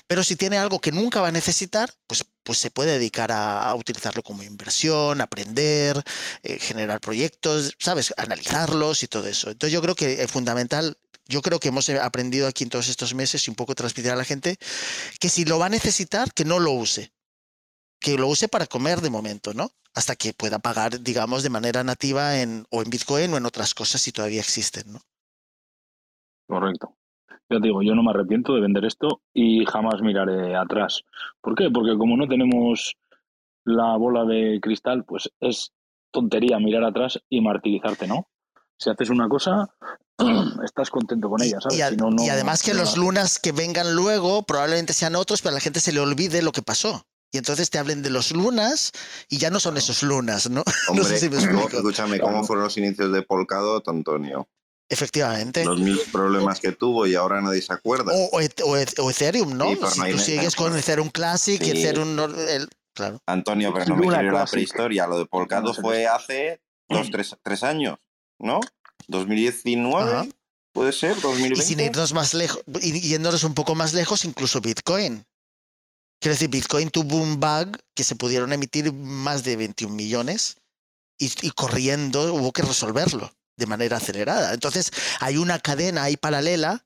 Pero 0.07 0.23
si 0.23 0.37
tiene 0.37 0.59
algo 0.59 0.81
que 0.81 0.93
nunca 0.93 1.21
va 1.21 1.29
a 1.29 1.33
necesitar, 1.33 1.93
pues, 2.07 2.25
pues 2.43 2.59
se 2.59 2.71
puede 2.71 2.93
dedicar 2.93 3.31
a, 3.33 3.75
utilizarlo 3.75 4.23
como 4.23 4.43
inversión, 4.43 5.21
aprender, 5.21 6.03
eh, 6.43 6.59
generar 6.59 7.01
proyectos, 7.01 7.75
¿sabes? 7.79 8.15
Analizarlos 8.17 9.03
y 9.03 9.09
todo 9.09 9.27
eso. 9.27 9.51
Entonces 9.51 9.73
yo 9.73 9.83
creo 9.83 9.95
que 9.95 10.23
es 10.23 10.31
fundamental, 10.31 10.97
yo 11.27 11.43
creo 11.43 11.61
que 11.61 11.69
hemos 11.69 11.89
aprendido 11.91 12.49
aquí 12.49 12.65
en 12.65 12.71
todos 12.71 12.89
estos 12.89 13.15
meses 13.15 13.47
y 13.47 13.51
un 13.51 13.57
poco 13.57 13.75
transmitir 13.75 14.11
a 14.13 14.17
la 14.17 14.25
gente 14.25 14.59
que 15.21 15.29
si 15.29 15.45
lo 15.45 15.59
va 15.59 15.67
a 15.67 15.71
necesitar, 15.71 16.33
que 16.33 16.45
no 16.45 16.59
lo 16.59 16.73
use. 16.73 17.13
Que 18.01 18.17
lo 18.17 18.29
use 18.29 18.49
para 18.49 18.67
comer 18.67 19.01
de 19.03 19.11
momento, 19.11 19.53
¿no? 19.55 19.73
Hasta 19.95 20.17
que 20.17 20.33
pueda 20.33 20.59
pagar, 20.59 21.01
digamos, 21.03 21.43
de 21.43 21.51
manera 21.51 21.85
nativa 21.85 22.41
en, 22.41 22.67
o 22.71 22.83
en 22.83 22.91
Bitcoin 22.91 23.33
o 23.35 23.37
en 23.37 23.47
otras 23.47 23.75
cosas 23.75 24.01
si 24.01 24.13
todavía 24.13 24.41
existen, 24.41 24.93
¿no? 24.93 25.01
correcto. 26.51 27.00
Ya 27.51 27.59
te 27.59 27.67
digo, 27.67 27.83
yo 27.83 27.95
no 27.97 28.03
me 28.05 28.11
arrepiento 28.11 28.55
de 28.55 28.61
vender 28.61 28.85
esto 28.85 29.23
y 29.35 29.65
jamás 29.67 30.01
miraré 30.03 30.55
atrás. 30.57 31.03
¿Por 31.41 31.57
qué? 31.57 31.69
Porque 31.71 31.97
como 31.99 32.17
no 32.17 32.29
tenemos 32.29 32.97
la 33.65 33.97
bola 33.97 34.25
de 34.25 34.61
cristal, 34.63 35.05
pues 35.05 35.31
es 35.41 35.73
tontería 36.13 36.59
mirar 36.61 36.85
atrás 36.85 37.21
y 37.29 37.41
martirizarte, 37.41 38.07
¿no? 38.07 38.29
Si 38.79 38.89
haces 38.89 39.11
una 39.11 39.29
cosa, 39.29 39.69
estás 40.65 40.91
contento 40.91 41.29
con 41.29 41.43
ella, 41.43 41.61
¿sabes? 41.61 41.79
y 41.79 41.83
a- 41.83 41.89
Si 41.91 41.97
no, 41.97 42.11
no- 42.11 42.25
y 42.25 42.29
además 42.29 42.63
que 42.63 42.73
no 42.73 42.81
los 42.81 42.97
lunas 42.97 43.39
que 43.41 43.53
vengan 43.53 43.95
luego 43.95 44.45
probablemente 44.45 44.93
sean 44.93 45.17
otros, 45.17 45.43
pero 45.43 45.51
a 45.51 45.55
la 45.55 45.61
gente 45.61 45.81
se 45.81 45.93
le 45.93 46.01
olvide 46.01 46.43
lo 46.43 46.53
que 46.53 46.63
pasó. 46.63 47.05
Y 47.33 47.39
entonces 47.39 47.71
te 47.71 47.79
hablen 47.79 48.03
de 48.03 48.11
los 48.11 48.33
lunas 48.33 48.91
y 49.29 49.39
ya 49.39 49.51
no 49.51 49.61
son 49.61 49.77
esos 49.77 50.03
lunas, 50.03 50.49
¿no? 50.51 50.63
no 50.89 50.93
Hombre, 50.93 51.05
sé 51.05 51.19
si 51.19 51.29
me 51.29 51.37
¿cómo- 51.37 51.47
explico. 51.63 51.77
escúchame. 51.79 52.21
¿cómo 52.21 52.45
fueron 52.45 52.65
los 52.65 52.77
inicios 52.79 53.13
de 53.13 53.23
Polkadot, 53.23 53.87
Antonio? 53.89 54.49
Efectivamente. 54.93 55.65
Los 55.65 55.79
mil 55.79 55.99
problemas 56.13 56.59
que 56.61 56.73
tuvo 56.73 57.07
y 57.07 57.15
ahora 57.15 57.41
nadie 57.41 57.63
se 57.63 57.73
acuerda. 57.73 58.13
O, 58.13 58.25
o 58.33 58.41
o 58.41 59.05
o 59.05 59.11
Ethereum, 59.11 59.57
¿no? 59.57 59.71
Sí, 59.71 59.77
si 59.93 60.01
no 60.01 60.07
tú 60.11 60.19
sigues 60.19 60.57
con 60.57 60.77
Ethereum 60.77 61.09
Classic 61.11 61.63
y 61.63 61.65
Sí. 61.65 61.71
Ethereum... 61.71 62.19
el- 62.19 62.69
claro. 62.93 63.23
Antonio, 63.27 63.73
pero 63.73 63.87
no 63.87 63.97
me 63.97 64.03
quiero 64.09 64.23
ir 64.25 64.29
a 64.31 64.33
la 64.41 64.47
prehistoria. 64.47 65.07
Lo 65.07 65.19
de 65.19 65.27
Polkadot 65.27 65.81
fue 65.81 66.07
hace 66.09 66.61
dos, 66.89 67.09
tres, 67.11 67.37
tres 67.43 67.63
años, 67.63 67.99
¿no? 68.41 68.59
2019, 69.07 70.13
Ajá. 70.13 70.27
puede 70.73 70.93
ser, 70.93 71.17
Y 71.17 71.21
2020. 71.21 71.63
sin 71.65 71.81
irnos 71.81 72.13
más 72.13 72.35
lejos, 72.35 72.61
y 72.83 73.01
yéndonos 73.01 73.45
un 73.45 73.55
poco 73.55 73.75
más 73.75 73.93
lejos, 73.95 74.25
incluso 74.25 74.61
Bitcoin. 74.61 75.25
Quiero 76.21 76.35
decir, 76.35 76.49
Bitcoin 76.51 76.91
tuvo 76.91 77.17
un 77.17 77.39
bug 77.41 77.79
que 77.95 78.05
se 78.05 78.15
pudieron 78.17 78.53
emitir 78.53 78.93
más 78.93 79.45
de 79.45 79.57
21 79.57 79.95
millones 79.95 80.57
y, 81.19 81.31
y 81.47 81.51
corriendo 81.53 82.35
hubo 82.35 82.53
que 82.53 82.63
resolverlo 82.63 83.33
de 83.61 83.67
manera 83.67 83.99
acelerada. 83.99 84.53
Entonces, 84.55 84.91
hay 85.21 85.37
una 85.37 85.61
cadena 85.61 86.03
ahí 86.03 86.17
paralela 86.17 86.85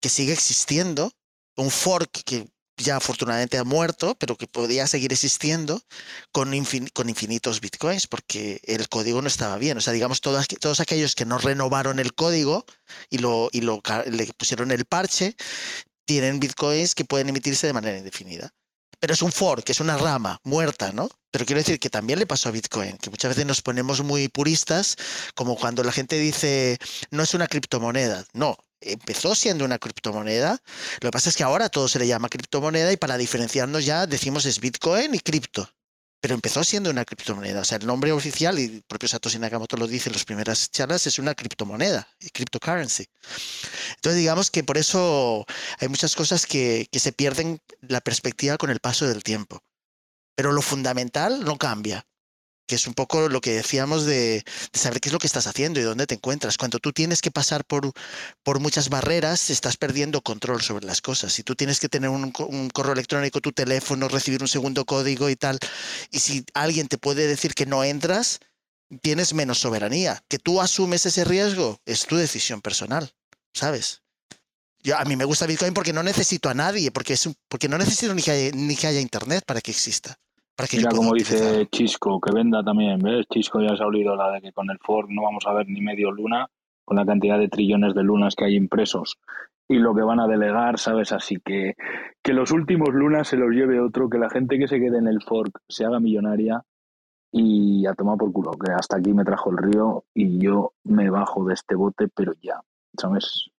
que 0.00 0.10
sigue 0.10 0.32
existiendo, 0.32 1.12
un 1.56 1.70
fork 1.70 2.10
que 2.24 2.48
ya 2.76 2.96
afortunadamente 2.96 3.58
ha 3.58 3.64
muerto, 3.64 4.16
pero 4.18 4.36
que 4.36 4.46
podía 4.46 4.86
seguir 4.86 5.12
existiendo 5.12 5.80
con, 6.32 6.50
con 6.92 7.08
infinitos 7.08 7.60
bitcoins, 7.60 8.06
porque 8.06 8.60
el 8.64 8.88
código 8.88 9.22
no 9.22 9.28
estaba 9.28 9.56
bien. 9.58 9.78
O 9.78 9.80
sea, 9.80 9.92
digamos, 9.92 10.20
todas, 10.20 10.48
todos 10.48 10.80
aquellos 10.80 11.14
que 11.14 11.24
no 11.24 11.38
renovaron 11.38 11.98
el 11.98 12.14
código 12.14 12.64
y, 13.08 13.18
lo, 13.18 13.48
y 13.52 13.60
lo, 13.60 13.80
le 14.10 14.26
pusieron 14.34 14.72
el 14.72 14.84
parche, 14.84 15.36
tienen 16.04 16.40
bitcoins 16.40 16.94
que 16.94 17.04
pueden 17.04 17.28
emitirse 17.28 17.66
de 17.66 17.72
manera 17.72 17.98
indefinida. 17.98 18.52
Pero 19.02 19.14
es 19.14 19.22
un 19.22 19.32
fork, 19.32 19.68
es 19.68 19.80
una 19.80 19.98
rama 19.98 20.40
muerta, 20.44 20.92
¿no? 20.92 21.08
Pero 21.32 21.44
quiero 21.44 21.58
decir 21.58 21.80
que 21.80 21.90
también 21.90 22.20
le 22.20 22.26
pasó 22.26 22.48
a 22.48 22.52
Bitcoin, 22.52 22.98
que 22.98 23.10
muchas 23.10 23.30
veces 23.30 23.44
nos 23.44 23.60
ponemos 23.60 24.00
muy 24.00 24.28
puristas, 24.28 24.96
como 25.34 25.56
cuando 25.56 25.82
la 25.82 25.90
gente 25.90 26.20
dice, 26.20 26.78
no 27.10 27.24
es 27.24 27.34
una 27.34 27.48
criptomoneda. 27.48 28.24
No, 28.32 28.56
empezó 28.80 29.34
siendo 29.34 29.64
una 29.64 29.80
criptomoneda. 29.80 30.62
Lo 31.00 31.08
que 31.08 31.10
pasa 31.10 31.30
es 31.30 31.36
que 31.36 31.42
ahora 31.42 31.68
todo 31.68 31.88
se 31.88 31.98
le 31.98 32.06
llama 32.06 32.28
criptomoneda 32.28 32.92
y 32.92 32.96
para 32.96 33.18
diferenciarnos 33.18 33.84
ya 33.84 34.06
decimos 34.06 34.46
es 34.46 34.60
Bitcoin 34.60 35.16
y 35.16 35.18
cripto. 35.18 35.68
Pero 36.22 36.34
empezó 36.34 36.62
siendo 36.62 36.88
una 36.88 37.04
criptomoneda. 37.04 37.62
O 37.62 37.64
sea, 37.64 37.78
el 37.78 37.86
nombre 37.86 38.12
oficial, 38.12 38.56
y 38.60 38.64
el 38.66 38.82
propio 38.84 39.08
Satoshi 39.08 39.40
Nakamoto 39.40 39.76
lo 39.76 39.88
dice 39.88 40.08
en 40.08 40.12
las 40.12 40.24
primeras 40.24 40.70
charlas, 40.70 41.04
es 41.08 41.18
una 41.18 41.34
criptomoneda, 41.34 42.08
cryptocurrency. 42.32 43.06
Entonces, 43.96 44.20
digamos 44.20 44.48
que 44.52 44.62
por 44.62 44.78
eso 44.78 45.44
hay 45.80 45.88
muchas 45.88 46.14
cosas 46.14 46.46
que, 46.46 46.86
que 46.92 47.00
se 47.00 47.12
pierden 47.12 47.58
la 47.80 48.00
perspectiva 48.00 48.56
con 48.56 48.70
el 48.70 48.78
paso 48.78 49.08
del 49.08 49.24
tiempo. 49.24 49.64
Pero 50.36 50.52
lo 50.52 50.62
fundamental 50.62 51.44
no 51.44 51.58
cambia, 51.58 52.06
que 52.66 52.76
es 52.76 52.86
un 52.86 52.94
poco 52.94 53.28
lo 53.28 53.40
que 53.40 53.52
decíamos 53.52 54.04
de, 54.06 54.44
saber 54.72 55.00
qué 55.00 55.08
es 55.08 55.12
lo 55.12 55.18
que 55.18 55.26
estás 55.26 55.46
haciendo 55.46 55.80
y 55.80 55.82
dónde 55.82 56.06
te 56.06 56.14
encuentras. 56.14 56.56
Cuando 56.56 56.78
tú 56.78 56.92
tienes 56.92 57.20
que 57.20 57.30
pasar 57.30 57.64
por, 57.64 57.92
por 58.42 58.60
muchas 58.60 58.88
barreras, 58.88 59.50
estás 59.50 59.76
perdiendo 59.76 60.22
control 60.22 60.62
sobre 60.62 60.86
las 60.86 61.00
cosas. 61.00 61.32
Si 61.32 61.42
tú 61.42 61.54
tienes 61.54 61.80
que 61.80 61.88
tener 61.88 62.10
un, 62.10 62.30
co- 62.30 62.46
un 62.46 62.70
correo 62.70 62.92
electrónico, 62.92 63.40
tu 63.40 63.52
teléfono, 63.52 64.08
recibir 64.08 64.42
un 64.42 64.48
segundo 64.48 64.84
código 64.84 65.28
y 65.28 65.36
tal, 65.36 65.58
y 66.10 66.20
si 66.20 66.44
alguien 66.54 66.88
te 66.88 66.98
puede 66.98 67.26
decir 67.26 67.54
que 67.54 67.66
no 67.66 67.84
entras, 67.84 68.40
tienes 69.00 69.34
menos 69.34 69.58
soberanía. 69.58 70.22
Que 70.28 70.38
tú 70.38 70.60
asumes 70.60 71.06
ese 71.06 71.24
riesgo 71.24 71.80
es 71.84 72.06
tu 72.06 72.16
decisión 72.16 72.60
personal, 72.60 73.12
¿sabes? 73.54 74.02
Yo, 74.84 74.98
a 74.98 75.04
mí 75.04 75.16
me 75.16 75.24
gusta 75.24 75.46
Bitcoin 75.46 75.74
porque 75.74 75.92
no 75.92 76.02
necesito 76.02 76.48
a 76.48 76.54
nadie, 76.54 76.90
porque, 76.90 77.12
es 77.12 77.28
porque 77.48 77.68
no 77.68 77.78
necesito 77.78 78.14
ni 78.14 78.22
que, 78.22 78.32
haya, 78.32 78.50
ni 78.52 78.76
que 78.76 78.88
haya 78.88 79.00
internet 79.00 79.44
para 79.46 79.60
que 79.60 79.70
exista. 79.70 80.18
Para 80.56 80.68
que 80.68 80.76
yo 80.76 80.88
Mira 80.88 80.96
como 80.96 81.14
dice 81.14 81.66
Chisco, 81.70 82.20
que 82.20 82.32
venda 82.32 82.62
también, 82.62 82.98
¿ves? 82.98 83.26
Chisco 83.28 83.60
ya 83.60 83.76
se 83.76 83.82
ha 83.82 83.86
olvidado 83.86 84.16
la 84.16 84.30
de 84.32 84.40
que 84.40 84.52
con 84.52 84.70
el 84.70 84.78
Ford 84.78 85.08
no 85.08 85.22
vamos 85.22 85.46
a 85.46 85.52
ver 85.52 85.68
ni 85.68 85.80
medio 85.80 86.10
luna, 86.10 86.48
con 86.84 86.96
la 86.96 87.06
cantidad 87.06 87.38
de 87.38 87.48
trillones 87.48 87.94
de 87.94 88.02
lunas 88.02 88.34
que 88.34 88.44
hay 88.44 88.56
impresos 88.56 89.18
y 89.68 89.78
lo 89.78 89.94
que 89.94 90.02
van 90.02 90.20
a 90.20 90.26
delegar, 90.26 90.78
¿sabes? 90.78 91.12
Así 91.12 91.38
que 91.42 91.74
que 92.22 92.32
los 92.34 92.52
últimos 92.52 92.90
lunas 92.90 93.28
se 93.28 93.36
los 93.36 93.50
lleve 93.50 93.80
otro, 93.80 94.08
que 94.08 94.18
la 94.18 94.30
gente 94.30 94.58
que 94.58 94.68
se 94.68 94.78
quede 94.78 94.98
en 94.98 95.08
el 95.08 95.22
Ford 95.22 95.50
se 95.68 95.84
haga 95.84 95.98
millonaria 95.98 96.62
y 97.32 97.86
a 97.86 97.94
tomar 97.94 98.18
por 98.18 98.32
culo, 98.32 98.52
que 98.52 98.72
hasta 98.72 98.98
aquí 98.98 99.12
me 99.14 99.24
trajo 99.24 99.50
el 99.50 99.56
río 99.56 100.04
y 100.14 100.38
yo 100.38 100.74
me 100.84 101.08
bajo 101.08 101.44
de 101.44 101.54
este 101.54 101.74
bote, 101.74 102.08
pero 102.14 102.32
ya, 102.42 102.60
¿sabes? 102.98 103.50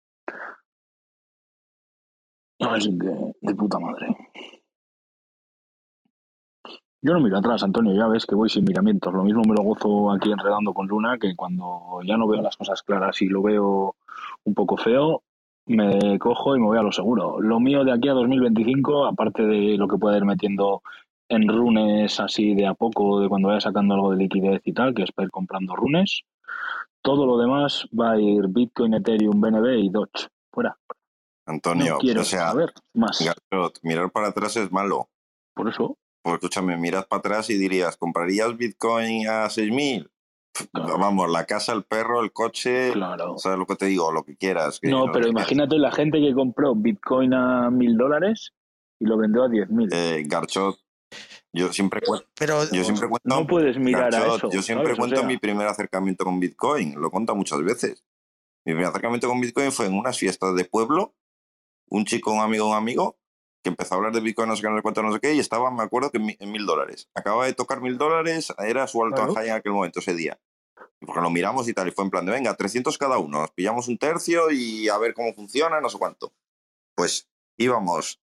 Así 2.61 2.97
que, 2.99 3.35
de 3.41 3.55
puta 3.55 3.79
madre. 3.79 4.15
Yo 7.05 7.13
no 7.13 7.21
miro 7.21 7.37
atrás, 7.37 7.65
Antonio, 7.65 7.93
ya 7.93 8.07
ves 8.07 8.25
que 8.27 8.37
voy 8.37 8.49
sin 8.49 8.65
miramientos. 8.65 9.13
Lo 9.13 9.25
mismo 9.25 9.43
me 9.43 9.57
lo 9.57 9.63
gozo 9.65 10.13
aquí 10.13 10.31
enredando 10.31 10.73
con 10.73 10.87
Luna, 10.87 11.19
que 11.19 11.35
cuando 11.35 12.01
ya 12.05 12.17
no 12.17 12.29
veo 12.29 12.41
las 12.41 12.57
cosas 12.57 12.81
claras 12.85 13.21
y 13.23 13.27
lo 13.27 13.43
veo 13.43 13.97
un 14.45 14.55
poco 14.55 14.77
feo, 14.77 15.25
me 15.67 16.17
cojo 16.21 16.55
y 16.55 16.61
me 16.61 16.67
voy 16.67 16.79
a 16.79 16.83
lo 16.83 16.93
seguro. 16.93 17.41
Lo 17.41 17.59
mío 17.59 17.83
de 17.83 17.91
aquí 17.91 18.09
a 18.09 18.13
2025, 18.13 19.07
aparte 19.07 19.45
de 19.45 19.77
lo 19.77 19.89
que 19.89 19.99
pueda 19.99 20.17
ir 20.17 20.25
metiendo 20.25 20.83
en 21.29 21.49
runes 21.49 22.21
así 22.21 22.55
de 22.55 22.67
a 22.67 22.75
poco, 22.75 23.19
de 23.19 23.29
cuando 23.29 23.49
vaya 23.49 23.61
sacando 23.61 23.95
algo 23.95 24.13
de 24.13 24.19
liquidez 24.19 24.63
y 24.65 24.73
tal, 24.73 24.95
que 24.95 25.03
es 25.03 25.11
para 25.11 25.27
ir 25.27 25.33
comprando 25.33 25.75
runes, 25.75 26.23
todo 27.01 27.27
lo 27.27 27.37
demás 27.37 27.89
va 27.99 28.13
a 28.13 28.21
ir 28.21 28.47
Bitcoin, 28.47 28.95
Ethereum, 28.95 29.41
BNB 29.41 29.67
y 29.79 29.91
Doge. 29.91 30.29
Fuera. 30.53 30.77
Antonio, 31.47 31.95
no 31.95 31.99
quiero 31.99 32.21
o 32.21 32.25
sea, 32.25 32.51
saber 32.51 32.73
más. 32.95 33.19
Mirar 33.83 34.13
para 34.13 34.29
atrás 34.29 34.57
es 34.57 34.71
malo. 34.71 35.09
Por 35.55 35.69
eso, 35.69 35.97
Pues 36.23 36.35
escúchame, 36.35 36.77
miras 36.77 37.07
para 37.07 37.19
atrás 37.19 37.51
y 37.51 37.59
dirías, 37.59 37.97
¿comprarías 37.97 38.57
Bitcoin 38.57 39.29
a 39.29 39.47
6.000? 39.47 40.09
Claro. 40.73 40.99
Vamos, 40.99 41.31
la 41.31 41.47
casa, 41.47 41.73
el 41.73 41.83
perro, 41.85 42.23
el 42.23 42.33
coche, 42.33 42.93
claro. 42.93 43.39
¿sabes 43.39 43.59
lo 43.59 43.67
que 43.67 43.75
te 43.75 43.87
digo? 43.87 44.13
Lo 44.13 44.23
que 44.23 44.37
quieras. 44.37 44.79
que 44.79 44.89
No, 44.89 45.11
pero 45.11 45.27
imagínate 45.27 45.79
la 45.79 45.91
gente 45.91 46.21
que 46.21 46.35
compró 46.35 46.75
Bitcoin 46.75 47.33
a 47.33 47.71
mil 47.71 47.97
dólares 47.97 48.53
y 49.01 49.07
lo 49.07 49.17
vendió 49.17 49.45
a 49.45 49.49
diez 49.49 49.69
mil. 49.71 49.89
quieras. 49.89 50.19
Eh, 50.19 50.25
Garchot, 50.27 50.79
yo 51.55 51.73
siempre 51.73 52.03
cuento, 52.03 52.27
Pero 52.39 52.65
yo 52.71 52.85
siempre 52.85 53.09
cuento, 53.09 53.29
no 53.29 53.47
puedes 53.47 53.79
mirar 53.79 54.15
a 54.15 54.21
Garchot, 54.21 54.37
eso. 54.37 54.51
yo 54.53 54.63
siempre 54.63 54.89
¿sabes? 54.89 54.99
O 54.99 55.01
cuento 55.01 55.17
sea, 55.17 55.27
mi 55.27 55.39
primer 55.39 55.67
acercamiento 55.67 56.25
con 56.25 56.39
Bitcoin, 56.39 57.01
lo 57.01 57.11
cuento 57.11 57.35
muchas 57.35 57.63
veces. 57.65 58.05
Mi 58.67 58.75
primer 58.75 58.91
acercamiento 58.91 59.29
con 59.29 59.41
Bitcoin 59.41 59.73
fue 59.73 59.87
en 59.87 59.95
unas 59.95 60.19
fiestas 60.19 60.55
de 60.55 60.67
pueblo, 60.67 61.15
un 61.89 62.05
chico, 62.05 62.31
un 62.31 62.41
amigo, 62.41 62.69
un 62.69 62.77
amigo, 62.77 63.19
que 63.63 63.71
empezó 63.71 63.95
a 63.95 63.97
hablar 63.99 64.13
de 64.13 64.21
Bitcoin, 64.21 64.49
no 64.49 64.57
sé 64.57 64.63
qué, 64.63 64.69
no 64.69 64.77
sé 64.77 64.83
cuánto, 64.83 65.03
no 65.03 65.13
sé 65.13 65.21
qué, 65.21 65.35
y 65.35 65.39
estaba, 65.39 65.71
me 65.71 65.83
acuerdo 65.83 66.11
que 66.11 66.19
en 66.19 66.27
mi- 66.27 66.37
en 66.41 66.51
mil 66.51 66.67
dólares. 66.67 67.09
Acababa 67.15 67.47
de 67.47 67.53
tocar 67.55 67.81
mil 67.81 67.97
dólares, 67.99 68.53
era 68.59 68.87
su 68.87 69.03
alto 69.03 69.17
Claro. 69.17 69.35
high 69.35 69.49
en 69.49 69.55
aquel 69.55 69.73
momento, 69.73 70.01
ese 70.01 70.15
día. 70.15 70.39
Porque 71.01 71.21
lo 71.21 71.31
miramos 71.31 71.69
y 71.69 71.75
tal, 71.75 71.89
y 71.89 71.91
fue 71.91 72.05
en 72.05 72.11
plan 72.11 72.27
de, 72.27 72.33
venga, 72.33 72.55
300 72.55 72.99
cada 72.99 73.19
uno, 73.19 73.41
nos 73.41 73.51
pillamos 73.53 73.89
un 73.89 73.99
tercio 73.99 74.51
y 74.51 74.89
a 74.89 74.99
ver 74.99 75.15
cómo 75.15 75.33
funciona, 75.35 75.81
no 75.81 75.89
sé 75.89 75.99
cuánto. 75.99 76.33
Pues 76.95 77.29
íbamos 77.57 78.21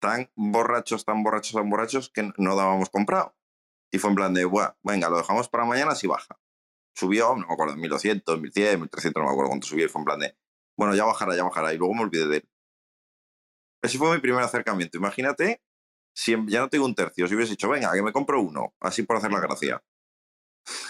tan 0.00 0.30
borrachos, 0.34 1.04
tan 1.04 1.22
borrachos, 1.22 1.52
tan 1.54 1.70
borrachos, 1.70 2.08
que 2.10 2.32
no 2.38 2.56
dábamos 2.56 2.90
comprado. 2.90 3.34
Y 3.90 3.98
fue 3.98 4.10
en 4.10 4.16
plan 4.16 4.34
de, 4.34 4.44
Buah, 4.44 4.74
venga, 4.82 5.08
lo 5.10 5.18
dejamos 5.18 5.48
para 5.48 5.64
mañana 5.64 5.94
si 5.94 6.06
baja. 6.06 6.38
Subió, 6.94 7.34
no 7.36 7.46
me 7.46 7.52
acuerdo, 7.54 7.76
1200, 7.76 8.40
1100, 8.40 8.80
1300, 8.80 9.20
no 9.22 9.26
me 9.28 9.32
acuerdo 9.32 9.50
cuánto 9.50 9.66
subió, 9.66 9.86
y 9.86 9.88
fue 9.88 10.00
en 10.00 10.04
plan 10.04 10.18
de, 10.20 10.36
bueno, 10.76 10.94
ya 10.94 11.04
bajará, 11.04 11.34
ya 11.36 11.44
bajará, 11.44 11.72
y 11.72 11.78
luego 11.78 11.94
me 11.94 12.02
olvidé 12.02 12.26
de 12.28 12.36
él. 12.38 12.48
Ese 13.82 13.98
fue 13.98 14.14
mi 14.14 14.20
primer 14.20 14.42
acercamiento. 14.42 14.96
Imagínate, 14.96 15.60
si 16.14 16.36
ya 16.46 16.60
no 16.60 16.68
tengo 16.68 16.84
un 16.84 16.94
tercio, 16.94 17.26
si 17.26 17.34
hubiese 17.34 17.52
dicho, 17.52 17.68
venga, 17.68 17.92
que 17.92 18.02
me 18.02 18.12
compro 18.12 18.40
uno, 18.40 18.74
así 18.80 19.02
por 19.02 19.16
hacer 19.16 19.32
la 19.32 19.40
gracia. 19.40 19.82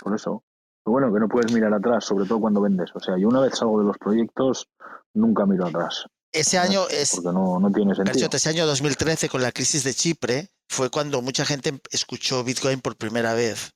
Por 0.03 0.15
eso. 0.15 0.45
Pero 0.85 0.93
bueno, 0.93 1.13
que 1.13 1.21
no 1.21 1.29
puedes 1.29 1.53
mirar 1.53 1.73
atrás, 1.73 2.05
sobre 2.05 2.27
todo 2.27 2.41
cuando 2.41 2.61
vendes. 2.61 2.91
O 2.95 3.01
sea, 3.01 3.17
yo 3.17 3.29
una 3.29 3.41
vez 3.41 3.57
salgo 3.57 3.79
de 3.81 3.87
los 3.87 3.99
proyectos, 3.99 4.69
nunca 5.15 5.47
miro 5.47 5.67
atrás. 5.67 6.07
Ese 6.33 6.59
año 6.59 6.89
es, 6.89 7.15
Porque 7.15 7.33
no, 7.33 7.61
no 7.61 7.71
tiene 7.71 7.95
sentido. 7.95 8.29
Ese 8.31 8.49
año 8.49 8.67
2013 8.67 9.29
con 9.29 9.43
la 9.43 9.53
crisis 9.53 9.85
de 9.85 9.95
Chipre 9.95 10.49
fue 10.73 10.91
cuando 10.91 11.21
mucha 11.21 11.45
gente 11.45 11.81
escuchó 11.91 12.43
Bitcoin 12.45 12.81
por 12.81 12.97
primera 12.97 13.35
vez, 13.35 13.73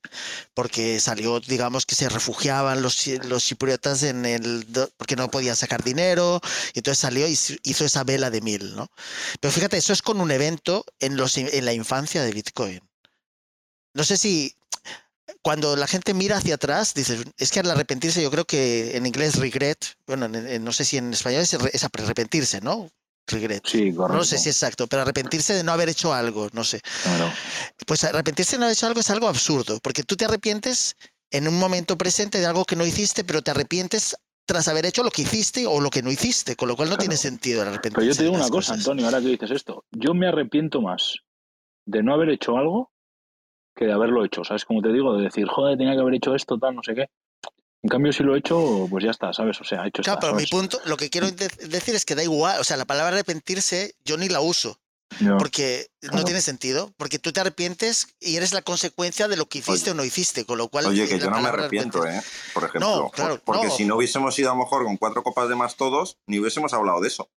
porque 0.55 0.99
salió, 0.99 1.41
digamos, 1.41 1.85
que 1.85 1.95
se 1.95 2.09
refugiaban 2.09 2.81
los, 2.83 3.07
los 3.25 3.45
chipriotas 3.45 4.03
en 4.03 4.25
el, 4.25 4.67
porque 4.97 5.15
no 5.15 5.31
podían 5.31 5.57
sacar 5.57 5.85
dinero, 5.85 6.41
y 6.75 6.79
entonces 6.79 6.99
salió 7.01 7.29
y 7.29 7.33
hizo- 7.33 7.85
esa 7.85 8.03
vela 8.05 8.31
de 8.31 8.41
mil, 8.41 8.75
¿no? 8.75 8.89
Pero 9.41 9.53
fíjate, 9.53 9.77
eso 9.77 9.93
es 9.93 10.01
con 10.01 10.21
un 10.21 10.31
evento 10.31 10.85
en, 10.99 11.17
los, 11.19 11.37
en 11.37 11.65
la 11.67 11.75
infancia 11.75 12.23
de 12.23 12.33
Bitcoin. 12.33 12.81
No 13.95 14.03
sé 14.05 14.17
si 14.17 14.55
cuando 15.43 15.77
la 15.77 15.87
gente 15.87 16.15
mira 16.15 16.39
hacia 16.39 16.55
atrás, 16.55 16.95
dices, 16.95 17.25
es 17.37 17.51
que 17.51 17.61
al 17.61 17.71
arrepentirse, 17.71 18.23
yo 18.23 18.31
creo 18.31 18.47
que 18.47 18.97
en 18.97 19.05
inglés 19.07 19.37
regret, 19.37 19.79
bueno, 20.07 20.27
en- 20.27 20.35
en- 20.37 20.65
no 20.65 20.73
sé 20.73 20.85
si 20.87 20.97
en 20.97 21.13
español 21.13 21.43
es, 21.43 21.53
es 21.53 21.85
arrepentirse, 21.85 22.61
¿no? 22.63 22.91
Regret. 23.27 23.63
Sí, 23.67 23.93
correcto. 23.93 24.17
No 24.19 24.25
sé 24.25 24.39
si 24.39 24.49
es 24.51 24.57
exacto, 24.57 24.87
pero 24.87 25.03
arrepentirse 25.03 25.53
de 25.55 25.65
no 25.65 25.73
haber 25.73 25.89
hecho 25.89 26.15
algo, 26.15 26.49
no 26.53 26.63
sé. 26.65 26.81
Claro. 27.03 27.33
Pues 27.87 28.05
arrepentirse 28.05 28.57
de 28.57 28.61
no 28.61 28.65
haber 28.67 28.77
hecho 28.77 28.87
algo 28.87 29.01
es 29.01 29.11
algo 29.11 29.29
absurdo, 29.29 29.79
porque 29.83 30.03
tú 30.05 30.17
te 30.17 30.25
arrepientes 30.25 30.97
en 31.31 31.49
un 31.49 31.59
momento 31.59 31.99
presente 31.99 32.39
de 32.39 32.47
algo 32.47 32.65
que 32.65 32.77
no 32.77 32.87
hiciste, 32.87 33.25
pero 33.25 33.43
te 33.43 33.51
arrepientes 33.51 34.17
tras 34.47 34.69
haber 34.69 34.87
hecho 34.87 35.03
lo 35.03 35.11
que 35.11 35.23
hiciste 35.23 35.67
o 35.67 35.81
lo 35.81 35.91
que 35.91 36.03
no 36.03 36.11
hiciste, 36.13 36.55
con 36.55 36.69
lo 36.69 36.77
cual 36.77 36.89
no 36.89 36.95
Claro. 36.95 37.01
tiene 37.09 37.17
sentido 37.17 37.63
el 37.63 37.69
arrepentirse. 37.69 37.97
Pero 37.97 38.13
yo 38.13 38.17
te 38.17 38.23
digo 38.23 38.35
una 38.37 38.45
cosa, 38.45 38.73
cosas. 38.75 38.79
Antonio, 38.79 39.07
ahora 39.07 39.21
que 39.21 39.27
dices 39.29 39.51
esto. 39.51 39.85
Yo 39.91 40.15
me 40.15 40.29
arrepiento 40.29 40.81
más 40.81 41.17
de 41.85 42.03
no 42.05 42.15
haber 42.15 42.29
hecho 42.31 42.57
algo 42.57 42.93
que 43.75 43.87
de 43.87 43.93
haberlo 43.93 44.25
hecho. 44.25 44.45
¿Sabes 44.45 44.65
cómo 44.65 44.81
te 44.83 44.93
digo? 44.93 45.17
De 45.17 45.25
decir, 45.25 45.47
joder, 45.49 45.77
tenía 45.77 45.95
que 45.95 46.01
haber 46.01 46.15
hecho 46.15 46.35
esto, 46.37 46.59
tal, 46.59 46.77
no 46.77 46.83
sé 46.85 46.95
qué. 46.95 47.11
En 47.87 47.89
cambio, 47.89 48.13
si 48.13 48.25
lo 48.25 48.35
he 48.35 48.41
hecho, 48.41 48.89
pues 48.91 49.05
ya 49.05 49.13
está, 49.13 49.33
¿sabes? 49.33 49.61
O 49.61 49.65
sea, 49.65 49.87
hecho 49.87 50.03
Claro, 50.03 50.19
está. 50.19 50.21
pero 50.27 50.35
mi 50.35 50.45
punto, 50.49 50.81
lo 50.87 50.97
que 50.97 51.09
quiero 51.09 51.31
de- 51.31 51.47
decir 51.69 51.95
es 51.95 52.05
que 52.05 52.17
da 52.17 52.25
igual, 52.25 52.61
o 52.61 52.65
sea, 52.65 52.77
la 52.77 52.85
palabra 52.85 53.13
arrepentirse 53.15 53.95
yo 54.05 54.17
ni 54.17 54.29
la 54.29 54.41
uso, 54.41 54.81
No. 55.21 55.39
porque 55.39 55.87
no 56.03 56.25
tiene 56.25 56.41
sentido, 56.41 56.93
porque 56.97 57.21
tú 57.21 57.33
te 57.33 57.39
arrepientes 57.39 58.09
y 58.19 58.35
eres 58.35 58.53
la 58.53 58.63
consecuencia 58.63 59.29
de 59.29 59.37
lo 59.37 59.47
que 59.47 59.59
hiciste 59.59 59.91
Oye. 59.91 59.91
o 59.93 59.95
no 59.95 60.05
hiciste, 60.05 60.45
con 60.45 60.59
lo 60.59 60.67
cual... 60.67 60.87
Oye, 60.87 61.05
eh, 61.05 61.09
que 61.09 61.17
la 61.19 61.25
yo 61.27 61.31
no 61.31 61.41
me 61.41 61.49
arrepiento, 61.49 62.05
¿eh? 62.05 62.21
Por 62.55 62.65
ejemplo. 62.65 62.81
No, 63.05 63.11
claro, 63.11 63.35
Por- 63.37 63.55
porque 63.55 63.69
no. 63.69 63.77
si 63.77 63.85
no 63.85 63.95
hubiésemos 63.99 64.37
ido 64.37 64.51
a 64.51 64.55
lo 64.55 64.59
mejor 64.65 64.83
con 64.83 64.97
cuatro 64.97 65.23
copas 65.23 65.49
de 65.49 65.55
más 65.55 65.77
todos, 65.77 66.19
ni 66.27 66.41
hubiésemos 66.41 66.73
hablado 66.73 67.01
de 67.01 67.07
eso. 67.07 67.31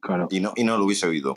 Claro. 0.00 0.28
Y 0.30 0.38
no, 0.38 0.52
y 0.54 0.62
no 0.62 0.78
lo 0.78 0.84
hubiese 0.84 1.06
oído. 1.08 1.34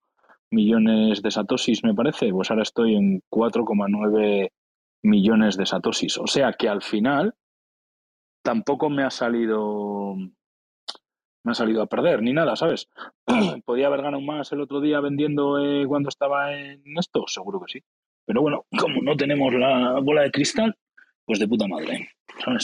millones 0.53 1.23
de 1.23 1.31
satoshis, 1.33 1.83
me 1.83 1.95
parece. 1.95 2.31
Pues 2.31 2.53
ahora 2.53 2.63
estoy 2.63 2.95
en 2.95 3.21
4,9 3.29 4.53
millones 5.03 5.57
de 5.57 5.67
satoshis. 5.67 6.19
O 6.19 6.29
sea 6.29 6.53
que 6.53 6.69
al 6.69 6.83
final 6.83 7.35
tampoco 8.43 8.91
me 8.91 9.05
ha 9.05 9.11
salido 9.11 10.17
me 11.45 11.53
ha 11.53 11.55
salido 11.55 11.83
a 11.83 11.87
perder 11.87 12.23
ni 12.23 12.33
nada, 12.33 12.57
¿sabes? 12.57 12.89
¿Podía 13.65 13.87
haber 13.87 14.03
ganado 14.03 14.21
más 14.21 14.53
el 14.53 14.61
otro 14.61 14.81
día 14.81 15.01
vendiendo 15.01 15.59
eh, 15.59 15.87
cuando 15.87 16.09
estaba 16.09 16.55
en 16.55 16.83
esto? 16.99 17.25
Seguro 17.27 17.61
que 17.61 17.73
sí. 17.73 17.85
Pero 18.27 18.43
bueno, 18.43 18.67
como 18.79 19.01
no 19.03 19.17
tenemos 19.17 19.53
la 19.55 19.99
bola 20.01 20.23
de 20.23 20.31
cristal, 20.31 20.77
pues 21.25 21.39
de 21.39 21.49
puta 21.49 21.67
madre. 21.67 22.11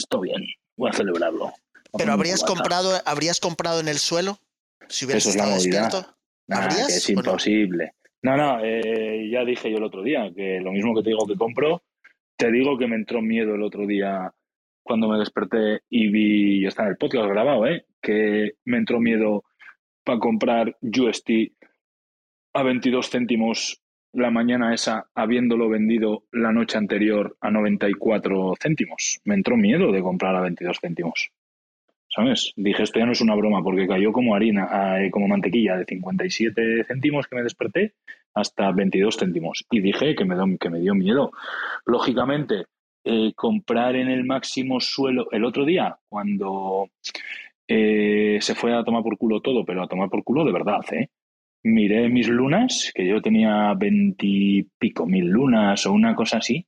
Todo 0.09 0.21
bien. 0.21 0.43
Voy 0.77 0.89
a 0.89 0.93
celebrarlo. 0.93 1.47
A 1.47 1.97
Pero 1.97 2.11
habrías 2.11 2.43
comprado, 2.43 2.91
habrías 3.05 3.39
comprado 3.39 3.79
en 3.79 3.87
el 3.87 3.97
suelo 3.97 4.37
si 4.87 5.05
hubieras 5.05 5.25
Eso 5.25 5.29
es 5.29 5.35
la 5.35 5.55
estado 5.55 5.63
despierto. 5.63 6.15
Nah, 6.47 6.63
¿Habrías 6.63 6.87
que 6.87 6.93
es 6.93 7.09
o 7.09 7.13
no? 7.13 7.19
imposible. 7.21 7.93
No, 8.21 8.37
no, 8.37 8.59
eh, 8.63 9.29
ya 9.31 9.43
dije 9.45 9.71
yo 9.71 9.77
el 9.77 9.83
otro 9.83 10.03
día 10.03 10.31
que 10.35 10.59
lo 10.59 10.71
mismo 10.71 10.95
que 10.95 11.03
te 11.03 11.09
digo 11.09 11.25
que 11.27 11.35
compro, 11.35 11.83
te 12.35 12.51
digo 12.51 12.77
que 12.77 12.87
me 12.87 12.95
entró 12.95 13.21
miedo 13.21 13.55
el 13.55 13.63
otro 13.63 13.85
día 13.87 14.33
cuando 14.85 15.09
me 15.09 15.17
desperté 15.17 15.81
y 15.89 16.09
vi, 16.09 16.61
y 16.61 16.65
está 16.67 16.83
en 16.83 16.89
el 16.89 16.97
podcast 16.97 17.27
grabado, 17.27 17.65
¿eh? 17.65 17.85
que 17.99 18.53
me 18.65 18.77
entró 18.77 18.99
miedo 18.99 19.43
para 20.03 20.19
comprar 20.19 20.77
UST 20.79 21.29
a 22.53 22.61
22 22.61 23.09
céntimos 23.09 23.81
la 24.13 24.29
mañana 24.29 24.75
esa, 24.75 25.07
habiéndolo 25.15 25.69
vendido 25.69 26.23
la 26.31 26.51
noche 26.51 26.77
anterior 26.77 27.35
a 27.41 27.49
94 27.49 28.53
céntimos. 28.61 29.19
Me 29.25 29.33
entró 29.33 29.57
miedo 29.57 29.91
de 29.91 30.01
comprar 30.01 30.35
a 30.35 30.41
22 30.41 30.79
céntimos. 30.79 31.31
¿Sabes? 32.07 32.53
Dije, 32.55 32.83
esto 32.83 32.99
ya 32.99 33.07
no 33.07 33.11
es 33.11 33.21
una 33.21 33.35
broma, 33.35 33.63
porque 33.63 33.87
cayó 33.87 34.13
como 34.13 34.35
harina, 34.35 35.03
eh, 35.03 35.09
como 35.09 35.27
mantequilla, 35.27 35.77
de 35.77 35.85
57 35.85 36.85
céntimos 36.85 37.27
que 37.27 37.35
me 37.35 37.43
desperté 37.43 37.95
hasta 38.35 38.71
22 38.71 39.17
céntimos. 39.17 39.65
Y 39.71 39.81
dije 39.81 40.15
que 40.15 40.25
me, 40.25 40.57
que 40.59 40.69
me 40.69 40.79
dio 40.79 40.93
miedo. 40.93 41.31
Lógicamente, 41.85 42.67
eh, 43.05 43.33
comprar 43.35 43.95
en 43.95 44.09
el 44.09 44.23
máximo 44.25 44.79
suelo 44.79 45.29
el 45.31 45.45
otro 45.45 45.63
día, 45.63 45.97
cuando 46.09 46.89
eh, 47.67 48.39
se 48.41 48.55
fue 48.55 48.73
a 48.73 48.83
tomar 48.83 49.03
por 49.03 49.17
culo 49.17 49.41
todo, 49.41 49.63
pero 49.63 49.83
a 49.83 49.87
tomar 49.87 50.09
por 50.09 50.23
culo 50.23 50.43
de 50.43 50.51
verdad, 50.51 50.81
¿eh? 50.91 51.09
Miré 51.63 52.09
mis 52.09 52.27
lunas, 52.27 52.91
que 52.93 53.07
yo 53.07 53.21
tenía 53.21 53.73
veintipico 53.75 55.05
mil 55.05 55.25
lunas 55.27 55.85
o 55.85 55.93
una 55.93 56.15
cosa 56.15 56.37
así, 56.37 56.65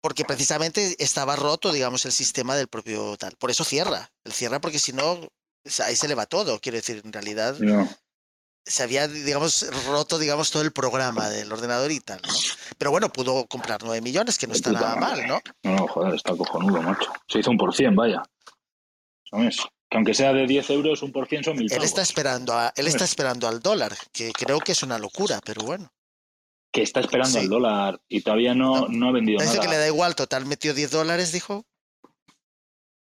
Porque 0.00 0.24
precisamente 0.24 0.96
estaba 0.98 1.36
roto, 1.36 1.72
digamos, 1.72 2.04
el 2.04 2.12
sistema 2.12 2.56
del 2.56 2.68
propio 2.68 3.16
tal. 3.16 3.36
Por 3.36 3.50
eso 3.50 3.64
cierra. 3.64 4.10
Él 4.24 4.32
cierra 4.32 4.60
porque 4.60 4.78
si 4.78 4.92
no, 4.92 5.28
sea, 5.64 5.86
ahí 5.86 5.96
se 5.96 6.08
le 6.08 6.14
va 6.14 6.26
todo. 6.26 6.58
Quiero 6.60 6.76
decir, 6.76 7.02
en 7.04 7.12
realidad 7.12 7.56
No, 7.58 7.88
se 8.64 8.82
había, 8.82 9.06
digamos, 9.08 9.66
roto, 9.86 10.18
digamos, 10.18 10.50
todo 10.50 10.62
el 10.62 10.72
programa 10.72 11.28
del 11.28 11.52
ordenador 11.52 11.92
y 11.92 12.00
tal, 12.00 12.20
¿no? 12.22 12.34
Pero 12.78 12.90
bueno, 12.90 13.10
pudo 13.10 13.46
comprar 13.46 13.82
9 13.82 14.00
millones, 14.00 14.38
que 14.38 14.46
no 14.46 14.54
está 14.54 14.72
nada 14.72 14.96
mal, 14.96 15.26
¿no? 15.26 15.40
no, 15.62 15.76
no, 15.76 15.88
joder, 15.88 16.14
está 16.14 16.34
cojonudo, 16.36 16.82
macho. 16.82 17.12
Se 17.28 17.40
hizo 17.40 17.50
un 17.50 17.58
por 17.58 17.74
cien, 17.74 17.94
vaya. 17.94 18.22
¿Sabes? 19.30 19.58
Que 19.94 19.98
aunque 19.98 20.14
sea 20.14 20.32
de 20.32 20.48
10 20.48 20.70
euros, 20.70 21.02
un 21.04 21.12
por 21.12 21.28
cien 21.28 21.44
son 21.44 21.54
mil 21.54 21.66
Él 21.66 21.76
pavos. 21.76 21.84
está 21.84 22.02
esperando 22.02 22.52
a, 22.52 22.72
él 22.74 22.88
está 22.88 23.04
esperando 23.04 23.46
al 23.46 23.60
dólar, 23.60 23.92
que 24.12 24.32
creo 24.32 24.58
que 24.58 24.72
es 24.72 24.82
una 24.82 24.98
locura, 24.98 25.38
pero 25.46 25.62
bueno. 25.62 25.92
Que 26.72 26.82
está 26.82 26.98
esperando 26.98 27.30
Sí. 27.30 27.38
al 27.38 27.48
dólar 27.48 28.00
y 28.08 28.22
todavía 28.22 28.56
no, 28.56 28.88
No. 28.88 28.88
no 28.88 29.08
ha 29.10 29.12
vendido 29.12 29.38
Dice 29.40 29.52
que 29.52 29.66
nada. 29.66 29.70
le 29.70 29.78
da 29.78 29.86
igual, 29.86 30.16
total, 30.16 30.46
metió 30.46 30.74
10 30.74 30.90
dólares, 30.90 31.30
dijo. 31.30 31.64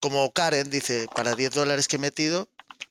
Como 0.01 0.33
Karen 0.33 0.69
dice, 0.69 1.07
para 1.15 1.37
10 1.37 1.53
dólares 1.55 1.87
que 1.87 1.95
he 1.95 2.01
metido, 2.01 2.49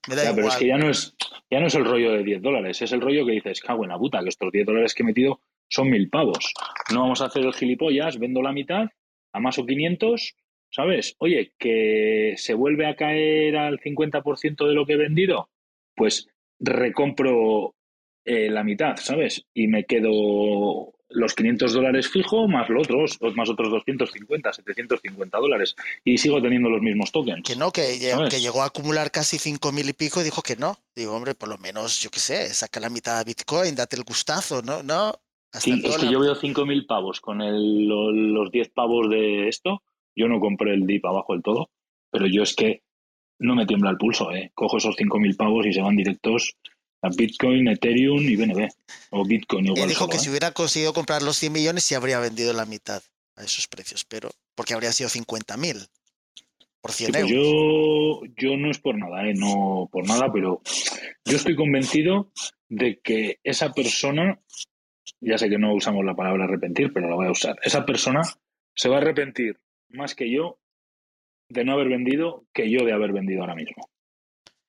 me 0.07 0.15
da 0.15 0.23
Ya, 0.23 0.29
pero 0.29 0.43
igual. 0.43 0.53
es 0.55 0.59
que 0.61 0.67
ya 0.69 0.77
no 0.77 0.89
es, 0.89 1.13
ya 1.51 1.59
no 1.59 1.67
es 1.67 1.75
el 1.75 1.83
rollo 1.83 2.11
de 2.13 2.23
10 2.23 2.41
dólares, 2.41 2.81
es 2.81 2.91
el 2.93 3.01
rollo 3.01 3.25
que 3.25 3.33
dices, 3.33 3.59
cago 3.59 3.83
en 3.83 3.89
la 3.89 3.97
puta, 3.97 4.21
que 4.23 4.29
estos 4.29 4.49
10 4.49 4.65
dólares 4.65 4.93
que 4.93 5.03
he 5.03 5.05
metido 5.05 5.41
son 5.69 5.89
mil 5.89 6.09
pavos. 6.09 6.53
No 6.93 7.01
vamos 7.01 7.19
a 7.19 7.25
hacer 7.25 7.43
el 7.43 7.53
gilipollas, 7.53 8.17
vendo 8.17 8.41
la 8.41 8.53
mitad, 8.53 8.85
a 9.33 9.39
más 9.41 9.57
o 9.59 9.65
500, 9.65 10.35
¿sabes? 10.73 11.15
Oye, 11.19 11.53
que 11.57 12.33
se 12.37 12.53
vuelve 12.53 12.87
a 12.87 12.95
caer 12.95 13.55
al 13.57 13.79
50% 13.79 14.67
de 14.67 14.73
lo 14.73 14.85
que 14.85 14.93
he 14.93 14.97
vendido, 14.97 15.49
pues 15.95 16.27
recompro 16.59 17.75
eh, 18.25 18.49
la 18.49 18.63
mitad, 18.63 18.95
¿sabes? 18.97 19.45
Y 19.53 19.67
me 19.67 19.85
quedo 19.85 20.93
los 21.09 21.35
500 21.35 21.73
dólares 21.73 22.07
fijo 22.09 22.47
más 22.47 22.69
los 22.69 22.87
otros, 22.87 23.19
más 23.35 23.47
otros 23.49 23.69
250, 23.69 24.51
750 24.51 25.37
dólares. 25.37 25.75
Y 26.03 26.17
sigo 26.17 26.41
teniendo 26.41 26.69
los 26.69 26.81
mismos 26.81 27.11
tokens. 27.11 27.43
Que 27.47 27.55
no, 27.55 27.71
que, 27.71 27.81
lle- 27.99 28.11
¿Sabes? 28.11 28.33
que 28.33 28.41
llegó 28.41 28.63
a 28.63 28.67
acumular 28.67 29.11
casi 29.11 29.37
5 29.37 29.71
mil 29.71 29.87
y 29.89 29.93
pico 29.93 30.21
y 30.21 30.23
dijo 30.23 30.41
que 30.41 30.55
no. 30.55 30.77
Digo, 30.95 31.13
hombre, 31.13 31.35
por 31.35 31.49
lo 31.49 31.57
menos, 31.59 32.01
yo 32.01 32.09
qué 32.09 32.19
sé, 32.19 32.51
saca 32.53 32.79
la 32.79 32.89
mitad 32.89 33.19
de 33.19 33.25
Bitcoin, 33.25 33.75
date 33.75 33.95
el 33.95 34.03
gustazo, 34.05 34.61
¿no? 34.63 34.81
No, 34.81 35.09
hasta 35.51 35.59
Sí, 35.59 35.71
el 35.71 35.85
es 35.85 35.97
que 35.97 36.09
yo 36.11 36.19
veo 36.19 36.33
5.000 36.35 36.87
pavos 36.87 37.21
con 37.21 37.41
el- 37.41 37.87
lo- 37.87 38.11
los 38.11 38.49
10 38.51 38.69
pavos 38.69 39.07
de 39.09 39.49
esto. 39.49 39.83
Yo 40.15 40.27
no 40.27 40.39
compré 40.39 40.73
el 40.73 40.85
DIP 40.85 41.05
abajo 41.05 41.33
del 41.33 41.43
todo, 41.43 41.69
pero 42.11 42.27
yo 42.27 42.43
es 42.43 42.55
que 42.55 42.81
no 43.39 43.55
me 43.55 43.65
tiembla 43.65 43.91
el 43.91 43.97
pulso. 43.97 44.31
¿eh? 44.31 44.51
Cojo 44.53 44.77
esos 44.77 44.95
5.000 44.95 45.35
pavos 45.35 45.65
y 45.65 45.73
se 45.73 45.81
van 45.81 45.95
directos 45.95 46.55
a 47.01 47.09
Bitcoin, 47.09 47.67
Ethereum 47.67 48.21
y 48.21 48.35
BNB. 48.35 48.69
O 49.11 49.25
Bitcoin 49.25 49.65
igual. 49.65 49.81
Él 49.83 49.89
dijo 49.89 50.01
solo, 50.01 50.11
que 50.11 50.17
¿eh? 50.17 50.19
si 50.19 50.29
hubiera 50.29 50.51
conseguido 50.51 50.93
comprar 50.93 51.21
los 51.21 51.37
100 51.37 51.51
millones, 51.53 51.83
sí 51.83 51.95
habría 51.95 52.19
vendido 52.19 52.53
la 52.53 52.65
mitad 52.65 53.01
a 53.35 53.43
esos 53.43 53.67
precios, 53.67 54.05
pero 54.05 54.29
porque 54.55 54.73
habría 54.73 54.91
sido 54.91 55.09
50 55.09 55.57
mil 55.57 55.77
por 56.81 56.91
100 56.91 57.07
Sí, 57.07 57.11
pues 57.11 57.31
euros. 57.31 57.35
yo, 57.35 58.21
yo 58.37 58.57
no 58.57 58.69
es 58.69 58.77
por 58.79 58.97
nada, 58.97 59.27
¿eh? 59.27 59.33
no 59.35 59.89
por 59.91 60.07
nada, 60.07 60.31
pero 60.31 60.61
yo 61.25 61.35
estoy 61.35 61.55
convencido 61.55 62.31
de 62.69 62.99
que 63.03 63.39
esa 63.43 63.73
persona, 63.73 64.39
ya 65.19 65.37
sé 65.37 65.49
que 65.49 65.57
no 65.57 65.73
usamos 65.73 66.05
la 66.05 66.15
palabra 66.15 66.43
arrepentir, 66.45 66.91
pero 66.93 67.09
la 67.09 67.15
voy 67.15 67.27
a 67.27 67.31
usar, 67.31 67.55
esa 67.63 67.85
persona 67.85 68.21
se 68.75 68.89
va 68.89 68.97
a 68.97 68.99
arrepentir 68.99 69.59
más 69.93 70.15
que 70.15 70.29
yo 70.29 70.59
de 71.49 71.63
no 71.63 71.73
haber 71.73 71.87
vendido 71.89 72.45
que 72.53 72.69
yo 72.69 72.83
de 72.85 72.93
haber 72.93 73.11
vendido 73.13 73.41
ahora 73.41 73.55
mismo. 73.55 73.89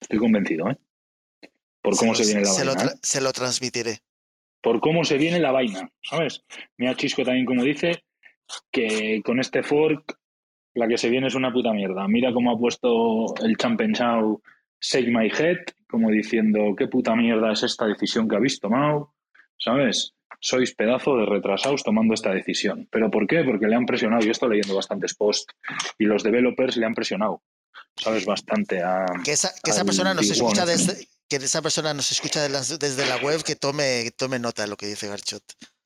Estoy 0.01 0.19
convencido, 0.19 0.71
¿eh? 0.71 0.79
Por 1.83 1.97
cómo 1.97 2.13
lo- 2.13 2.17
se, 2.17 2.25
viene 2.27 2.41
la 2.43 2.47
se 2.53 2.65
lo, 2.65 2.75
vaina. 2.75 2.91
¿eh? 2.93 2.95
se 3.03 3.21
lo 3.21 3.33
transmitiré. 3.33 3.99
por 4.63 4.81
cómo 4.81 5.05
se 5.05 5.19
viene 5.19 5.39
la 5.41 5.51
vaina, 5.53 5.91
¿sabes? 6.03 6.45
Mira 6.79 6.95
Chisco 6.95 7.23
también 7.25 7.47
como 7.47 7.63
dice 7.63 8.05
que 8.71 9.21
con 9.25 9.41
este 9.41 9.63
fork 9.63 10.19
la 10.75 10.89
que 10.89 10.99
se 10.99 11.09
viene 11.09 11.29
es 11.29 11.35
una 11.35 11.53
puta 11.53 11.73
mierda. 11.73 12.07
Mira 12.09 12.33
cómo 12.33 12.53
ha 12.53 12.59
puesto 12.59 13.35
el 13.45 13.57
Champensau 13.57 14.43
Shake 14.81 15.09
My 15.09 15.29
Head, 15.29 15.59
como 15.89 16.11
diciendo 16.11 16.75
qué 16.77 16.89
puta 16.89 17.15
mierda 17.15 17.53
es 17.53 17.63
esta 17.63 17.87
decisión 17.87 18.29
que 18.29 18.37
habéis 18.37 18.59
tomado, 18.61 19.15
¿sabes? 19.59 20.15
Sois 20.45 20.75
pedazo 20.75 21.17
de 21.17 21.25
retrasados 21.25 21.83
tomando 21.83 22.13
esta 22.13 22.31
decisión. 22.31 22.87
¿Pero 22.93 23.11
por 23.11 23.27
qué? 23.27 23.43
Porque 23.45 23.67
le 23.67 23.77
han 23.77 23.87
presionado. 23.87 24.21
Yo 24.23 24.31
estoy 24.33 24.51
leyendo 24.51 24.77
bastantes 24.77 25.15
posts 25.15 25.47
y 25.97 26.05
los 26.05 26.23
developers 26.23 26.77
le 26.77 26.85
han 26.85 26.95
presionado, 26.95 27.43
¿sabes? 27.97 28.27
Bastante 28.27 28.83
a... 28.83 29.07
Que 29.25 29.33
esa, 29.33 29.51
que 29.63 29.71
esa 29.71 29.81
al 29.81 29.87
persona 29.87 30.13
nos 30.13 30.29
escucha 30.31 30.67
desde 30.67 31.09
que 31.31 31.37
esa 31.37 31.63
persona 31.63 31.95
nos 31.95 32.13
escucha 32.13 32.43
de 32.43 32.51
las- 32.51 32.79
desde 32.79 33.07
la 33.07 33.17
web 33.17 33.43
que 33.43 33.57
tome, 33.57 34.03
que 34.05 34.11
tome 34.11 34.39
nota 34.39 34.61
de 34.63 34.69
lo 34.69 34.77
que 34.77 34.87
dice 34.87 35.09
Garchot. 35.09 35.43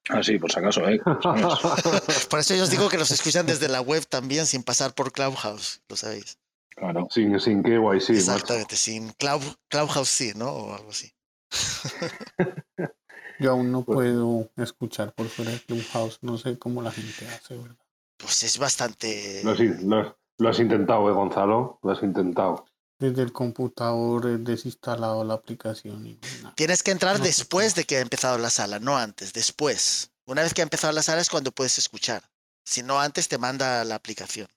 Ah, 0.09 0.25
sí, 0.25 0.39
por 0.39 0.51
si 0.51 0.59
acaso, 0.59 0.89
¿eh? 0.89 0.99
Por 2.31 2.41
eso 2.41 2.57
yo 2.57 2.65
os 2.65 2.71
digo 2.71 2.89
que 2.89 2.97
nos 2.99 3.13
escuchan 3.13 3.47
desde 3.47 3.69
la 3.69 3.81
web 3.81 4.05
también 4.09 4.47
sin 4.47 4.65
pasar 4.65 4.93
por 4.93 5.13
Clubhouse, 5.13 5.83
lo 5.89 5.95
sabéis. 5.95 6.37
Claro. 6.71 7.07
sin, 7.11 7.39
sin 7.39 7.63
KYC, 7.63 7.81
macho. 7.83 8.13
Exactamente, 8.13 8.75
sin 8.77 9.11
Club, 9.13 9.41
Clubhouse 9.69 10.09
sí, 10.09 10.33
¿no? 10.35 10.51
O 10.51 10.75
algo 10.75 10.91
así. 10.91 11.13
Yo 13.39 13.53
aún 13.53 13.71
no 13.71 13.85
puedo 13.85 14.51
escuchar 14.57 15.13
por 15.15 15.29
fuera 15.29 15.53
de 15.53 15.61
Clubhouse. 15.61 16.19
No 16.23 16.39
sé 16.39 16.59
cómo 16.59 16.83
la 16.83 16.91
gente 16.91 17.27
hace, 17.29 17.57
¿verdad? 17.57 17.77
Pues 18.17 18.43
es 18.43 18.59
bastante... 18.59 19.43
Lo 19.45 19.53
has, 19.53 19.61
lo 19.61 19.97
has- 20.01 20.15
lo 20.39 20.49
has 20.49 20.59
intentado, 20.61 21.09
¿eh, 21.09 21.13
Gonzalo? 21.13 21.79
Lo 21.83 21.91
has 21.93 22.03
intentado. 22.03 22.65
Desde 22.99 23.23
el 23.23 23.33
computador 23.33 24.27
he 24.27 24.39
desinstalado 24.39 25.25
la 25.25 25.35
aplicación 25.35 26.05
y 26.07 26.19
nada. 26.43 26.55
Tienes 26.57 26.83
que 26.83 26.91
entrar 26.91 27.19
No 27.19 27.25
después 27.25 27.75
de 27.77 27.85
que 27.85 27.97
ha 27.97 28.01
empezado 28.01 28.39
la 28.39 28.51
sala, 28.51 28.81
no 28.81 28.97
antes, 28.97 29.33
después. 29.33 30.11
Una 30.27 30.43
vez 30.43 30.53
que 30.55 30.63
ha 30.63 30.65
empezado 30.65 30.93
la 30.93 31.03
sala 31.03 31.21
es 31.21 31.31
cuando 31.31 31.53
puedes 31.53 31.79
escuchar. 31.79 32.29
Si 32.65 32.83
no, 32.83 33.01
antes 33.01 33.29
te 33.29 33.39
manda 33.39 33.85
la 33.85 33.95
aplicación. 33.95 34.49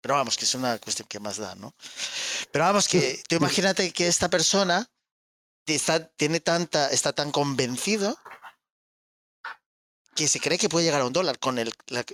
Pero 0.00 0.14
vamos, 0.14 0.36
que 0.36 0.44
es 0.44 0.54
una 0.54 0.78
cuestión 0.78 1.08
que 1.08 1.18
más 1.18 1.38
da, 1.38 1.54
¿no? 1.54 1.74
Pero 2.52 2.64
vamos, 2.66 2.86
que 2.88 3.22
tú 3.28 3.36
imagínate 3.36 3.90
que 3.92 4.06
esta 4.06 4.28
persona 4.28 4.88
está, 5.66 6.06
tiene 6.16 6.40
tanta, 6.40 6.90
está 6.90 7.12
tan 7.12 7.30
convencido 7.30 8.16
que 10.14 10.28
se 10.28 10.40
cree 10.40 10.58
que 10.58 10.68
puede 10.68 10.84
llegar 10.86 11.00
a 11.00 11.06
un 11.06 11.12
dólar 11.12 11.38
con 11.38 11.58
el... 11.58 11.70
la- 11.88 12.04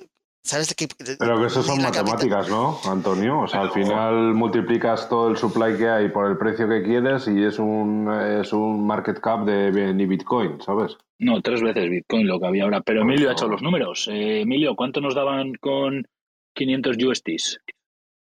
¿Sabes 0.43 0.71
de 0.71 0.75
qué? 0.75 0.89
Pero 1.19 1.39
que 1.39 1.47
eso 1.49 1.63
son 1.63 1.83
capital- 1.83 2.05
matemáticas, 2.07 2.49
¿no, 2.49 2.81
Antonio? 2.87 3.41
O 3.41 3.47
sea, 3.47 3.61
al 3.61 3.73
final 3.73 4.33
multiplicas 4.33 5.07
todo 5.07 5.29
el 5.29 5.37
supply 5.37 5.77
que 5.77 5.87
hay 5.87 6.09
por 6.09 6.31
el 6.31 6.39
precio 6.39 6.67
que 6.67 6.83
quieres 6.83 7.29
y 7.29 7.45
es 7.45 7.59
un, 7.59 8.11
es 8.41 8.51
un 8.55 8.87
market 8.87 9.21
cap 9.21 9.45
de 9.45 9.93
ni 9.93 10.07
Bitcoin, 10.07 10.59
¿sabes? 10.63 10.97
No, 11.19 11.43
tres 11.43 11.61
veces 11.61 11.91
Bitcoin 11.91 12.27
lo 12.27 12.41
que 12.41 12.47
había 12.47 12.65
ahora. 12.65 12.81
Pero 12.81 13.03
Emilio 13.03 13.29
ha 13.29 13.33
hecho 13.33 13.49
los 13.49 13.61
números. 13.61 14.09
Eh, 14.11 14.41
Emilio, 14.41 14.75
¿cuánto 14.77 15.03
nos 15.03 15.15
daban 15.15 15.53
con 15.61 16.09
500 16.55 16.97
USDs? 16.97 17.59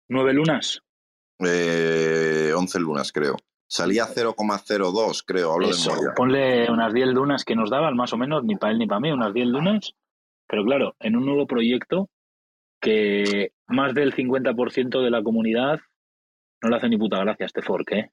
¿Nueve 0.08 0.34
lunas? 0.34 0.82
Eh, 1.40 2.54
11 2.56 2.80
lunas, 2.80 3.12
creo. 3.12 3.38
Salía 3.74 4.06
0,02, 4.06 5.24
creo, 5.26 5.52
hablo 5.54 5.72
Eso, 5.72 5.90
de 5.90 5.96
memoria. 5.96 6.14
ponle 6.16 6.70
unas 6.70 6.94
10 6.94 7.08
lunas 7.08 7.44
que 7.44 7.56
nos 7.56 7.72
daban, 7.72 7.96
más 7.96 8.14
o 8.14 8.18
menos, 8.18 8.44
ni 8.44 8.56
para 8.56 8.72
él 8.72 8.78
ni 8.78 8.86
para 8.86 9.00
mí, 9.00 9.12
unas 9.12 9.34
10 9.34 9.48
lunas. 9.48 9.96
Pero 10.48 10.64
claro, 10.64 10.96
en 11.00 11.16
un 11.16 11.26
nuevo 11.26 11.48
proyecto 11.48 12.08
que 12.80 13.52
más 13.66 13.96
del 13.96 14.14
50% 14.14 15.02
de 15.02 15.10
la 15.10 15.24
comunidad 15.24 15.80
no 16.62 16.70
le 16.70 16.76
hace 16.76 16.88
ni 16.88 16.98
puta 16.98 17.18
gracia 17.18 17.46
a 17.46 17.48
este 17.48 17.64
fork, 17.64 17.92
¿eh? 17.94 18.12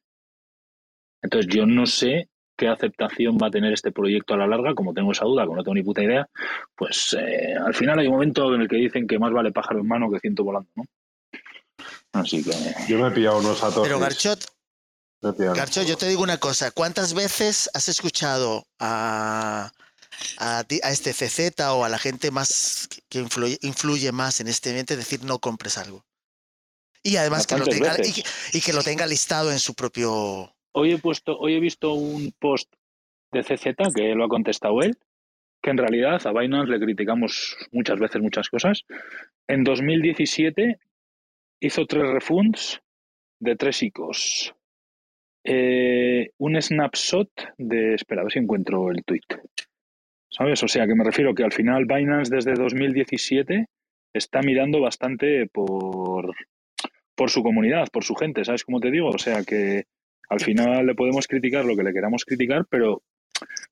Entonces 1.21 1.55
yo 1.55 1.67
no 1.67 1.85
sé 1.85 2.31
qué 2.57 2.69
aceptación 2.69 3.37
va 3.37 3.49
a 3.49 3.51
tener 3.51 3.75
este 3.75 3.93
proyecto 3.93 4.33
a 4.33 4.39
la 4.39 4.47
larga, 4.47 4.75
como 4.75 4.95
tengo 4.95 5.13
esa 5.13 5.27
duda, 5.27 5.45
como 5.45 5.57
no 5.57 5.63
tengo 5.63 5.75
ni 5.75 5.83
puta 5.83 6.03
idea, 6.03 6.27
pues 6.75 7.15
eh, 7.21 7.55
al 7.63 7.75
final 7.75 7.99
hay 7.99 8.07
un 8.07 8.15
momento 8.15 8.55
en 8.55 8.63
el 8.63 8.69
que 8.69 8.77
dicen 8.77 9.07
que 9.07 9.19
más 9.19 9.31
vale 9.31 9.53
pájaro 9.53 9.81
en 9.81 9.89
mano 9.89 10.11
que 10.11 10.21
ciento 10.21 10.43
volando, 10.43 10.71
¿no? 10.75 10.85
Así 12.15 12.43
que 12.43 12.53
Yo 12.89 12.99
me 12.99 13.09
he 13.09 13.11
pillado 13.11 13.41
unos 13.41 13.59
satoshis. 13.59 13.83
Pero 13.83 14.01
Garchot, 14.01 14.60
Garcho, 15.55 15.83
yo 15.83 15.97
te 15.97 16.07
digo 16.09 16.23
una 16.23 16.39
cosa. 16.39 16.71
¿Cuántas 16.71 17.13
veces 17.15 17.69
has 17.75 17.89
escuchado 17.89 18.67
a, 18.79 19.71
a, 20.39 20.65
ti- 20.65 20.81
a 20.83 20.91
este 20.91 21.13
CZ 21.13 21.61
o 21.73 21.85
a 21.85 21.89
la 21.89 21.99
gente 21.99 22.31
más 22.31 22.89
que 23.09 23.19
influye, 23.21 23.59
influye 23.63 24.13
más 24.13 24.41
en 24.41 24.49
este 24.49 24.71
ambiente 24.71 24.97
decir 24.97 25.23
no 25.25 25.39
compres 25.39 25.77
algo. 25.79 26.05
Y 27.03 27.17
además 27.17 27.47
que 27.47 27.57
lo, 27.57 27.65
tenga, 27.67 27.95
y, 27.95 27.99
veces. 27.99 28.15
que- 28.53 28.59
y 28.59 28.61
que 28.61 28.73
lo 28.73 28.83
tenga 28.83 29.07
listado 29.07 29.51
en 29.53 29.59
su 29.59 29.75
propio... 29.75 30.55
Hoy 30.73 30.93
he 30.93 30.99
puesto, 30.99 31.37
hoy 31.39 31.55
he 31.55 31.61
visto 31.61 31.93
un 31.95 32.33
post 32.39 32.73
de 33.33 33.43
CZ 33.43 33.93
que 33.95 34.15
lo 34.15 34.25
ha 34.25 34.29
contestado 34.29 34.81
él, 34.83 34.97
que 35.63 35.71
en 35.71 35.79
realidad 35.79 36.25
a 36.27 36.33
Binance 36.33 36.71
le 36.71 36.81
criticamos 36.81 37.57
muchas 37.73 37.99
veces 37.99 38.23
muchas 38.23 38.49
cosas. 38.49 38.85
En 39.49 39.65
2017 39.65 40.79
hizo 41.61 41.87
tres 41.87 42.05
refunds 42.09 42.81
de 43.41 43.57
tres 43.57 43.83
ICOs. 43.83 44.55
Eh, 45.45 46.31
un 46.39 46.61
snapshot 46.61 47.31
de. 47.59 47.95
Espera, 47.95 48.21
a 48.23 48.25
ver 48.25 48.33
si 48.33 48.39
encuentro 48.39 48.91
el 48.91 49.03
tweet. 49.05 49.23
¿Sabes? 50.29 50.63
O 50.63 50.69
sea, 50.69 50.87
que 50.87 50.95
me 50.95 51.05
refiero 51.05 51.35
que 51.35 51.43
al 51.45 51.53
final 51.53 51.87
Binance 51.87 52.35
desde 52.35 52.55
2017 52.55 53.67
está 54.13 54.43
mirando 54.43 54.81
bastante 54.81 55.47
por, 55.47 56.35
por 57.15 57.31
su 57.31 57.43
comunidad, 57.43 57.89
por 57.93 58.05
su 58.05 58.15
gente, 58.15 58.45
¿sabes 58.45 58.65
cómo 58.65 58.81
te 58.81 58.91
digo? 58.91 59.09
O 59.09 59.19
sea 59.19 59.43
que 59.45 59.85
al 60.29 60.41
final 60.41 60.87
le 60.87 60.95
podemos 60.95 61.27
criticar 61.27 61.65
lo 61.65 61.77
que 61.77 61.83
le 61.83 61.93
queramos 61.93 62.25
criticar, 62.25 62.65
pero 62.71 63.03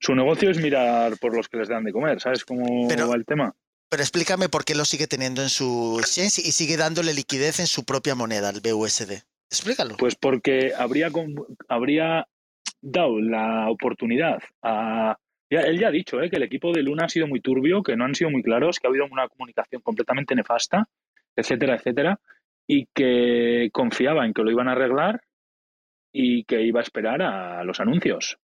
su 0.00 0.14
negocio 0.14 0.50
es 0.50 0.60
mirar 0.60 1.16
por 1.18 1.34
los 1.36 1.48
que 1.48 1.58
les 1.58 1.68
dan 1.68 1.84
de 1.84 1.92
comer, 1.92 2.20
¿sabes 2.20 2.44
cómo 2.44 2.88
Pero- 2.88 3.08
va 3.08 3.14
el 3.16 3.24
tema? 3.24 3.54
Pero 3.90 4.02
explícame 4.02 4.50
por 4.50 4.64
qué 4.66 4.74
lo 4.74 4.84
sigue 4.84 5.06
teniendo 5.06 5.42
en 5.42 5.48
su 5.48 5.96
exchange 5.98 6.40
y 6.40 6.52
sigue 6.52 6.76
dándole 6.76 7.14
liquidez 7.14 7.58
en 7.58 7.66
su 7.66 7.84
propia 7.84 8.14
moneda, 8.14 8.50
el 8.50 8.60
BUSD. 8.60 9.22
Explícalo. 9.50 9.96
Pues 9.96 10.14
porque 10.16 10.72
habría, 10.76 11.10
habría 11.68 12.26
dado 12.82 13.20
la 13.20 13.70
oportunidad 13.70 14.38
a... 14.62 15.16
ya- 15.50 15.62
él 15.62 15.78
ya 15.78 15.88
ha 15.88 15.92
dicho 15.92 16.20
¿eh? 16.20 16.30
que 16.30 16.36
el 16.36 16.42
equipo 16.42 16.72
de 16.72 16.82
Luna 16.82 17.06
ha 17.06 17.08
sido 17.08 17.26
muy 17.26 17.40
turbio, 17.40 17.82
que 17.82 17.96
no 17.96 18.04
han 18.04 18.14
sido 18.14 18.30
muy 18.30 18.42
claros, 18.42 18.78
que 18.78 18.86
ha 18.86 18.90
habido 18.90 19.06
una 19.10 19.28
comunicación 19.28 19.82
completamente 19.82 20.34
nefasta, 20.34 20.86
etcétera, 21.34 21.76
etcétera, 21.76 22.20
y 22.66 22.86
que 22.94 23.70
confiaba 23.72 24.26
en 24.26 24.34
que 24.34 24.42
lo 24.42 24.50
iban 24.50 24.68
a 24.68 24.72
arreglar 24.72 25.22
y 26.12 26.44
que 26.44 26.62
iba 26.62 26.80
a 26.80 26.82
esperar 26.82 27.22
a 27.22 27.64
los 27.64 27.80
anuncios. 27.80 28.38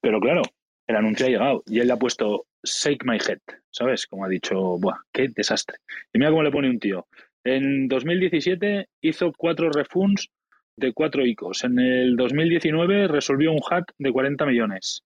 Pero 0.00 0.20
claro, 0.20 0.42
el 0.86 0.96
anuncio 0.96 1.26
ha 1.26 1.30
llegado 1.30 1.62
y 1.66 1.80
él 1.80 1.86
le 1.86 1.92
ha 1.94 1.98
puesto 1.98 2.46
shake 2.62 3.04
my 3.04 3.16
head, 3.16 3.38
¿sabes? 3.70 4.06
Como 4.06 4.24
ha 4.24 4.28
dicho, 4.28 4.56
¡buah, 4.78 4.98
qué 5.12 5.28
desastre! 5.28 5.78
Y 6.12 6.18
mira 6.18 6.30
cómo 6.30 6.42
le 6.42 6.50
pone 6.50 6.68
un 6.68 6.78
tío. 6.80 7.06
En 7.46 7.88
2017 7.88 8.88
hizo 9.00 9.32
cuatro 9.32 9.70
refunds 9.70 10.28
de 10.76 10.92
cuatro 10.92 11.24
ICOs. 11.24 11.64
En 11.64 11.78
el 11.78 12.16
2019 12.16 13.08
resolvió 13.08 13.52
un 13.52 13.60
hack 13.60 13.92
de 13.98 14.12
40 14.12 14.44
millones. 14.46 15.02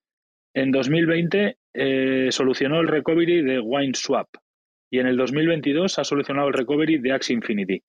En 0.55 0.73
2020 0.73 1.57
eh, 1.75 2.29
solucionó 2.31 2.81
el 2.81 2.89
recovery 2.89 3.43
de 3.43 3.61
WineSwap. 3.61 4.27
Y 4.91 5.01
en 5.01 5.07
el 5.07 5.17
2022 5.17 5.99
ha 5.99 6.05
solucionado 6.05 6.49
el 6.49 6.55
recovery 6.55 6.99
de 6.99 7.13
Axie 7.13 7.35
Infinity. 7.35 7.83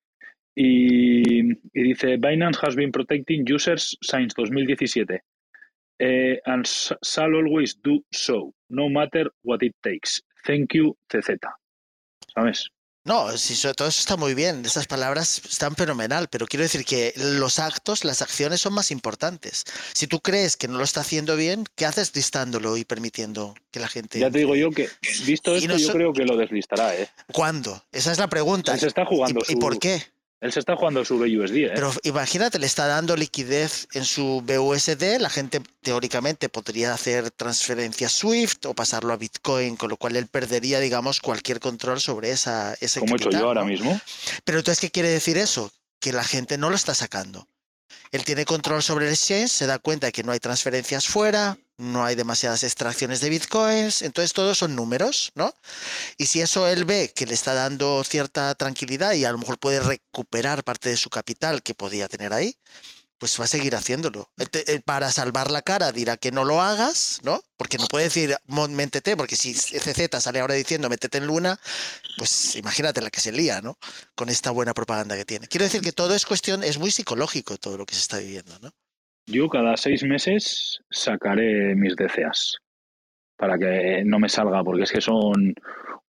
Y, 0.53 1.55
dice, 1.73 2.17
Binance 2.17 2.59
has 2.61 2.75
been 2.75 2.91
protecting 2.91 3.45
users 3.49 3.97
since 4.01 4.35
2017. 4.35 5.21
eh, 6.01 6.41
and 6.45 6.65
shall 7.03 7.33
always 7.35 7.75
do 7.75 8.03
so, 8.11 8.53
no 8.69 8.89
matter 8.89 9.29
what 9.43 9.61
it 9.61 9.75
takes. 9.83 10.19
Thank 10.45 10.73
you, 10.73 10.97
CZ. 11.09 11.37
¿Sabes? 12.33 12.69
No, 13.03 13.35
si 13.35 13.53
eso- 13.53 13.73
todo 13.73 13.87
eso 13.87 13.99
está 13.99 14.15
muy 14.15 14.35
bien, 14.35 14.63
estas 14.63 14.85
palabras 14.85 15.41
están 15.49 15.75
fenomenal, 15.75 16.27
pero 16.29 16.45
quiero 16.45 16.61
decir 16.63 16.85
que 16.85 17.13
los 17.15 17.57
actos, 17.57 18.03
las 18.05 18.21
acciones 18.21 18.61
son 18.61 18.73
más 18.73 18.91
importantes. 18.91 19.63
Si 19.93 20.05
tú 20.05 20.19
crees 20.19 20.55
que 20.55 20.67
no 20.67 20.77
lo 20.77 20.83
está 20.83 21.01
haciendo 21.01 21.35
bien, 21.35 21.65
¿qué 21.75 21.87
haces 21.87 22.15
listándolo 22.15 22.77
y 22.77 22.85
permitiendo 22.85 23.55
que 23.71 23.79
la 23.79 23.87
gente... 23.87 24.19
Ya 24.19 24.29
te 24.29 24.37
digo 24.37 24.55
yo 24.55 24.69
que, 24.69 24.87
visto 25.25 25.55
esto, 25.55 25.67
no 25.69 25.77
yo 25.77 25.87
so- 25.87 25.93
creo 25.93 26.13
que 26.13 26.25
lo 26.25 26.37
deslistará, 26.37 26.95
¿eh? 26.95 27.09
¿Cuándo? 27.33 27.83
Esa 27.91 28.11
es 28.11 28.19
la 28.19 28.27
pregunta. 28.27 28.77
Se 28.77 28.85
está 28.87 29.03
jugando 29.05 29.41
¿Y, 29.47 29.55
por 29.55 29.79
qué? 29.79 30.03
Él 30.41 30.51
se 30.51 30.59
está 30.59 30.75
jugando 30.75 31.05
su 31.05 31.19
BUSD, 31.19 31.55
¿eh? 31.55 31.71
Pero 31.75 31.93
imagínate, 32.01 32.57
le 32.57 32.65
está 32.65 32.87
dando 32.87 33.15
liquidez 33.15 33.87
en 33.93 34.05
su 34.05 34.41
BUSD, 34.41 35.19
la 35.19 35.29
gente 35.29 35.61
teóricamente 35.81 36.49
podría 36.49 36.95
hacer 36.95 37.29
transferencias 37.29 38.13
SWIFT 38.13 38.65
o 38.65 38.73
pasarlo 38.73 39.13
a 39.13 39.17
Bitcoin, 39.17 39.75
con 39.75 39.89
lo 39.89 39.97
cual 39.97 40.15
él 40.15 40.25
perdería, 40.25 40.79
digamos, 40.79 41.19
cualquier 41.19 41.59
control 41.59 42.01
sobre 42.01 42.31
esa, 42.31 42.75
ese 42.81 42.99
como 42.99 43.13
he 43.13 43.17
hecho 43.17 43.29
yo 43.29 43.45
ahora 43.45 43.61
¿no? 43.61 43.67
mismo. 43.67 44.01
Pero 44.43 44.57
entonces, 44.57 44.81
¿qué 44.81 44.89
quiere 44.89 45.09
decir 45.09 45.37
eso? 45.37 45.71
Que 45.99 46.11
la 46.11 46.23
gente 46.23 46.57
no 46.57 46.71
lo 46.71 46.75
está 46.75 46.95
sacando. 46.95 47.47
Él 48.11 48.25
tiene 48.25 48.43
control 48.43 48.81
sobre 48.81 49.05
el 49.05 49.13
exchange, 49.13 49.51
se 49.51 49.67
da 49.67 49.77
cuenta 49.77 50.07
de 50.07 50.11
que 50.11 50.23
no 50.23 50.31
hay 50.31 50.39
transferencias 50.39 51.07
fuera, 51.07 51.57
no 51.81 52.05
hay 52.05 52.15
demasiadas 52.15 52.63
extracciones 52.63 53.19
de 53.21 53.29
bitcoins, 53.29 54.01
entonces 54.03 54.33
todos 54.33 54.57
son 54.57 54.75
números, 54.75 55.31
¿no? 55.35 55.53
Y 56.17 56.27
si 56.27 56.41
eso 56.41 56.67
él 56.67 56.85
ve 56.85 57.11
que 57.15 57.25
le 57.25 57.33
está 57.33 57.53
dando 57.53 58.03
cierta 58.03 58.55
tranquilidad 58.55 59.13
y 59.13 59.25
a 59.25 59.31
lo 59.31 59.37
mejor 59.39 59.59
puede 59.59 59.79
recuperar 59.81 60.63
parte 60.63 60.89
de 60.89 60.97
su 60.97 61.09
capital 61.09 61.63
que 61.63 61.75
podía 61.75 62.07
tener 62.07 62.33
ahí, 62.33 62.55
pues 63.17 63.39
va 63.39 63.45
a 63.45 63.47
seguir 63.47 63.75
haciéndolo. 63.75 64.31
Te- 64.51 64.73
él 64.73 64.81
para 64.81 65.11
salvar 65.11 65.51
la 65.51 65.61
cara 65.61 65.91
dirá 65.91 66.17
que 66.17 66.31
no 66.31 66.43
lo 66.43 66.61
hagas, 66.61 67.19
¿no? 67.23 67.43
Porque 67.57 67.77
no 67.77 67.87
puede 67.87 68.05
decir 68.05 68.35
"Mo- 68.47 68.67
métete, 68.67 69.15
porque 69.15 69.35
si 69.35 69.53
CZ 69.53 70.19
sale 70.21 70.39
ahora 70.39 70.55
diciendo 70.55 70.89
métete 70.89 71.19
en 71.19 71.27
Luna, 71.27 71.59
pues 72.17 72.55
imagínate 72.55 73.01
la 73.01 73.11
que 73.11 73.21
se 73.21 73.31
lía, 73.31 73.61
¿no? 73.61 73.77
Con 74.15 74.29
esta 74.29 74.51
buena 74.51 74.73
propaganda 74.73 75.15
que 75.15 75.25
tiene. 75.25 75.47
Quiero 75.47 75.65
decir 75.65 75.81
que 75.81 75.91
todo 75.93 76.15
es 76.15 76.25
cuestión, 76.25 76.63
es 76.63 76.77
muy 76.79 76.91
psicológico 76.91 77.57
todo 77.57 77.77
lo 77.77 77.85
que 77.85 77.95
se 77.95 78.01
está 78.01 78.17
viviendo, 78.17 78.57
¿no? 78.59 78.71
Yo 79.27 79.49
cada 79.49 79.77
seis 79.77 80.03
meses 80.03 80.79
sacaré 80.89 81.75
mis 81.75 81.95
DCAs 81.95 82.57
para 83.37 83.57
que 83.57 84.03
no 84.05 84.19
me 84.19 84.29
salga, 84.29 84.63
porque 84.63 84.83
es 84.83 84.91
que 84.91 85.01
son 85.01 85.55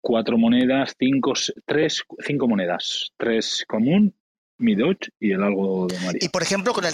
cuatro 0.01 0.38
monedas, 0.38 0.95
cinco, 0.99 1.34
tres, 1.66 2.03
cinco 2.20 2.47
monedas, 2.47 3.12
tres 3.18 3.64
común, 3.68 4.14
mi 4.57 4.76
Dodge 4.76 5.09
y 5.20 5.32
el 5.32 5.43
algo 5.43 5.88
de 5.88 5.99
María. 5.99 6.20
Y 6.22 6.30
por 6.30 6.43
ejemplo, 6.43 6.74
con 6.74 6.86
el, 6.86 6.93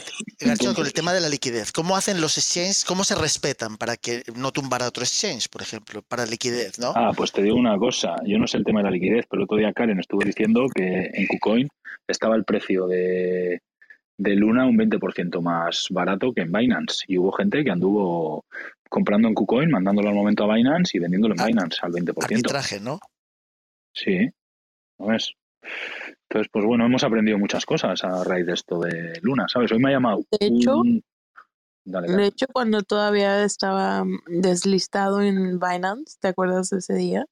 con 0.76 0.86
el 0.86 0.93
tema 0.93 1.13
de 1.13 1.22
la 1.22 1.30
liquidez, 1.30 1.72
¿cómo 1.72 1.95
hacen 1.95 2.22
los 2.22 2.38
exchanges? 2.38 2.86
¿Cómo 2.86 3.03
se 3.03 3.15
respetan 3.15 3.78
para 3.78 3.97
que 3.97 4.24
no 4.36 4.51
tumbar 4.51 4.84
a 4.84 4.88
otro 4.88 5.03
exchange, 5.03 5.49
por 5.49 5.61
ejemplo, 5.61 6.01
para 6.01 6.26
liquidez, 6.26 6.80
¿no? 6.80 6.93
Ah, 6.95 7.11
pues 7.15 7.32
te 7.32 7.41
digo 7.41 7.55
una 7.55 7.78
cosa, 7.78 8.15
yo 8.26 8.38
no 8.38 8.47
sé 8.47 8.57
el 8.57 8.63
tema 8.63 8.80
de 8.80 8.86
la 8.86 8.91
liquidez, 8.91 9.26
pero 9.30 9.41
el 9.41 9.45
otro 9.45 9.57
día 9.57 9.74
Karen 9.74 9.99
estuvo 9.99 10.22
diciendo 10.24 10.68
que 10.74 11.09
en 11.13 11.28
KuCoin 11.28 11.68
estaba 12.07 12.36
el 12.36 12.45
precio 12.45 12.88
de, 12.88 13.59
de 14.18 14.36
Luna 14.36 14.65
un 14.65 14.78
20% 14.78 15.41
más 15.41 15.88
barato 15.91 16.34
que 16.34 16.41
en 16.41 16.51
Binance. 16.51 17.05
Y 17.07 17.18
hubo 17.18 17.32
gente 17.32 17.63
que 17.63 17.72
anduvo 17.72 18.45
comprando 18.89 19.28
en 19.28 19.34
KuCoin, 19.34 19.70
mandándolo 19.70 20.09
al 20.09 20.15
momento 20.15 20.43
a 20.49 20.55
Binance 20.55 20.97
y 20.97 20.99
vendiéndolo 20.99 21.36
en 21.36 21.41
Ah, 21.41 21.45
Binance 21.45 21.80
al 21.82 21.91
20%. 21.91 22.24
Arbitraje, 22.24 22.80
¿no? 22.80 22.99
Sí, 23.93 24.30
¿no 24.99 25.13
es? 25.13 25.34
Entonces, 26.30 26.49
pues 26.51 26.65
bueno, 26.65 26.86
hemos 26.86 27.03
aprendido 27.03 27.38
muchas 27.38 27.65
cosas 27.65 28.03
a 28.03 28.24
raíz 28.24 28.45
de 28.45 28.53
esto 28.53 28.80
de 28.80 29.20
Luna, 29.22 29.45
¿sabes? 29.47 29.72
Hoy 29.72 29.80
me 29.80 29.89
ha 29.89 29.93
llamado 29.93 30.22
De 30.39 30.47
hecho- 30.47 30.78
un... 30.80 31.03
Dale, 31.86 32.07
dale. 32.07 32.22
De 32.22 32.28
hecho, 32.28 32.47
cuando 32.51 32.82
todavía 32.84 33.43
estaba 33.45 34.03
mm, 34.03 34.20
deslistado 34.41 35.22
en 35.22 35.57
Binance, 35.59 36.18
¿te 36.20 36.28
acuerdas 36.28 36.70
de 36.70 36.80
ese 36.80 36.93
día? 36.95 37.26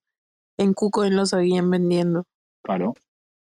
En 0.58 0.74
KuCoin 0.74 1.14
lo 1.16 1.26
seguían 1.26 1.70
vendiendo. 1.70 2.24
Claro. 2.64 2.94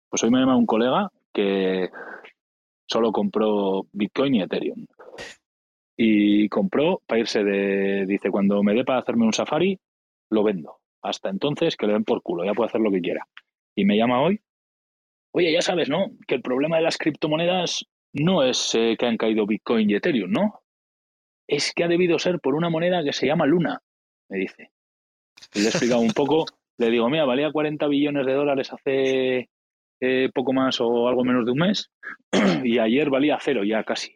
Pues 0.09 0.23
hoy 0.23 0.31
me 0.31 0.37
ha 0.37 0.41
llamado 0.41 0.57
un 0.57 0.65
colega 0.65 1.11
que 1.33 1.91
solo 2.87 3.11
compró 3.11 3.85
Bitcoin 3.91 4.35
y 4.35 4.41
Ethereum. 4.41 4.85
Y 5.95 6.47
compró 6.49 7.01
para 7.05 7.21
irse 7.21 7.43
de. 7.43 8.05
Dice, 8.05 8.29
cuando 8.29 8.63
me 8.63 8.73
dé 8.73 8.83
para 8.83 8.99
hacerme 8.99 9.25
un 9.25 9.33
safari, 9.33 9.79
lo 10.29 10.43
vendo. 10.43 10.77
Hasta 11.01 11.29
entonces 11.29 11.75
que 11.75 11.87
le 11.87 11.93
den 11.93 12.03
por 12.03 12.21
culo, 12.21 12.45
ya 12.45 12.53
puede 12.53 12.69
hacer 12.69 12.81
lo 12.81 12.91
que 12.91 13.01
quiera. 13.01 13.27
Y 13.75 13.85
me 13.85 13.97
llama 13.97 14.21
hoy. 14.21 14.39
Oye, 15.31 15.51
ya 15.51 15.61
sabes, 15.61 15.89
¿no? 15.89 16.11
Que 16.27 16.35
el 16.35 16.41
problema 16.41 16.77
de 16.77 16.83
las 16.83 16.97
criptomonedas 16.97 17.85
no 18.13 18.43
es 18.43 18.73
eh, 18.75 18.95
que 18.97 19.05
han 19.05 19.17
caído 19.17 19.45
Bitcoin 19.45 19.89
y 19.89 19.95
Ethereum, 19.95 20.31
¿no? 20.31 20.61
Es 21.47 21.73
que 21.73 21.83
ha 21.83 21.87
debido 21.87 22.19
ser 22.19 22.39
por 22.39 22.55
una 22.55 22.69
moneda 22.69 23.03
que 23.03 23.13
se 23.13 23.27
llama 23.27 23.45
Luna, 23.45 23.81
me 24.29 24.37
dice. 24.37 24.71
Y 25.53 25.59
le 25.59 25.65
he 25.65 25.69
explicado 25.69 26.01
un 26.01 26.11
poco. 26.11 26.45
Le 26.77 26.89
digo, 26.89 27.09
mira, 27.09 27.25
valía 27.25 27.51
40 27.51 27.87
billones 27.87 28.25
de 28.25 28.33
dólares 28.33 28.71
hace 28.71 29.49
eh, 29.99 30.29
poco 30.33 30.53
más 30.53 30.79
o 30.81 31.07
algo 31.07 31.23
menos 31.23 31.45
de 31.45 31.51
un 31.51 31.59
mes 31.59 31.91
y 32.63 32.79
ayer 32.79 33.09
valía 33.09 33.37
cero 33.41 33.63
ya 33.63 33.83
casi. 33.83 34.15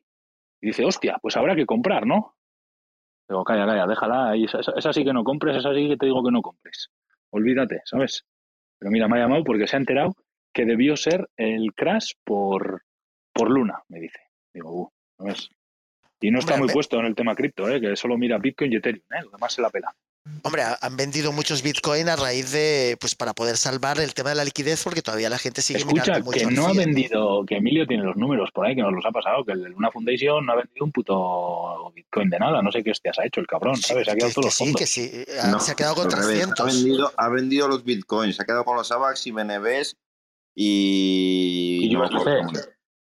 Y 0.62 0.68
dice, 0.68 0.86
hostia, 0.86 1.18
pues 1.22 1.36
habrá 1.38 1.56
que 1.56 1.66
comprar, 1.66 2.06
¿no? 2.06 2.36
Digo, 3.28 3.44
calla, 3.44 3.66
calla, 3.66 3.88
déjala, 3.88 4.36
y 4.38 4.44
esa, 4.46 4.60
esa- 4.60 4.94
sí 4.94 5.04
que 5.04 5.14
no 5.14 5.24
compres, 5.24 5.58
esa 5.58 5.74
sí 5.74 5.88
que 5.88 5.98
te 5.98 6.06
digo 6.06 6.24
que 6.24 6.32
no 6.32 6.42
compres. 6.42 6.90
Olvídate, 7.32 7.82
¿sabes? 7.86 8.26
Pero 8.78 8.92
mira, 8.92 9.08
me 9.08 9.18
ha 9.18 9.22
llamado 9.24 9.44
porque 9.44 9.68
se 9.68 9.76
ha 9.76 9.80
enterado 9.80 10.14
que 10.54 10.66
debió 10.66 10.98
ser 10.98 11.30
el 11.38 11.74
crash 11.74 12.12
por, 12.26 12.84
por 13.34 13.50
Luna, 13.50 13.82
me 13.88 14.00
dice. 14.02 14.20
Digo, 14.54 14.72
uh, 14.72 14.90
¿sabes? 15.18 15.50
Y 16.20 16.30
no 16.30 16.40
está 16.40 16.54
muy 16.58 16.68
puesto 16.74 17.00
en 17.00 17.06
el 17.06 17.16
tema 17.16 17.34
cripto, 17.36 17.68
¿eh? 17.70 17.80
que 17.80 17.96
solo 17.96 18.18
mira 18.18 18.38
Bitcoin 18.38 18.74
y 18.74 18.76
Ethereum, 18.76 19.06
¿eh? 19.12 19.24
lo 19.24 19.32
demás 19.32 19.54
se 19.54 19.62
la 19.62 19.70
pela. 19.70 19.96
Hombre, 20.44 20.62
ha- 20.62 20.78
han 20.82 20.96
vendido 20.98 21.32
muchos 21.32 21.64
Bitcoin 21.64 22.08
a 22.08 22.16
raíz 22.16 22.52
de, 22.52 22.96
pues 23.00 23.16
para 23.16 23.34
poder 23.34 23.58
salvar 23.58 24.00
el 24.00 24.14
tema 24.14 24.30
de 24.30 24.36
la 24.36 24.46
liquidez, 24.46 24.84
porque 24.84 25.02
todavía 25.02 25.30
la 25.30 25.40
gente 25.40 25.62
sigue 25.64 25.80
Escucha, 25.80 26.04
mirando 26.04 26.26
mucho 26.26 26.40
que 26.48 26.54
no 26.54 26.68
ha 26.68 26.74
vendido, 26.74 27.44
que 27.46 27.56
Emilio 27.58 27.88
tiene 27.88 28.04
los 28.04 28.16
números 28.16 28.50
por 28.54 28.66
ahí, 28.68 28.76
que 28.76 28.82
nos 28.84 28.94
los 28.94 29.04
ha 29.06 29.12
pasado, 29.12 29.44
que 29.44 29.56
Luna 29.56 29.90
Foundation 29.92 30.46
no 30.46 30.54
ha 30.54 30.58
vendido 30.58 30.86
un 30.86 30.92
puto 30.92 31.92
Bitcoin 31.96 32.30
de 32.30 32.38
nada. 32.38 32.62
No 32.62 32.72
sé 32.72 32.84
qué 32.84 32.92
hostias 32.92 33.18
ha 33.20 33.26
hecho 33.26 33.40
el 33.40 33.48
cabrón, 33.48 33.76
Sí, 33.78 33.82
¿sabes? 33.84 34.08
Ha 34.08 34.12
que, 34.12 34.18
quedado 34.20 34.30
que 34.30 34.34
todos 34.36 34.46
los 34.46 34.54
sí, 34.54 34.64
fondos. 34.64 34.80
que 34.80 34.86
sí. 34.88 35.26
ah, 35.42 35.48
No, 35.48 35.60
se 35.60 35.72
ha 35.72 35.76
quedado 35.76 35.96
con 35.96 36.06
al 36.06 36.12
revés, 36.12 36.28
300. 36.54 36.60
Ha 36.60 36.64
vendido, 36.66 37.12
ha 37.18 37.30
vendido 37.30 37.68
los 37.68 37.84
bitcoins, 37.84 38.36
se 38.36 38.44
ha 38.44 38.46
quedado 38.46 38.64
con 38.64 38.76
los 38.78 38.92
AVAX 38.92 39.26
y 39.28 39.32
BNBs 39.32 39.98
y. 40.56 41.80
Y 41.86 41.90
no, 41.94 42.00
me 42.02 42.10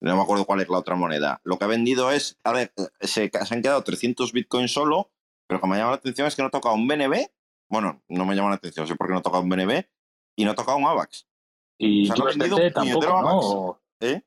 no 0.04 0.16
me 0.16 0.22
acuerdo 0.22 0.46
cuál 0.46 0.62
es 0.62 0.70
la 0.70 0.78
otra 0.80 0.96
moneda. 0.96 1.42
Lo 1.44 1.58
que 1.58 1.66
ha 1.66 1.68
vendido 1.68 2.12
es. 2.12 2.38
A 2.44 2.52
ver, 2.54 2.74
se, 3.02 3.30
se 3.30 3.54
han 3.54 3.62
quedado 3.62 3.84
300 3.84 4.32
bitcoins 4.34 4.72
solo, 4.72 5.12
pero 5.52 5.60
lo 5.60 5.64
que 5.64 5.68
me 5.68 5.78
llama 5.78 5.92
la 5.92 5.98
atención 5.98 6.28
es 6.28 6.36
que 6.38 6.42
no 6.42 6.48
ha 6.48 6.52
tocado 6.52 6.76
un 6.76 6.88
BNB. 6.88 7.28
Bueno, 7.68 8.02
no 8.08 8.26
me 8.26 8.36
llama 8.36 8.52
la 8.52 8.56
atención, 8.56 8.88
sé 8.88 8.96
por 8.96 9.08
qué 9.08 9.12
no 9.12 9.20
ha 9.20 9.22
tocado 9.22 9.44
un 9.44 9.50
BNB 9.50 9.84
y 10.38 10.46
no 10.46 10.52
ha 10.52 10.56
tocado 10.56 10.78
un 10.78 10.86
AVAX. 10.86 11.28
Y 11.78 12.10
O 12.10 12.16
sea, 12.16 12.26
USDT 12.26 12.74
tampoco, 12.74 13.22
¿no? 13.22 13.82
¿Eh? 14.00 14.22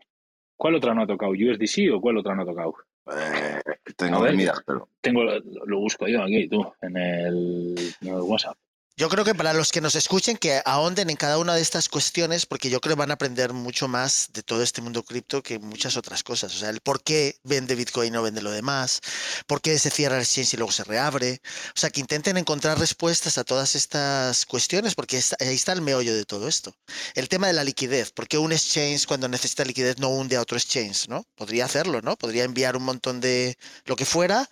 ¿Cuál 0.55 0.75
otra 0.75 0.93
no 0.93 1.03
ha 1.03 1.07
tocado? 1.07 1.33
¿USDC 1.33 1.95
o 1.95 2.01
cuál 2.03 2.19
otra 2.19 2.35
no 2.35 2.43
ha 2.43 2.45
tocado? 2.45 2.75
Eh, 3.11 3.59
tengo 3.97 4.21
ver. 4.21 4.33
que 4.33 4.37
mirar, 4.37 4.57
pero. 4.67 4.87
Tengo, 5.01 5.25
lo, 5.25 5.41
lo 5.41 5.79
busco 5.79 6.07
yo 6.07 6.23
aquí, 6.23 6.47
tú, 6.47 6.63
en 6.83 6.97
el, 6.99 7.75
en 8.03 8.09
el 8.09 8.21
WhatsApp. 8.21 8.59
Yo 8.97 9.09
creo 9.09 9.25
que 9.25 9.35
para 9.35 9.53
los 9.53 9.73
que 9.73 9.81
nos 9.81 9.97
escuchen, 9.97 10.37
que 10.37 10.63
ahonden 10.65 11.11
en 11.11 11.17
cada 11.17 11.39
una 11.39 11.57
de 11.57 11.61
estas 11.61 11.89
cuestiones, 11.89 12.47
porque 12.47 12.71
yo 12.71 12.81
creo 12.81 12.95
que 12.95 13.01
van 13.01 13.11
a 13.11 13.15
aprender 13.15 13.53
mucho 13.53 13.89
más 13.89 14.31
de 14.33 14.45
todo 14.45 14.63
este 14.63 14.83
mundo 14.83 15.03
cripto 15.03 15.43
que 15.43 15.59
muchas 15.59 15.97
otras 15.97 16.23
cosas. 16.23 16.55
O 16.55 16.59
sea, 16.61 16.71
el 16.71 16.81
por 16.81 17.03
qué 17.03 17.41
vende 17.43 17.75
Bitcoin 17.75 18.07
y 18.07 18.11
no 18.13 18.23
vende 18.23 18.41
lo 18.41 18.53
demás, 18.53 19.01
por 19.49 19.61
qué 19.61 19.77
se 19.81 19.91
cierra 19.91 20.15
el 20.15 20.23
exchange 20.23 20.55
y 20.55 20.59
luego 20.59 20.71
se 20.71 20.85
reabre. 20.85 21.41
O 21.77 21.81
sea, 21.81 21.91
que 21.91 21.99
intenten 22.01 22.37
encontrar 22.37 22.79
respuestas 22.79 23.37
a 23.37 23.43
todas 23.43 23.75
estas 23.75 24.47
cuestiones, 24.47 24.95
porque 24.95 25.21
ahí 25.41 25.55
está 25.57 25.73
el 25.73 25.83
meollo 25.83 26.15
de 26.15 26.25
todo 26.25 26.47
esto. 26.47 26.73
El 27.17 27.29
tema 27.29 27.49
de 27.49 27.55
la 27.55 27.65
liquidez, 27.65 28.13
¿por 28.13 28.29
qué 28.29 28.39
un 28.39 28.53
exchange 28.53 29.07
cuando 29.07 29.27
necesita 29.27 29.65
liquidez 29.65 29.99
no 29.99 30.11
hunde 30.11 30.37
a 30.37 30.41
otro 30.41 30.57
exchange? 30.57 31.09
¿no? 31.09 31.27
Podría 31.35 31.65
hacerlo, 31.65 32.01
¿no? 32.01 32.17
Podría 32.17 32.45
enviar 32.45 32.77
un 32.77 32.85
montón 32.85 33.21
de 33.21 33.59
lo 33.87 33.97
que 33.97 34.05
fuera 34.05 34.49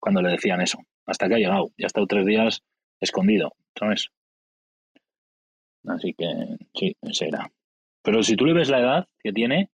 cuando 0.00 0.20
le 0.20 0.30
decían 0.30 0.60
eso. 0.60 0.80
Hasta 1.06 1.28
que 1.28 1.36
ha 1.36 1.38
llegado. 1.38 1.70
Ya 1.78 1.84
ha 1.84 1.86
estado 1.86 2.08
tres 2.08 2.26
días 2.26 2.62
escondido, 3.00 3.52
¿sabes? 3.78 4.08
Así 5.86 6.14
que 6.14 6.26
sí, 6.74 6.96
ese 7.02 7.28
era. 7.28 7.48
Pero 8.02 8.24
si 8.24 8.34
tú 8.34 8.44
le 8.44 8.54
ves 8.54 8.70
la 8.70 8.80
edad 8.80 9.08
que 9.20 9.32
tiene, 9.32 9.70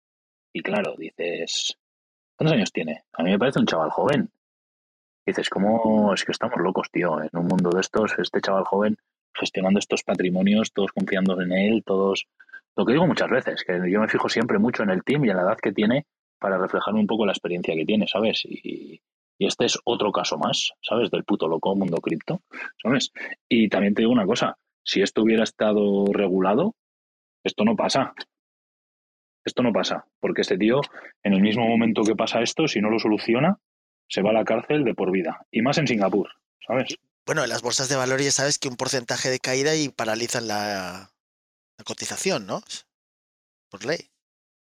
y 0.53 0.61
claro, 0.62 0.96
dices, 0.98 1.78
¿cuántos 2.36 2.57
años 2.57 2.72
tiene? 2.72 3.05
A 3.12 3.22
mí 3.22 3.30
me 3.30 3.38
parece 3.38 3.61
un 3.61 3.66
chaval 3.66 3.90
joven. 3.90 4.28
Dices, 5.24 5.48
¿cómo 5.48 6.12
es 6.14 6.24
que 6.24 6.32
estamos 6.32 6.59
locos, 6.59 6.90
tío? 6.90 7.22
En 7.22 7.30
un 7.32 7.46
mundo 7.46 7.70
de 7.70 7.80
estos, 7.80 8.12
este 8.18 8.40
chaval 8.40 8.64
joven 8.64 8.96
gestionando 9.32 9.78
estos 9.78 10.03
patrimonios, 10.03 10.72
todos 10.72 10.90
confiando 10.90 11.40
en 11.40 11.53
él, 11.53 11.84
todos... 11.86 12.26
Lo 12.77 12.87
que 12.87 12.93
digo 12.93 13.07
muchas 13.07 13.31
veces, 13.31 13.64
que 13.64 13.79
yo 13.91 14.01
me 14.01 14.09
fijo 14.09 14.29
siempre 14.29 14.59
mucho 14.59 14.83
en 14.83 14.91
el 14.91 15.03
team 15.03 15.25
y 15.25 15.31
en 15.31 15.37
la 15.37 15.43
edad 15.43 15.59
que 15.59 15.73
tiene 15.73 16.07
para 16.39 16.59
reflejarme 16.59 17.01
un 17.01 17.07
poco 17.07 17.27
la 17.27 17.33
experiencia 17.33 17.75
que 17.75 17.85
tiene, 17.85 18.09
¿sabes? 18.09 18.45
Y, 18.45 19.01
y 19.39 19.47
este 19.47 19.64
es 19.64 19.79
otro 19.85 20.12
caso 20.12 20.39
más, 20.39 20.73
¿sabes? 20.81 21.11
Del 21.11 21.25
puto 21.25 21.49
loco 21.49 21.75
mundo 21.75 21.99
cripto, 21.99 22.43
¿sabes? 22.83 23.12
Y 23.49 23.68
también 23.68 23.95
te 23.95 24.03
digo 24.03 24.12
una 24.12 24.27
cosa, 24.27 24.57
si 24.85 25.03
esto 25.03 25.23
hubiera 25.23 25.45
estado 25.45 26.07
regulado, 26.12 26.75
esto 27.45 27.64
no 27.64 27.77
pasa. 27.77 28.14
Esto 29.45 29.62
no 29.62 29.73
pasa, 29.73 30.07
porque 30.20 30.43
este 30.43 30.57
tío, 30.57 30.81
en 31.25 31.33
el 31.33 31.41
mismo 31.41 31.66
momento 31.66 32.05
que 32.05 32.14
pasa 32.14 32.43
esto, 32.43 32.68
si 32.68 32.81
no 32.81 32.91
lo 32.91 33.01
soluciona, 33.01 33.59
se 34.09 34.23
va 34.23 34.31
a 34.31 34.35
la 34.35 34.45
cárcel 34.45 34.85
de 34.85 34.95
por 34.95 35.11
vida. 35.11 35.45
Y 35.51 35.62
más 35.62 35.79
en 35.79 35.89
Singapur, 35.89 36.31
¿sabes? 36.64 36.95
Bueno, 37.27 37.43
en 37.43 37.49
las 37.49 37.62
bolsas 37.62 37.89
de 37.89 37.97
valores 37.97 38.27
ya 38.27 38.33
sabes 38.33 38.59
que 38.59 38.68
un 38.68 38.77
porcentaje 38.77 39.31
de 39.31 39.41
caída 39.41 39.75
y 39.75 39.89
paralizan 39.89 40.47
la, 40.47 41.11
la 41.83 41.85
cotización, 41.85 42.47
¿no? 42.47 42.62
Por 43.68 43.85
ley. 43.85 44.09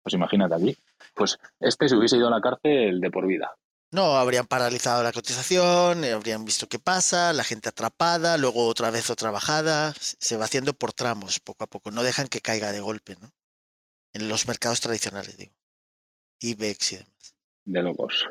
Pues 0.02 0.14
imagínate 0.14 0.54
aquí. 0.54 0.76
Pues 1.14 1.38
este 1.60 1.88
se 1.88 1.96
hubiese 1.96 2.16
ido 2.16 2.26
a 2.26 2.30
la 2.30 2.40
cárcel 2.40 3.00
de 3.00 3.10
por 3.10 3.26
vida. 3.26 3.54
No, 3.92 4.16
habrían 4.16 4.46
paralizado 4.46 5.02
la 5.04 5.12
cotización, 5.12 6.02
eh, 6.04 6.12
habrían 6.12 6.44
visto 6.44 6.68
qué 6.68 6.80
pasa, 6.80 7.32
la 7.32 7.44
gente 7.44 7.68
atrapada, 7.68 8.36
luego 8.36 8.66
otra 8.66 8.90
vez 8.90 9.08
otra 9.10 9.30
bajada. 9.30 9.94
Se 10.00 10.36
va 10.36 10.44
haciendo 10.46 10.74
por 10.74 10.92
tramos, 10.92 11.38
poco 11.38 11.64
a 11.64 11.66
poco. 11.68 11.92
No 11.92 12.02
dejan 12.02 12.26
que 12.26 12.40
caiga 12.40 12.72
de 12.72 12.80
golpe, 12.80 13.16
¿no? 13.20 13.30
En 14.12 14.28
los 14.28 14.48
mercados 14.48 14.80
tradicionales, 14.80 15.36
digo. 15.36 15.54
IBEX 16.40 16.92
y 16.92 16.96
demás. 16.96 17.36
De 17.64 17.82
locos. 17.82 18.28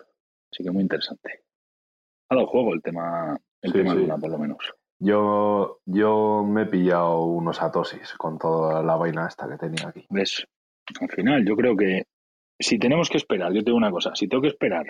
Así 0.51 0.63
que 0.63 0.71
muy 0.71 0.83
interesante. 0.83 1.45
Ha 2.29 2.35
dado 2.35 2.47
juego 2.47 2.73
el 2.73 2.81
tema, 2.81 3.39
el 3.61 3.71
Sí, 3.71 3.77
tema 3.77 3.93
sí. 3.93 3.99
Luna, 3.99 4.17
por 4.17 4.29
lo 4.31 4.37
menos. 4.37 4.57
Yo, 4.99 5.79
yo 5.85 6.43
me 6.43 6.63
he 6.63 6.65
pillado 6.65 7.25
unos 7.25 7.61
atosis 7.61 8.13
con 8.13 8.37
toda 8.37 8.81
la 8.81 8.95
vaina 8.95 9.27
esta 9.27 9.47
que 9.47 9.57
tenía 9.57 9.89
aquí. 9.89 10.05
¿Ves? 10.09 10.45
Al 11.01 11.09
final, 11.09 11.45
yo 11.45 11.55
creo 11.55 11.75
que 11.75 12.05
si 12.59 12.79
tenemos 12.79 13.09
que 13.09 13.17
esperar, 13.17 13.51
yo 13.51 13.59
te 13.59 13.65
digo 13.65 13.77
una 13.77 13.91
cosa, 13.91 14.15
si 14.15 14.27
tengo 14.27 14.41
que 14.41 14.49
esperar 14.49 14.85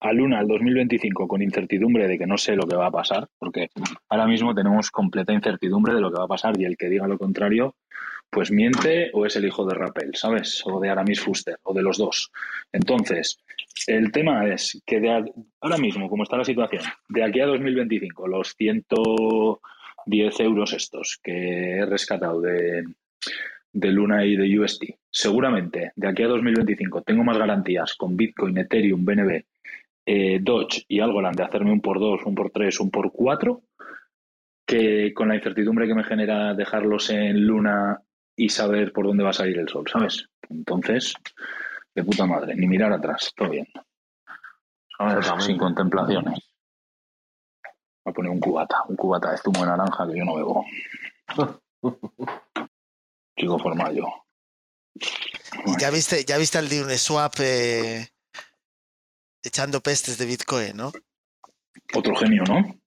a 0.00 0.12
Luna 0.12 0.40
al 0.40 0.48
2025 0.48 1.28
con 1.28 1.42
incertidumbre 1.42 2.08
de 2.08 2.18
que 2.18 2.26
no 2.26 2.36
sé 2.36 2.56
lo 2.56 2.66
que 2.66 2.76
va 2.76 2.86
a 2.86 2.90
pasar, 2.90 3.28
porque 3.38 3.68
ahora 4.08 4.26
mismo 4.26 4.54
tenemos 4.54 4.90
completa 4.90 5.32
incertidumbre 5.32 5.94
de 5.94 6.00
lo 6.00 6.10
que 6.10 6.18
va 6.18 6.24
a 6.24 6.28
pasar 6.28 6.60
y 6.60 6.64
el 6.64 6.76
que 6.76 6.88
diga 6.88 7.06
lo 7.06 7.18
contrario, 7.18 7.76
pues 8.32 8.50
miente 8.50 9.10
o 9.12 9.26
es 9.26 9.36
el 9.36 9.44
hijo 9.44 9.66
de 9.66 9.74
Rappel, 9.74 10.14
¿sabes? 10.14 10.62
O 10.64 10.80
de 10.80 10.88
Aramis 10.88 11.20
Fuster, 11.20 11.58
o 11.64 11.74
de 11.74 11.82
los 11.82 11.98
dos. 11.98 12.32
Entonces, 12.72 13.38
el 13.86 14.10
tema 14.10 14.48
es 14.48 14.82
que 14.86 15.00
de 15.00 15.30
ahora 15.60 15.76
mismo, 15.76 16.08
como 16.08 16.22
está 16.22 16.38
la 16.38 16.44
situación, 16.44 16.82
de 17.10 17.24
aquí 17.24 17.40
a 17.40 17.46
2025, 17.46 18.26
los 18.26 18.54
110 18.56 20.40
euros 20.40 20.72
estos 20.72 21.20
que 21.22 21.72
he 21.72 21.84
rescatado 21.84 22.40
de, 22.40 22.84
de 23.70 23.88
Luna 23.92 24.24
y 24.24 24.36
de 24.36 24.58
UST, 24.58 24.84
seguramente 25.10 25.92
de 25.94 26.08
aquí 26.08 26.22
a 26.22 26.28
2025 26.28 27.02
tengo 27.02 27.24
más 27.24 27.36
garantías 27.36 27.94
con 27.96 28.16
Bitcoin, 28.16 28.56
Ethereum, 28.56 29.04
BNB, 29.04 29.44
eh, 30.06 30.38
Doge 30.40 30.86
y 30.88 31.00
Algorand 31.00 31.36
de 31.36 31.44
hacerme 31.44 31.72
un 31.72 31.82
por 31.82 32.00
dos, 32.00 32.22
un 32.24 32.34
por 32.34 32.50
tres, 32.50 32.80
un 32.80 32.90
por 32.90 33.12
cuatro, 33.12 33.60
que 34.64 35.12
con 35.12 35.28
la 35.28 35.34
incertidumbre 35.34 35.86
que 35.86 35.94
me 35.94 36.04
genera 36.04 36.54
dejarlos 36.54 37.10
en 37.10 37.46
Luna 37.46 38.00
y 38.36 38.48
saber 38.48 38.92
por 38.92 39.06
dónde 39.06 39.24
va 39.24 39.30
a 39.30 39.34
salir 39.34 39.58
el 39.58 39.68
sol, 39.68 39.84
¿sabes? 39.90 40.28
Entonces, 40.48 41.14
de 41.94 42.04
puta 42.04 42.26
madre, 42.26 42.54
ni 42.54 42.66
mirar 42.66 42.92
atrás, 42.92 43.32
todo 43.36 43.50
bien. 43.50 43.66
Sin 45.40 45.58
contemplaciones. 45.58 46.38
Voy 48.04 48.10
a 48.10 48.14
poner 48.14 48.30
un 48.30 48.40
cubata, 48.40 48.82
un 48.88 48.96
cubata 48.96 49.32
de 49.32 49.38
zumo 49.38 49.60
de 49.60 49.66
naranja 49.66 50.06
que 50.06 50.18
yo 50.18 50.24
no 50.24 50.34
bebo. 50.34 50.64
Chico 53.38 53.58
formal 53.58 53.94
yo. 53.96 54.06
Y 55.66 55.80
ya 55.80 55.90
viste, 55.90 56.24
ya 56.24 56.38
viste 56.38 56.58
al 56.58 56.68
de 56.68 56.82
Uniswap 56.82 57.34
eh, 57.40 58.08
echando 59.42 59.80
pestes 59.80 60.18
de 60.18 60.26
Bitcoin, 60.26 60.76
¿no? 60.76 60.92
Otro 61.94 62.14
genio, 62.16 62.44
¿no? 62.44 62.80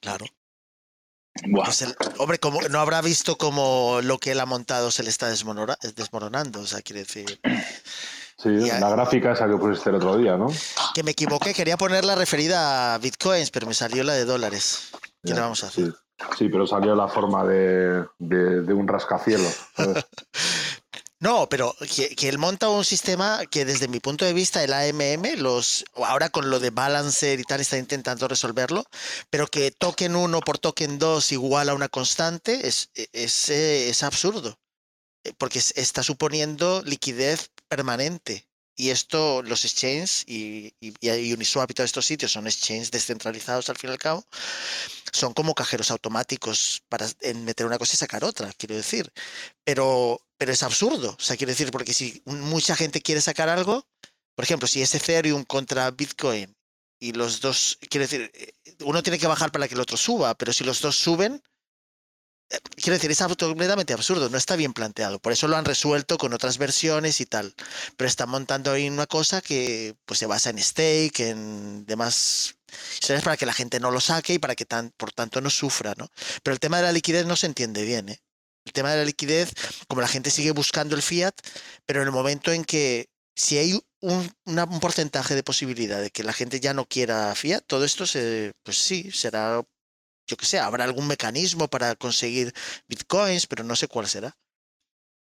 Claro. 0.00 0.26
Buah. 1.48 1.64
Pues 1.64 1.82
el- 1.82 1.96
hombre, 2.18 2.38
como 2.38 2.60
no 2.68 2.78
habrá 2.80 3.00
visto 3.00 3.36
como 3.38 4.00
lo 4.02 4.18
que 4.18 4.32
él 4.32 4.40
ha 4.40 4.46
montado 4.46 4.90
se 4.90 5.02
le 5.02 5.10
está 5.10 5.28
desmonora- 5.30 5.78
desmoronando, 5.96 6.60
o 6.60 6.66
sea, 6.66 6.82
quiere 6.82 7.00
decir. 7.00 7.40
Sí, 8.36 8.48
Y 8.48 8.70
a- 8.70 8.80
la 8.80 8.90
gráfica 8.90 9.32
esa 9.32 9.46
que 9.48 9.56
pusiste 9.56 9.90
el 9.90 9.96
otro 9.96 10.16
día, 10.18 10.36
¿no? 10.36 10.48
Que 10.94 11.02
me 11.02 11.12
equivoqué, 11.12 11.54
quería 11.54 11.76
poner 11.76 12.04
la 12.04 12.14
referida 12.16 12.94
a 12.94 12.98
bitcoins, 12.98 13.50
pero 13.50 13.66
me 13.66 13.74
salió 13.74 14.02
la 14.04 14.14
de 14.14 14.24
dólares. 14.24 14.88
¿Qué 15.22 15.30
Ya, 15.30 15.34
le 15.36 15.40
vamos 15.42 15.62
a 15.64 15.68
hacer? 15.68 15.86
Sí, 15.86 15.92
Sí, 16.38 16.48
pero 16.48 16.68
salió 16.68 16.94
la 16.94 17.08
forma 17.08 17.44
de, 17.44 18.04
de- 18.18 18.60
de 18.62 18.72
un 18.74 18.86
rascacielos. 18.86 19.56
No, 21.22 21.48
pero 21.48 21.74
que, 21.94 22.16
que 22.16 22.28
él 22.28 22.36
monta 22.38 22.68
un 22.68 22.84
sistema 22.84 23.46
que 23.46 23.64
desde 23.64 23.86
mi 23.86 24.00
punto 24.00 24.24
de 24.24 24.32
vista 24.32 24.62
el 24.64 24.72
AMM, 24.72 25.36
los, 25.36 25.84
ahora 25.94 26.30
con 26.30 26.50
lo 26.50 26.58
de 26.58 26.70
Balancer 26.70 27.38
y 27.38 27.44
tal, 27.44 27.60
está 27.60 27.78
intentando 27.78 28.26
resolverlo, 28.26 28.84
pero 29.30 29.46
que 29.46 29.70
token 29.70 30.16
1 30.16 30.40
por 30.40 30.58
token 30.58 30.98
2 30.98 31.30
igual 31.30 31.68
a 31.68 31.74
una 31.74 31.88
constante 31.88 32.66
es, 32.66 32.90
es, 33.12 33.48
eh, 33.50 33.88
es 33.88 34.02
absurdo, 34.02 34.58
eh, 35.24 35.34
porque 35.38 35.60
es- 35.60 35.74
está 35.76 36.02
suponiendo 36.02 36.82
liquidez 36.84 37.50
permanente. 37.68 38.48
Y 38.74 38.90
esto, 38.90 39.42
los 39.42 39.64
exchanges 39.64 40.24
y, 40.26 40.74
y, 40.80 40.94
y 41.00 41.32
Uniswap 41.32 41.70
y 41.70 41.74
todos 41.74 41.88
estos 41.88 42.06
sitios 42.06 42.32
son 42.32 42.46
exchanges 42.46 42.90
descentralizados 42.90 43.68
al 43.68 43.76
fin 43.76 43.90
y 43.90 43.92
al 43.92 43.98
cabo, 43.98 44.26
son 45.12 45.34
como 45.34 45.54
cajeros 45.54 45.90
automáticos 45.90 46.82
para 46.88 47.06
meter 47.34 47.66
una 47.66 47.78
cosa 47.78 47.94
y 47.94 47.98
sacar 47.98 48.24
otra, 48.24 48.50
quiero 48.54 48.74
decir. 48.74 49.12
Pero, 49.64 50.26
pero 50.38 50.52
es 50.52 50.62
absurdo. 50.62 51.16
O 51.18 51.22
sea, 51.22 51.36
quiero 51.36 51.52
decir, 51.52 51.70
porque 51.70 51.92
si 51.92 52.22
mucha 52.24 52.74
gente 52.74 53.02
quiere 53.02 53.20
sacar 53.20 53.48
algo, 53.48 53.86
por 54.34 54.44
ejemplo, 54.44 54.66
si 54.66 54.80
es 54.82 54.94
Ethereum 54.94 55.44
contra 55.44 55.90
Bitcoin 55.90 56.56
y 56.98 57.12
los 57.12 57.40
dos, 57.40 57.78
quiero 57.90 58.04
decir, 58.04 58.30
eh, 58.34 58.52
uno 58.80 59.02
tiene 59.02 59.18
que 59.18 59.26
bajar 59.26 59.52
para 59.52 59.68
que 59.68 59.74
el 59.74 59.80
otro 59.80 59.96
suba, 59.96 60.34
pero 60.34 60.52
si 60.52 60.64
los 60.64 60.80
dos 60.80 60.96
suben, 60.96 61.42
quiero 62.76 62.94
decir, 62.94 63.10
es 63.10 63.18
completamente 63.18 63.92
absurdo, 63.92 64.28
no 64.28 64.36
está 64.36 64.56
bien 64.56 64.72
planteado. 64.72 65.18
Por 65.18 65.32
eso 65.32 65.48
lo 65.48 65.56
han 65.56 65.64
resuelto 65.64 66.18
con 66.18 66.32
otras 66.32 66.58
versiones 66.58 67.20
y 67.20 67.26
tal. 67.26 67.54
Pero 67.96 68.08
están 68.08 68.28
montando 68.28 68.72
ahí 68.72 68.88
una 68.88 69.06
cosa 69.06 69.40
que 69.40 69.96
pues 70.04 70.18
se 70.18 70.26
basa 70.26 70.50
en 70.50 70.58
stake, 70.58 71.20
en 71.20 71.84
demás 71.86 72.54
historias 72.94 73.24
para 73.24 73.36
que 73.36 73.46
la 73.46 73.52
gente 73.52 73.80
no 73.80 73.90
lo 73.90 74.00
saque 74.00 74.34
y 74.34 74.38
para 74.38 74.54
que 74.54 74.64
tan, 74.64 74.90
por 74.96 75.12
tanto 75.12 75.40
no 75.40 75.50
sufra, 75.50 75.94
¿no? 75.96 76.08
Pero 76.42 76.54
el 76.54 76.60
tema 76.60 76.78
de 76.78 76.84
la 76.84 76.92
liquidez 76.92 77.26
no 77.26 77.36
se 77.36 77.46
entiende 77.46 77.84
bien, 77.84 78.08
¿eh? 78.08 78.20
El 78.64 78.72
tema 78.72 78.92
de 78.92 78.98
la 78.98 79.04
liquidez, 79.04 79.50
como 79.88 80.02
la 80.02 80.08
gente 80.08 80.30
sigue 80.30 80.52
buscando 80.52 80.94
el 80.94 81.02
fiat, 81.02 81.34
pero 81.84 82.00
en 82.00 82.06
el 82.06 82.12
momento 82.12 82.52
en 82.52 82.64
que 82.64 83.08
si 83.34 83.58
hay 83.58 83.80
un, 84.00 84.32
un 84.44 84.80
porcentaje 84.80 85.34
de 85.34 85.42
posibilidad 85.42 86.00
de 86.00 86.10
que 86.10 86.22
la 86.22 86.32
gente 86.32 86.60
ya 86.60 86.72
no 86.74 86.86
quiera 86.86 87.34
fiat, 87.34 87.64
todo 87.66 87.84
esto 87.84 88.06
se, 88.06 88.52
pues 88.62 88.78
sí, 88.78 89.10
será, 89.10 89.62
yo 90.32 90.36
que 90.38 90.46
sé, 90.46 90.58
habrá 90.58 90.84
algún 90.84 91.06
mecanismo 91.06 91.68
para 91.68 91.94
conseguir 91.94 92.54
bitcoins, 92.88 93.46
pero 93.46 93.64
no 93.64 93.76
sé 93.76 93.86
cuál 93.86 94.08
será. 94.08 94.34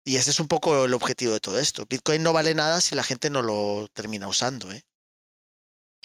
Y 0.04 0.16
ese 0.16 0.30
es 0.30 0.40
un 0.40 0.48
poco 0.48 0.84
el 0.84 0.94
objetivo 0.94 1.32
de 1.32 1.38
todo 1.38 1.60
esto. 1.60 1.86
Bitcoin 1.88 2.24
no 2.24 2.32
vale 2.32 2.54
nada 2.56 2.80
si 2.80 2.96
la 2.96 3.04
gente 3.04 3.30
no 3.30 3.40
lo 3.42 3.86
termina 3.92 4.26
usando, 4.26 4.72
¿eh? 4.72 4.84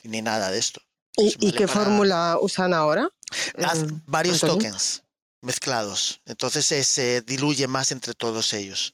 Ni 0.04 0.22
nada 0.22 0.52
de 0.52 0.60
esto. 0.60 0.82
¿Y, 1.18 1.52
qué 1.52 1.66
para- 1.68 1.80
fórmula 1.86 2.38
usan 2.40 2.76
ahora? 2.76 3.10
Haz 3.64 3.80
Eh, 3.84 3.88
varios 4.06 4.44
Antonio. 4.44 4.56
tokens 4.70 5.02
mezclados. 5.42 6.22
Entonces 6.26 6.66
se 6.88 7.22
diluye 7.22 7.68
más 7.68 7.92
entre 7.92 8.14
todos 8.14 8.54
ellos. 8.54 8.94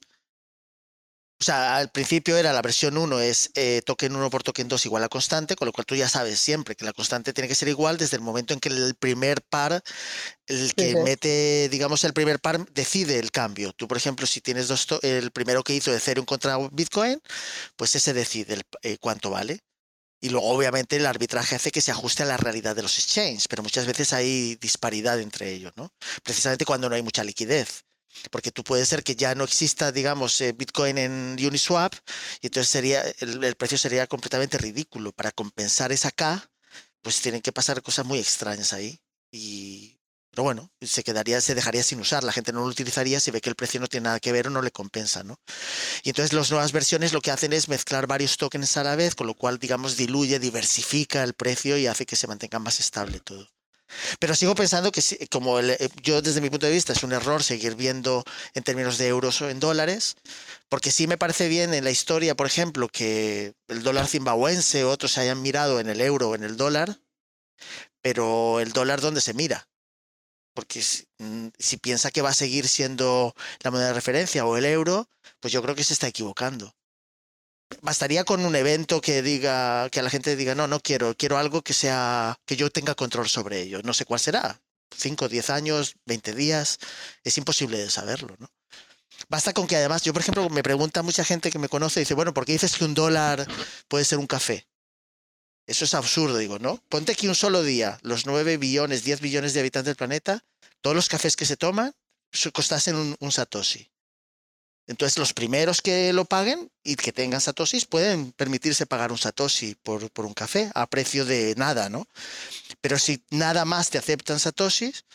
O 1.39 1.43
sea, 1.43 1.77
al 1.77 1.91
principio 1.91 2.35
era 2.35 2.51
la 2.51 2.63
versión 2.63 2.97
1 2.97 3.19
es 3.19 3.51
eh, 3.53 3.83
token 3.85 4.15
1 4.15 4.29
por 4.31 4.41
token 4.41 4.67
2 4.67 4.85
igual 4.87 5.03
a 5.03 5.07
constante, 5.09 5.55
con 5.55 5.67
lo 5.67 5.71
cual 5.71 5.85
tú 5.85 5.93
ya 5.95 6.09
sabes 6.09 6.39
siempre 6.39 6.75
que 6.75 6.83
la 6.83 6.93
constante 6.93 7.31
tiene 7.31 7.47
que 7.47 7.53
ser 7.53 7.67
igual 7.67 7.97
desde 7.97 8.17
el 8.17 8.23
momento 8.23 8.55
en 8.55 8.59
que 8.59 8.69
el 8.69 8.95
primer 8.95 9.43
par, 9.43 9.83
el 10.47 10.73
que 10.75 10.91
sí. 10.91 10.95
mete, 10.95 11.69
digamos, 11.69 12.03
el 12.05 12.13
primer 12.13 12.39
par 12.39 12.65
decide 12.71 13.19
el 13.19 13.31
cambio. 13.31 13.73
Tú, 13.73 13.87
por 13.87 13.97
ejemplo, 13.97 14.25
si 14.27 14.41
tienes 14.41 14.67
dos, 14.67 14.87
el 15.03 15.31
primero 15.31 15.63
que 15.63 15.75
hizo 15.75 15.93
Ethereum 15.95 16.25
contra 16.25 16.57
Bitcoin, 16.71 17.21
pues 17.77 17.95
ese 17.95 18.13
decide 18.13 18.55
el- 18.55 18.63
eh, 18.83 18.97
cuánto 18.99 19.29
vale. 19.31 19.59
Y 20.21 20.29
luego, 20.29 20.49
obviamente, 20.49 20.97
el 20.97 21.05
arbitraje 21.05 21.55
hace 21.55 21.71
que 21.71 21.81
se 21.81 21.91
ajuste 21.91 22.23
a 22.23 22.27
la 22.27 22.37
realidad 22.37 22.75
de 22.75 22.83
los 22.83 22.97
exchanges, 22.99 23.47
pero 23.47 23.63
muchas 23.63 23.85
veces 23.87 24.13
hay 24.13 24.55
disparidad 24.55 25.19
entre 25.21 25.51
ellos, 25.53 25.73
¿no? 25.75 25.91
Precisamente 26.23 26.65
cuando 26.65 26.89
no 26.89 26.95
hay 26.95 27.03
mucha 27.03 27.23
liquidez. 27.23 27.83
Porque 28.31 28.51
tú 28.51 28.63
puede 28.63 28.85
ser 28.85 29.03
que 29.03 29.15
ya 29.15 29.35
no 29.35 29.43
exista, 29.43 29.91
digamos, 29.91 30.39
eh, 30.41 30.53
Bitcoin 30.53 30.97
en 30.97 31.37
Uniswap, 31.39 31.93
y 32.41 32.47
entonces 32.47 32.69
sería, 32.69 33.03
el, 33.19 33.55
precio 33.55 33.77
sería 33.77 34.07
completamente 34.07 34.57
ridículo. 34.57 35.11
Para 35.11 35.31
compensar 35.31 35.91
esa 35.91 36.11
K, 36.11 36.49
pues 37.01 37.21
tienen 37.21 37.41
que 37.41 37.51
pasar 37.51 37.81
cosas 37.81 38.05
muy 38.05 38.19
extrañas 38.19 38.73
ahí. 38.73 38.99
Y, 39.31 39.99
pero 40.31 40.43
bueno, 40.43 40.71
se 40.81 41.03
quedaría, 41.03 41.41
se 41.41 41.55
dejaría 41.55 41.83
sin 41.83 41.99
usar. 41.99 42.23
La 42.23 42.31
gente 42.31 42.53
no 42.53 42.61
lo 42.61 42.67
utilizaría 42.67 43.19
si 43.19 43.31
ve 43.31 43.41
que 43.41 43.49
el 43.49 43.55
precio 43.55 43.79
no 43.79 43.87
tiene 43.87 44.05
nada 44.05 44.19
que 44.19 44.31
ver 44.31 44.47
o 44.47 44.49
no 44.49 44.61
le 44.61 44.71
compensa, 44.71 45.23
¿no? 45.23 45.39
Y 46.03 46.09
entonces 46.09 46.33
las 46.33 46.51
nuevas 46.51 46.71
versiones 46.71 47.13
lo 47.13 47.21
que 47.21 47.31
hacen 47.31 47.53
es 47.53 47.69
mezclar 47.69 48.07
varios 48.07 48.37
tokens 48.37 48.77
a 48.77 48.83
la 48.83 48.95
vez, 48.95 49.15
con 49.15 49.27
lo 49.27 49.33
cual, 49.33 49.57
digamos, 49.57 49.97
diluye, 49.97 50.39
diversifica 50.39 51.23
el 51.23 51.33
precio 51.33 51.77
y 51.77 51.87
hace 51.87 52.05
que 52.05 52.15
se 52.15 52.27
mantenga 52.27 52.59
más 52.59 52.79
estable 52.79 53.19
todo. 53.19 53.49
Pero 54.19 54.35
sigo 54.35 54.55
pensando 54.55 54.91
que 54.91 55.01
como 55.29 55.59
el- 55.59 55.71
eh, 55.71 55.89
yo 56.03 56.21
desde 56.21 56.41
mi 56.41 56.49
punto 56.49 56.65
de 56.65 56.71
vista 56.73 56.93
es 56.93 57.03
un 57.03 57.13
error 57.13 57.43
seguir 57.43 57.75
viendo 57.75 58.23
en 58.53 58.63
términos 58.63 58.97
de 58.97 59.07
euros 59.07 59.41
o 59.41 59.49
en 59.49 59.59
dólares, 59.59 60.15
porque 60.69 60.91
sí 60.91 61.07
me 61.07 61.17
parece 61.17 61.47
bien 61.47 61.73
en 61.73 61.83
la 61.83 61.91
historia, 61.91 62.35
por 62.35 62.47
ejemplo, 62.47 62.89
que 62.89 63.53
el 63.67 63.83
dólar 63.83 64.07
zimbabuense 64.07 64.83
o 64.83 64.89
otros 64.91 65.13
se 65.13 65.21
hayan 65.21 65.41
mirado 65.41 65.79
en 65.79 65.89
el 65.89 66.01
euro 66.01 66.29
o 66.29 66.35
en 66.35 66.43
el 66.43 66.57
dólar, 66.57 66.99
pero 68.01 68.59
el 68.59 68.71
dólar 68.73 69.01
dónde 69.01 69.21
se 69.21 69.33
mira. 69.33 69.67
Porque 70.55 70.81
si, 70.81 71.05
mm, 71.19 71.49
si 71.59 71.77
piensa 71.77 72.11
que 72.11 72.21
va 72.23 72.29
a 72.29 72.33
seguir 72.33 72.67
siendo 72.67 73.33
la 73.61 73.71
moneda 73.71 73.89
de 73.89 73.93
referencia 73.95 74.45
o 74.45 74.57
el 74.57 74.65
euro, 74.65 75.09
pues 75.39 75.53
yo 75.53 75.61
creo 75.61 75.75
que 75.75 75.83
se 75.83 75.93
está 75.93 76.07
equivocando. 76.07 76.75
Bastaría 77.81 78.23
con 78.23 78.45
un 78.45 78.55
evento 78.55 79.01
que 79.01 79.21
diga, 79.21 79.89
que 79.89 80.01
la 80.01 80.09
gente 80.09 80.35
diga, 80.35 80.55
no, 80.55 80.67
no 80.67 80.79
quiero, 80.79 81.15
quiero 81.15 81.37
algo 81.37 81.61
que 81.61 81.73
sea, 81.73 82.39
que 82.45 82.55
yo 82.55 82.69
tenga 82.69 82.95
control 82.95 83.29
sobre 83.29 83.61
ello. 83.61 83.81
No 83.83 83.93
sé 83.93 84.05
cuál 84.05 84.19
será. 84.19 84.61
5, 84.95 85.27
10 85.27 85.49
años, 85.49 85.95
20 86.05 86.33
días, 86.33 86.79
es 87.23 87.37
imposible 87.37 87.77
de 87.77 87.89
saberlo, 87.89 88.35
¿no? 88.39 88.49
Basta 89.29 89.51
con 89.53 89.67
que 89.67 89.75
además, 89.75 90.03
yo 90.03 90.13
por 90.13 90.21
ejemplo, 90.21 90.49
me 90.49 90.63
pregunta 90.63 91.01
mucha 91.01 91.23
gente 91.23 91.51
que 91.51 91.59
me 91.59 91.69
conoce, 91.69 91.99
dice, 91.99 92.13
bueno, 92.13 92.33
¿por 92.33 92.45
qué 92.45 92.53
dices 92.53 92.75
que 92.77 92.85
un 92.85 92.93
dólar 92.93 93.45
puede 93.87 94.05
ser 94.05 94.19
un 94.19 94.27
café? 94.27 94.67
Eso 95.65 95.85
es 95.85 95.93
absurdo, 95.93 96.37
digo, 96.37 96.59
¿no? 96.59 96.81
Ponte 96.87 97.15
que 97.15 97.27
un 97.27 97.35
solo 97.35 97.63
día, 97.63 97.99
los 98.01 98.25
9 98.25 98.57
billones, 98.57 99.03
10 99.03 99.19
billones 99.19 99.53
de 99.53 99.59
habitantes 99.59 99.87
del 99.87 99.95
planeta, 99.97 100.45
todos 100.81 100.95
los 100.95 101.09
cafés 101.09 101.35
que 101.35 101.45
se 101.45 101.57
toman 101.57 101.93
costasen 102.53 103.17
un 103.19 103.31
satoshi. 103.31 103.89
Entonces, 104.87 105.17
los 105.17 105.33
primeros 105.33 105.81
que 105.81 106.13
lo 106.13 106.25
paguen 106.25 106.71
y 106.83 106.95
que 106.95 107.11
tengan 107.11 107.41
satoshis 107.41 107.85
pueden 107.85 108.31
permitirse 108.31 108.85
pagar 108.85 109.11
un 109.11 109.17
satoshi 109.17 109.75
por, 109.75 110.09
por 110.11 110.25
un 110.25 110.33
café 110.33 110.71
a 110.73 110.87
precio 110.87 111.25
de 111.25 111.53
nada, 111.57 111.89
¿no? 111.89 112.07
Pero 112.81 112.97
si 112.97 113.23
nada 113.29 113.65
más 113.65 113.89
te 113.89 113.97
aceptan 113.97 114.39
satoshis, 114.39 115.05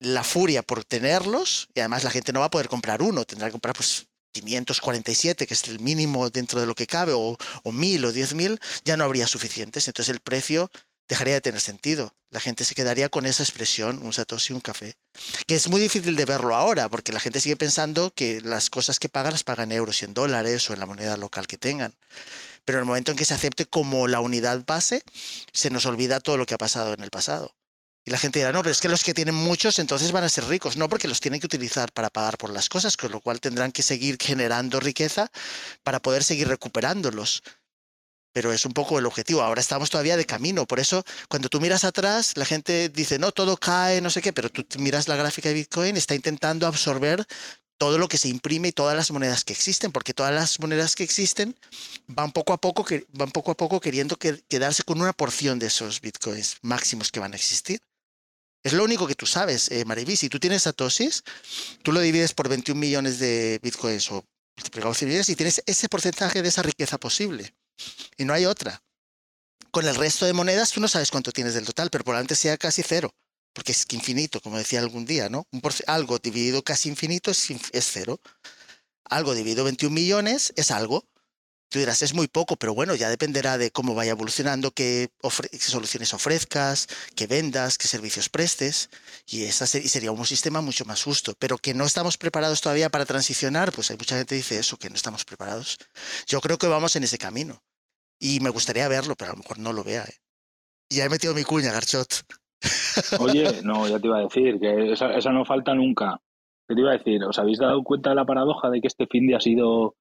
la 0.00 0.24
furia 0.24 0.62
por 0.62 0.84
tenerlos, 0.84 1.68
y 1.74 1.80
además 1.80 2.04
la 2.04 2.10
gente 2.10 2.32
no 2.32 2.40
va 2.40 2.46
a 2.46 2.50
poder 2.50 2.68
comprar 2.68 3.02
uno, 3.02 3.24
tendrá 3.24 3.48
que 3.48 3.52
comprar 3.52 3.74
pues 3.74 4.06
547, 4.32 5.46
que 5.46 5.54
es 5.54 5.68
el 5.68 5.80
mínimo 5.80 6.28
dentro 6.30 6.60
de 6.60 6.66
lo 6.66 6.74
que 6.74 6.86
cabe, 6.86 7.12
o, 7.12 7.36
o 7.62 7.72
1000 7.72 8.04
o 8.04 8.12
10.000, 8.12 8.60
ya 8.84 8.96
no 8.96 9.04
habría 9.04 9.26
suficientes. 9.26 9.88
Entonces 9.88 10.12
el 10.14 10.20
precio 10.20 10.70
dejaría 11.08 11.34
de 11.34 11.40
tener 11.40 11.60
sentido. 11.60 12.14
La 12.30 12.40
gente 12.40 12.64
se 12.64 12.74
quedaría 12.74 13.08
con 13.08 13.26
esa 13.26 13.42
expresión, 13.42 14.00
un 14.02 14.12
satoshi, 14.12 14.52
un 14.52 14.60
café. 14.60 14.96
Que 15.46 15.54
es 15.54 15.68
muy 15.68 15.80
difícil 15.80 16.16
de 16.16 16.24
verlo 16.24 16.54
ahora, 16.54 16.88
porque 16.88 17.12
la 17.12 17.20
gente 17.20 17.40
sigue 17.40 17.56
pensando 17.56 18.12
que 18.12 18.40
las 18.40 18.70
cosas 18.70 18.98
que 18.98 19.08
pagan 19.08 19.32
las 19.32 19.44
pagan 19.44 19.72
en 19.72 19.78
euros 19.78 20.02
y 20.02 20.04
en 20.04 20.14
dólares 20.14 20.68
o 20.68 20.72
en 20.72 20.80
la 20.80 20.86
moneda 20.86 21.16
local 21.16 21.46
que 21.46 21.58
tengan. 21.58 21.94
Pero 22.64 22.78
en 22.78 22.82
el 22.82 22.86
momento 22.86 23.12
en 23.12 23.16
que 23.16 23.24
se 23.24 23.34
acepte 23.34 23.66
como 23.66 24.08
la 24.08 24.20
unidad 24.20 24.64
base, 24.66 25.02
se 25.52 25.70
nos 25.70 25.86
olvida 25.86 26.20
todo 26.20 26.36
lo 26.36 26.46
que 26.46 26.54
ha 26.54 26.58
pasado 26.58 26.94
en 26.94 27.02
el 27.02 27.10
pasado. 27.10 27.54
Y 28.04 28.12
la 28.12 28.18
gente 28.18 28.38
dirá, 28.38 28.52
no, 28.52 28.62
pero 28.62 28.70
es 28.70 28.80
que 28.80 28.88
los 28.88 29.02
que 29.02 29.14
tienen 29.14 29.34
muchos 29.34 29.80
entonces 29.80 30.12
van 30.12 30.22
a 30.22 30.28
ser 30.28 30.44
ricos. 30.44 30.76
No, 30.76 30.88
porque 30.88 31.08
los 31.08 31.20
tienen 31.20 31.40
que 31.40 31.46
utilizar 31.46 31.90
para 31.92 32.08
pagar 32.08 32.38
por 32.38 32.50
las 32.50 32.68
cosas, 32.68 32.96
con 32.96 33.10
lo 33.10 33.20
cual 33.20 33.40
tendrán 33.40 33.72
que 33.72 33.82
seguir 33.82 34.16
generando 34.20 34.78
riqueza 34.78 35.30
para 35.82 36.00
poder 36.00 36.22
seguir 36.22 36.46
recuperándolos. 36.46 37.42
Pero 38.36 38.52
es 38.52 38.66
un 38.66 38.74
poco 38.74 38.98
el 38.98 39.06
objetivo. 39.06 39.40
Ahora 39.40 39.62
estamos 39.62 39.88
todavía 39.88 40.14
de 40.14 40.26
camino. 40.26 40.66
Por 40.66 40.78
eso, 40.78 41.02
cuando 41.30 41.48
tú 41.48 41.58
miras 41.58 41.84
atrás, 41.84 42.36
la 42.36 42.44
gente 42.44 42.90
dice, 42.90 43.18
no, 43.18 43.32
todo 43.32 43.56
cae, 43.56 44.02
no 44.02 44.10
sé 44.10 44.20
qué, 44.20 44.34
pero 44.34 44.50
tú 44.50 44.62
miras 44.78 45.08
la 45.08 45.16
gráfica 45.16 45.48
de 45.48 45.54
Bitcoin, 45.54 45.96
está 45.96 46.14
intentando 46.14 46.66
absorber 46.66 47.24
todo 47.78 47.96
lo 47.96 48.08
que 48.08 48.18
se 48.18 48.28
imprime 48.28 48.68
y 48.68 48.72
todas 48.72 48.94
las 48.94 49.10
monedas 49.10 49.42
que 49.42 49.54
existen, 49.54 49.90
porque 49.90 50.12
todas 50.12 50.34
las 50.34 50.60
monedas 50.60 50.96
que 50.96 51.02
existen 51.02 51.58
van 52.08 52.30
poco 52.30 52.52
a 52.52 52.58
poco, 52.60 52.84
van 53.14 53.30
poco 53.30 53.52
a 53.52 53.56
poco 53.56 53.80
queriendo 53.80 54.16
que- 54.16 54.42
quedarse 54.50 54.82
con 54.82 55.00
una 55.00 55.14
porción 55.14 55.58
de 55.58 55.68
esos 55.68 56.02
bitcoins 56.02 56.56
máximos 56.60 57.10
que 57.10 57.20
van 57.20 57.32
a 57.32 57.36
existir. 57.36 57.80
Es 58.62 58.74
lo 58.74 58.84
único 58.84 59.06
que 59.06 59.14
tú 59.14 59.24
sabes, 59.24 59.70
eh, 59.70 59.86
Mariví. 59.86 60.14
Si 60.14 60.28
tú 60.28 60.38
tienes 60.38 60.64
satoshis, 60.64 61.22
tú 61.82 61.90
lo 61.90 62.00
divides 62.00 62.34
por 62.34 62.50
21 62.50 62.80
millones 62.80 63.18
de 63.18 63.60
bitcoins 63.62 64.12
o 64.12 64.22
multiplicado 64.58 64.90
por 64.90 64.96
100 64.98 65.08
millones 65.08 65.28
y 65.30 65.36
tienes 65.36 65.62
ese 65.64 65.88
porcentaje 65.88 66.42
de 66.42 66.48
esa 66.50 66.60
riqueza 66.60 66.98
posible. 66.98 67.54
Y 68.16 68.24
no 68.24 68.32
hay 68.32 68.46
otra. 68.46 68.82
Con 69.70 69.86
el 69.86 69.94
resto 69.94 70.26
de 70.26 70.32
monedas 70.32 70.70
tú 70.70 70.80
no 70.80 70.88
sabes 70.88 71.10
cuánto 71.10 71.32
tienes 71.32 71.54
del 71.54 71.66
total, 71.66 71.90
pero 71.90 72.04
probablemente 72.04 72.34
sea 72.36 72.56
casi 72.56 72.82
cero. 72.82 73.14
Porque 73.52 73.72
es 73.72 73.86
infinito, 73.90 74.40
como 74.40 74.58
decía 74.58 74.80
algún 74.80 75.06
día, 75.06 75.28
¿no? 75.28 75.46
Un 75.50 75.62
algo 75.86 76.18
dividido 76.18 76.62
casi 76.62 76.88
infinito 76.88 77.30
es, 77.30 77.50
es 77.72 77.90
cero. 77.90 78.20
Algo 79.04 79.34
dividido 79.34 79.64
21 79.64 79.94
millones 79.94 80.52
es 80.56 80.70
algo. 80.70 81.06
Tú 81.68 81.78
dirás, 81.78 82.02
es 82.02 82.14
muy 82.14 82.28
poco, 82.28 82.56
pero 82.56 82.74
bueno, 82.74 82.94
ya 82.94 83.08
dependerá 83.08 83.58
de 83.58 83.70
cómo 83.70 83.94
vaya 83.94 84.12
evolucionando, 84.12 84.70
qué, 84.70 85.08
qué 85.50 85.58
soluciones 85.58 86.14
ofrezcas, 86.14 86.86
qué 87.14 87.26
vendas, 87.26 87.78
qué 87.78 87.88
servicios 87.88 88.28
prestes, 88.28 88.90
y 89.26 89.44
esa 89.44 89.66
sería 89.66 90.12
un 90.12 90.24
sistema 90.26 90.60
mucho 90.60 90.84
más 90.84 91.02
justo. 91.02 91.34
Pero 91.38 91.58
que 91.58 91.74
no 91.74 91.84
estamos 91.84 92.18
preparados 92.18 92.60
todavía 92.60 92.90
para 92.90 93.04
transicionar, 93.04 93.72
pues 93.72 93.90
hay 93.90 93.96
mucha 93.96 94.16
gente 94.16 94.34
que 94.34 94.36
dice 94.36 94.58
eso, 94.58 94.76
que 94.76 94.90
no 94.90 94.96
estamos 94.96 95.24
preparados. 95.24 95.78
Yo 96.26 96.40
creo 96.40 96.58
que 96.58 96.68
vamos 96.68 96.96
en 96.96 97.04
ese 97.04 97.18
camino. 97.18 97.62
Y 98.18 98.40
me 98.40 98.50
gustaría 98.50 98.88
verlo, 98.88 99.14
pero 99.16 99.32
a 99.32 99.34
lo 99.34 99.42
mejor 99.42 99.58
no 99.58 99.72
lo 99.72 99.84
vea. 99.84 100.04
¿eh? 100.04 100.14
Ya 100.90 101.04
he 101.04 101.08
metido 101.08 101.34
mi 101.34 101.44
cuña, 101.44 101.72
Garchot. 101.72 102.24
Oye, 103.18 103.60
no, 103.62 103.86
ya 103.88 103.98
te 103.98 104.06
iba 104.06 104.18
a 104.18 104.22
decir 104.22 104.58
que 104.58 104.92
esa, 104.92 105.14
esa 105.16 105.32
no 105.32 105.44
falta 105.44 105.74
nunca. 105.74 106.20
¿Qué 106.68 106.74
te 106.74 106.80
iba 106.80 106.90
a 106.90 106.98
decir? 106.98 107.22
¿Os 107.24 107.38
habéis 107.38 107.58
dado 107.58 107.82
cuenta 107.84 108.10
de 108.10 108.16
la 108.16 108.24
paradoja 108.24 108.70
de 108.70 108.80
que 108.80 108.88
este 108.88 109.06
fin 109.06 109.26
de 109.26 109.36
ha 109.36 109.40
sido 109.40 109.96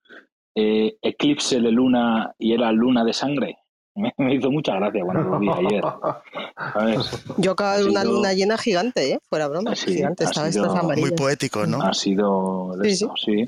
eh, 0.55 0.97
eclipse 1.01 1.59
de 1.59 1.71
luna 1.71 2.33
y 2.39 2.53
era 2.53 2.71
luna 2.71 3.03
de 3.03 3.13
sangre? 3.13 3.57
Me, 4.17 4.35
hizo 4.35 4.51
mucha 4.51 4.75
gracia 4.75 5.03
cuando 5.03 5.29
lo 5.29 5.39
vi 5.39 5.49
ayer. 5.49 5.83
Yo 7.37 7.51
acabo 7.51 7.83
de 7.83 7.89
una 7.89 8.03
luna 8.03 8.33
llena 8.33 8.57
gigante, 8.57 9.13
¿eh? 9.13 9.19
Fuera 9.29 9.47
broma. 9.47 9.75
Sí, 9.75 9.95
gigante, 9.95 10.23
estaba 10.25 10.51
sido, 10.51 10.73
Muy 10.97 11.11
poético, 11.11 11.65
¿no? 11.65 11.81
Ha 11.81 11.93
sido 11.93 12.75
de 12.77 12.95
sí, 12.95 13.07
sí. 13.15 13.45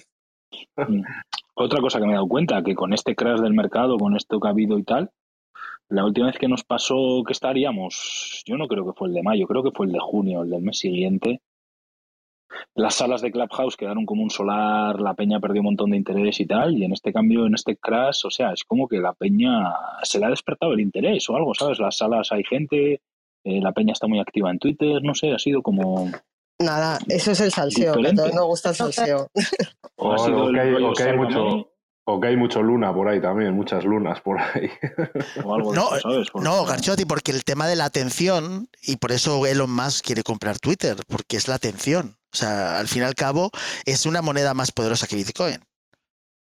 Mm. 0.77 1.01
Otra 1.55 1.81
cosa 1.81 1.99
que 1.99 2.05
me 2.05 2.11
he 2.11 2.15
dado 2.15 2.27
cuenta, 2.27 2.63
que 2.63 2.75
con 2.75 2.93
este 2.93 3.15
crash 3.15 3.39
del 3.39 3.53
mercado, 3.53 3.97
con 3.97 4.15
esto 4.15 4.39
que 4.39 4.47
ha 4.47 4.51
habido 4.51 4.77
y 4.77 4.83
tal, 4.83 5.11
la 5.89 6.05
última 6.05 6.27
vez 6.27 6.37
que 6.37 6.47
nos 6.47 6.63
pasó 6.63 7.23
que 7.25 7.33
estaríamos, 7.33 8.43
yo 8.45 8.57
no 8.57 8.67
creo 8.67 8.85
que 8.85 8.97
fue 8.97 9.07
el 9.07 9.13
de 9.13 9.23
mayo, 9.23 9.47
creo 9.47 9.63
que 9.63 9.71
fue 9.71 9.87
el 9.87 9.93
de 9.93 9.99
junio, 9.99 10.43
el 10.43 10.49
del 10.49 10.61
mes 10.61 10.77
siguiente, 10.77 11.41
las 12.75 12.95
salas 12.95 13.21
de 13.21 13.31
Clubhouse 13.31 13.75
quedaron 13.75 14.05
como 14.05 14.23
un 14.23 14.29
solar, 14.29 14.99
la 14.99 15.13
peña 15.13 15.39
perdió 15.39 15.61
un 15.61 15.67
montón 15.67 15.91
de 15.91 15.97
interés 15.97 16.39
y 16.39 16.45
tal, 16.45 16.77
y 16.77 16.85
en 16.85 16.93
este 16.93 17.11
cambio, 17.11 17.45
en 17.45 17.55
este 17.55 17.77
crash, 17.77 18.25
o 18.25 18.29
sea, 18.29 18.53
es 18.53 18.63
como 18.63 18.87
que 18.87 18.97
la 18.97 19.13
peña 19.13 19.73
se 20.03 20.19
le 20.19 20.25
ha 20.25 20.29
despertado 20.29 20.73
el 20.73 20.79
interés 20.79 21.29
o 21.29 21.35
algo, 21.35 21.53
¿sabes? 21.53 21.79
Las 21.79 21.97
salas 21.97 22.31
hay 22.31 22.43
gente, 22.43 23.01
eh, 23.43 23.61
la 23.61 23.71
peña 23.71 23.93
está 23.93 24.07
muy 24.07 24.19
activa 24.19 24.51
en 24.51 24.59
Twitter, 24.59 25.01
no 25.03 25.15
sé, 25.15 25.31
ha 25.31 25.39
sido 25.39 25.61
como... 25.61 26.09
Nada, 26.59 26.97
eso 27.07 27.31
es 27.31 27.41
el 27.41 27.51
salseo, 27.51 27.95
que 28.01 28.07
a 28.07 28.15
todos 28.15 28.33
nos 28.33 28.45
gusta 28.45 28.69
el 28.69 28.75
salseo. 28.93 29.27
o, 29.95 30.51
que 30.95 31.03
hay, 31.03 31.17
mucho... 31.17 31.71
O 32.09 32.21
que 32.21 32.27
hay 32.27 32.37
mucho 32.37 32.61
luna 32.61 32.93
por 32.93 33.09
ahí 33.09 33.19
también, 33.21 33.53
muchas 33.53 33.83
lunas 33.83 34.21
por 34.21 34.39
ahí. 34.39 34.69
no, 35.45 35.89
no, 36.41 36.65
Garchotti, 36.65 37.03
porque 37.03 37.31
el 37.31 37.43
tema 37.43 37.67
de 37.67 37.75
la 37.75 37.83
atención, 37.83 38.69
y 38.81 38.95
por 38.95 39.11
eso 39.11 39.45
Elon 39.45 39.69
Musk 39.69 40.05
quiere 40.05 40.23
comprar 40.23 40.57
Twitter, 40.57 40.95
porque 41.07 41.35
es 41.35 41.49
la 41.49 41.55
atención. 41.55 42.15
O 42.38 42.39
sea, 42.39 42.77
al 42.77 42.88
fin 42.88 43.01
y 43.01 43.05
al 43.05 43.15
cabo, 43.15 43.49
es 43.85 44.05
una 44.05 44.21
moneda 44.21 44.53
más 44.53 44.71
poderosa 44.71 45.07
que 45.07 45.15
Bitcoin. 45.15 45.59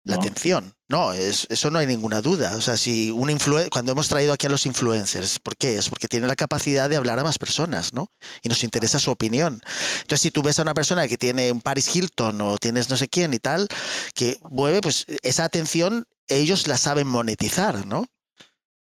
La 0.05 0.15
atención. 0.15 0.73
No, 0.89 1.13
es, 1.13 1.47
eso 1.49 1.71
no 1.71 1.79
hay 1.79 1.87
ninguna 1.87 2.21
duda. 2.21 2.55
O 2.55 2.61
sea, 2.61 2.77
si 2.77 3.11
un 3.11 3.37
cuando 3.69 3.91
hemos 3.91 4.07
traído 4.07 4.31
aquí 4.31 4.47
a 4.47 4.49
los 4.49 4.65
influencers, 4.65 5.39
¿por 5.39 5.57
qué? 5.57 5.77
Es 5.77 5.89
porque 5.89 6.07
tiene 6.07 6.27
la 6.27 6.35
capacidad 6.35 6.89
de 6.89 6.95
hablar 6.95 7.19
a 7.19 7.23
más 7.23 7.37
personas, 7.37 7.93
¿no? 7.93 8.09
Y 8.41 8.49
nos 8.49 8.63
interesa 8.63 8.99
su 8.99 9.11
opinión. 9.11 9.61
Entonces, 10.01 10.21
si 10.21 10.31
tú 10.31 10.41
ves 10.41 10.59
a 10.59 10.61
una 10.61 10.73
persona 10.73 11.07
que 11.07 11.17
tiene 11.17 11.51
un 11.51 11.61
Paris 11.61 11.93
Hilton 11.93 12.39
o 12.41 12.57
tienes 12.57 12.89
no 12.89 12.97
sé 12.97 13.07
quién 13.09 13.33
y 13.33 13.39
tal, 13.39 13.67
que 14.13 14.39
mueve, 14.49 14.81
pues 14.81 15.05
esa 15.21 15.45
atención 15.45 16.05
ellos 16.27 16.67
la 16.67 16.77
saben 16.77 17.07
monetizar, 17.07 17.85
¿no? 17.85 18.05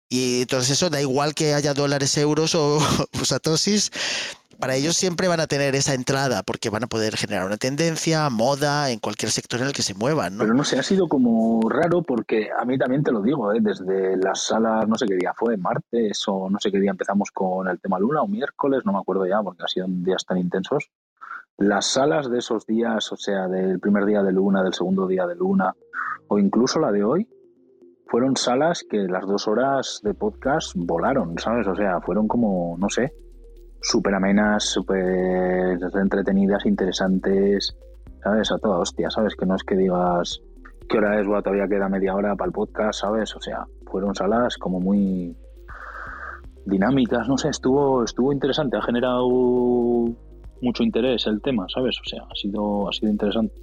Y 0.10 0.42
entonces 0.42 0.72
eso 0.72 0.89
da 0.89 1.00
igual 1.00 1.34
que 1.34 1.54
haya 1.54 1.74
dólares, 1.74 2.18
euros 2.18 2.54
o, 2.56 2.78
o 3.22 3.26
satosis, 3.26 3.92
para 4.62 4.76
ellos 4.76 4.95
siempre 4.95 5.28
van 5.28 5.39
a 5.39 5.47
tener 5.47 5.76
esa 5.76 5.95
entrada 5.95 6.43
porque 6.43 6.70
van 6.70 6.84
a 6.84 6.88
poder 6.88 7.18
generar 7.18 7.45
una 7.47 7.57
tendencia, 7.57 8.30
moda, 8.30 8.91
en 8.91 8.99
cualquier 8.99 9.32
sector 9.32 9.59
en 9.59 9.68
el 9.68 9.74
que 9.74 9.82
se 9.82 9.95
muevan. 9.95 10.38
Pero 10.38 10.53
no 10.53 10.64
sé, 10.64 10.78
ha 10.80 10.84
sido 10.84 11.09
como 11.09 11.68
raro 11.68 12.03
porque 12.03 12.49
a 12.57 12.64
mí 12.64 12.78
también 12.78 13.03
te 13.03 13.12
lo 13.12 13.22
digo, 13.22 13.51
¿eh? 13.53 13.57
desde 13.59 14.16
las 14.18 14.43
salas, 14.43 14.88
no 14.88 14.95
sé 14.95 15.07
qué 15.07 15.16
día 15.16 15.34
fue, 15.36 15.57
martes 15.57 16.24
o 16.28 16.49
no 16.49 16.59
sé 16.59 16.72
qué 16.72 16.80
día 16.80 16.91
empezamos 16.91 17.32
con 17.32 17.68
el 17.68 17.80
tema 17.80 17.99
Luna 17.99 18.22
o 18.22 18.28
miércoles, 18.28 18.84
no 18.86 18.93
me 18.93 18.99
acuerdo 18.99 19.26
ya 19.26 19.41
porque 19.41 19.64
han 19.64 19.68
sido 19.68 19.88
días 19.89 20.24
tan 20.26 20.38
intensos. 20.38 20.91
Las 21.57 21.88
salas 21.88 22.30
de 22.30 22.38
esos 22.38 22.66
días, 22.66 23.12
o 23.12 23.18
sea, 23.18 23.47
del 23.47 23.80
primer 23.80 24.05
día 24.05 24.22
de 24.22 24.32
Luna, 24.32 24.64
del 24.64 24.74
segundo 24.74 25.07
día 25.07 25.26
de 25.26 25.36
Luna 25.36 25.76
o 26.28 26.38
incluso 26.38 26.80
la 26.80 26.91
de 26.91 27.03
hoy, 27.03 27.28
fueron 28.07 28.36
salas 28.36 28.86
que 28.88 28.97
las 29.07 29.26
dos 29.26 29.47
horas 29.47 30.01
de 30.03 30.14
podcast 30.14 30.74
volaron, 30.76 31.38
¿sabes? 31.39 31.66
O 31.68 31.76
sea, 31.76 31.99
fueron 32.01 32.28
como, 32.28 32.78
no 32.78 32.89
sé, 32.89 33.14
súper 33.82 34.14
amenas, 34.14 34.64
súper 34.64 35.80
entretenidas, 35.96 36.66
interesantes, 36.66 37.76
¿sabes? 38.24 38.52
A 38.52 38.58
toda 38.60 38.80
hostia, 38.80 39.10
¿sabes? 39.10 39.36
Que 39.36 39.46
no 39.46 39.56
es 39.56 39.64
que 39.64 39.76
digas 39.76 40.42
qué 40.88 40.98
hora 40.98 41.20
es, 41.20 41.26
bueno, 41.26 41.42
todavía 41.42 41.68
queda 41.68 41.90
media 41.90 42.16
hora 42.16 42.36
para 42.36 42.48
el 42.48 42.54
podcast, 42.54 43.02
¿sabes? 43.02 43.36
O 43.36 43.42
sea, 43.42 43.66
fueron 43.90 44.14
salas 44.14 44.58
como 44.58 44.80
muy 44.80 45.36
dinámicas, 46.66 47.28
no 47.28 47.38
sé, 47.38 47.50
estuvo, 47.50 48.04
estuvo 48.04 48.32
interesante, 48.32 48.78
ha 48.78 48.82
generado 48.82 49.28
mucho 49.28 50.84
interés 50.84 51.26
el 51.26 51.42
tema, 51.42 51.66
¿sabes? 51.74 51.98
O 52.00 52.08
sea, 52.08 52.24
ha 52.30 52.36
sido, 52.36 52.88
ha 52.88 52.94
sido 52.94 53.12
interesante. 53.12 53.56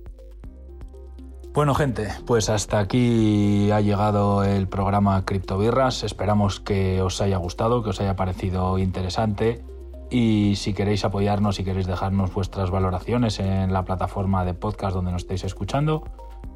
Bueno, 1.55 1.75
gente, 1.75 2.09
pues 2.27 2.51
hasta 2.51 2.79
aquí 2.79 3.71
ha 3.71 3.81
llegado 3.81 4.45
el 4.45 4.69
programa 4.69 5.25
Criptobirras. 5.25 6.05
Esperamos 6.05 6.61
que 6.61 7.03
os 7.03 7.21
haya 7.21 7.37
gustado, 7.39 7.83
que 7.83 7.91
os 7.91 8.01
haya 8.01 8.17
parecido 8.17 8.79
interesante 8.79 9.65
y 10.11 10.57
si 10.57 10.73
queréis 10.73 11.05
apoyarnos, 11.05 11.57
si 11.57 11.65
queréis 11.65 11.87
dejarnos 11.87 12.33
vuestras 12.33 12.71
valoraciones 12.71 13.41
en 13.41 13.73
la 13.73 13.85
plataforma 13.85 14.45
de 14.45 14.55
podcast 14.55 14.95
donde 14.95 15.13
nos 15.13 15.23
estéis 15.23 15.45
escuchando, 15.45 16.05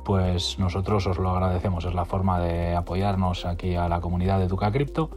pues 0.04 0.58
nosotros 0.58 1.06
os 1.06 1.18
lo 1.18 1.30
agradecemos. 1.30 1.84
Es 1.84 1.94
la 1.94 2.04
forma 2.04 2.40
de 2.40 2.74
apoyarnos 2.74 3.44
aquí 3.44 3.76
a 3.76 3.88
la 3.88 4.00
comunidad 4.00 4.38
de 4.38 4.48
Duca 4.48 4.72
Cripto, 4.72 5.10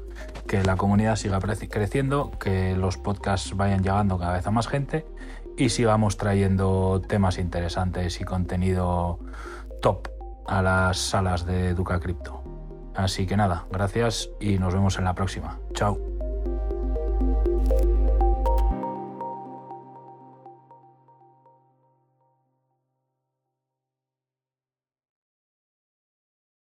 que 0.48 0.64
la 0.64 0.76
comunidad 0.76 1.16
siga 1.16 1.40
creciendo, 1.40 2.32
que 2.40 2.76
los 2.76 2.98
podcasts 2.98 3.56
vayan 3.56 3.84
llegando 3.84 4.18
cada 4.18 4.34
vez 4.34 4.46
a 4.46 4.52
más 4.52 4.68
gente 4.68 5.06
y 5.58 5.70
sigamos 5.70 6.18
trayendo 6.18 7.02
temas 7.08 7.38
interesantes 7.38 8.20
y 8.20 8.26
contenido 8.26 9.20
top 9.82 10.10
a 10.48 10.62
las 10.62 10.98
salas 10.98 11.46
de 11.46 11.74
Duca 11.74 12.00
Cripto. 12.00 12.44
Así 12.96 13.26
que 13.26 13.38
nada, 13.38 13.66
gracias 13.72 14.30
y 14.40 14.58
nos 14.58 14.74
vemos 14.74 14.98
en 14.98 15.06
la 15.06 15.16
próxima. 15.16 15.60
Chao. 15.74 15.98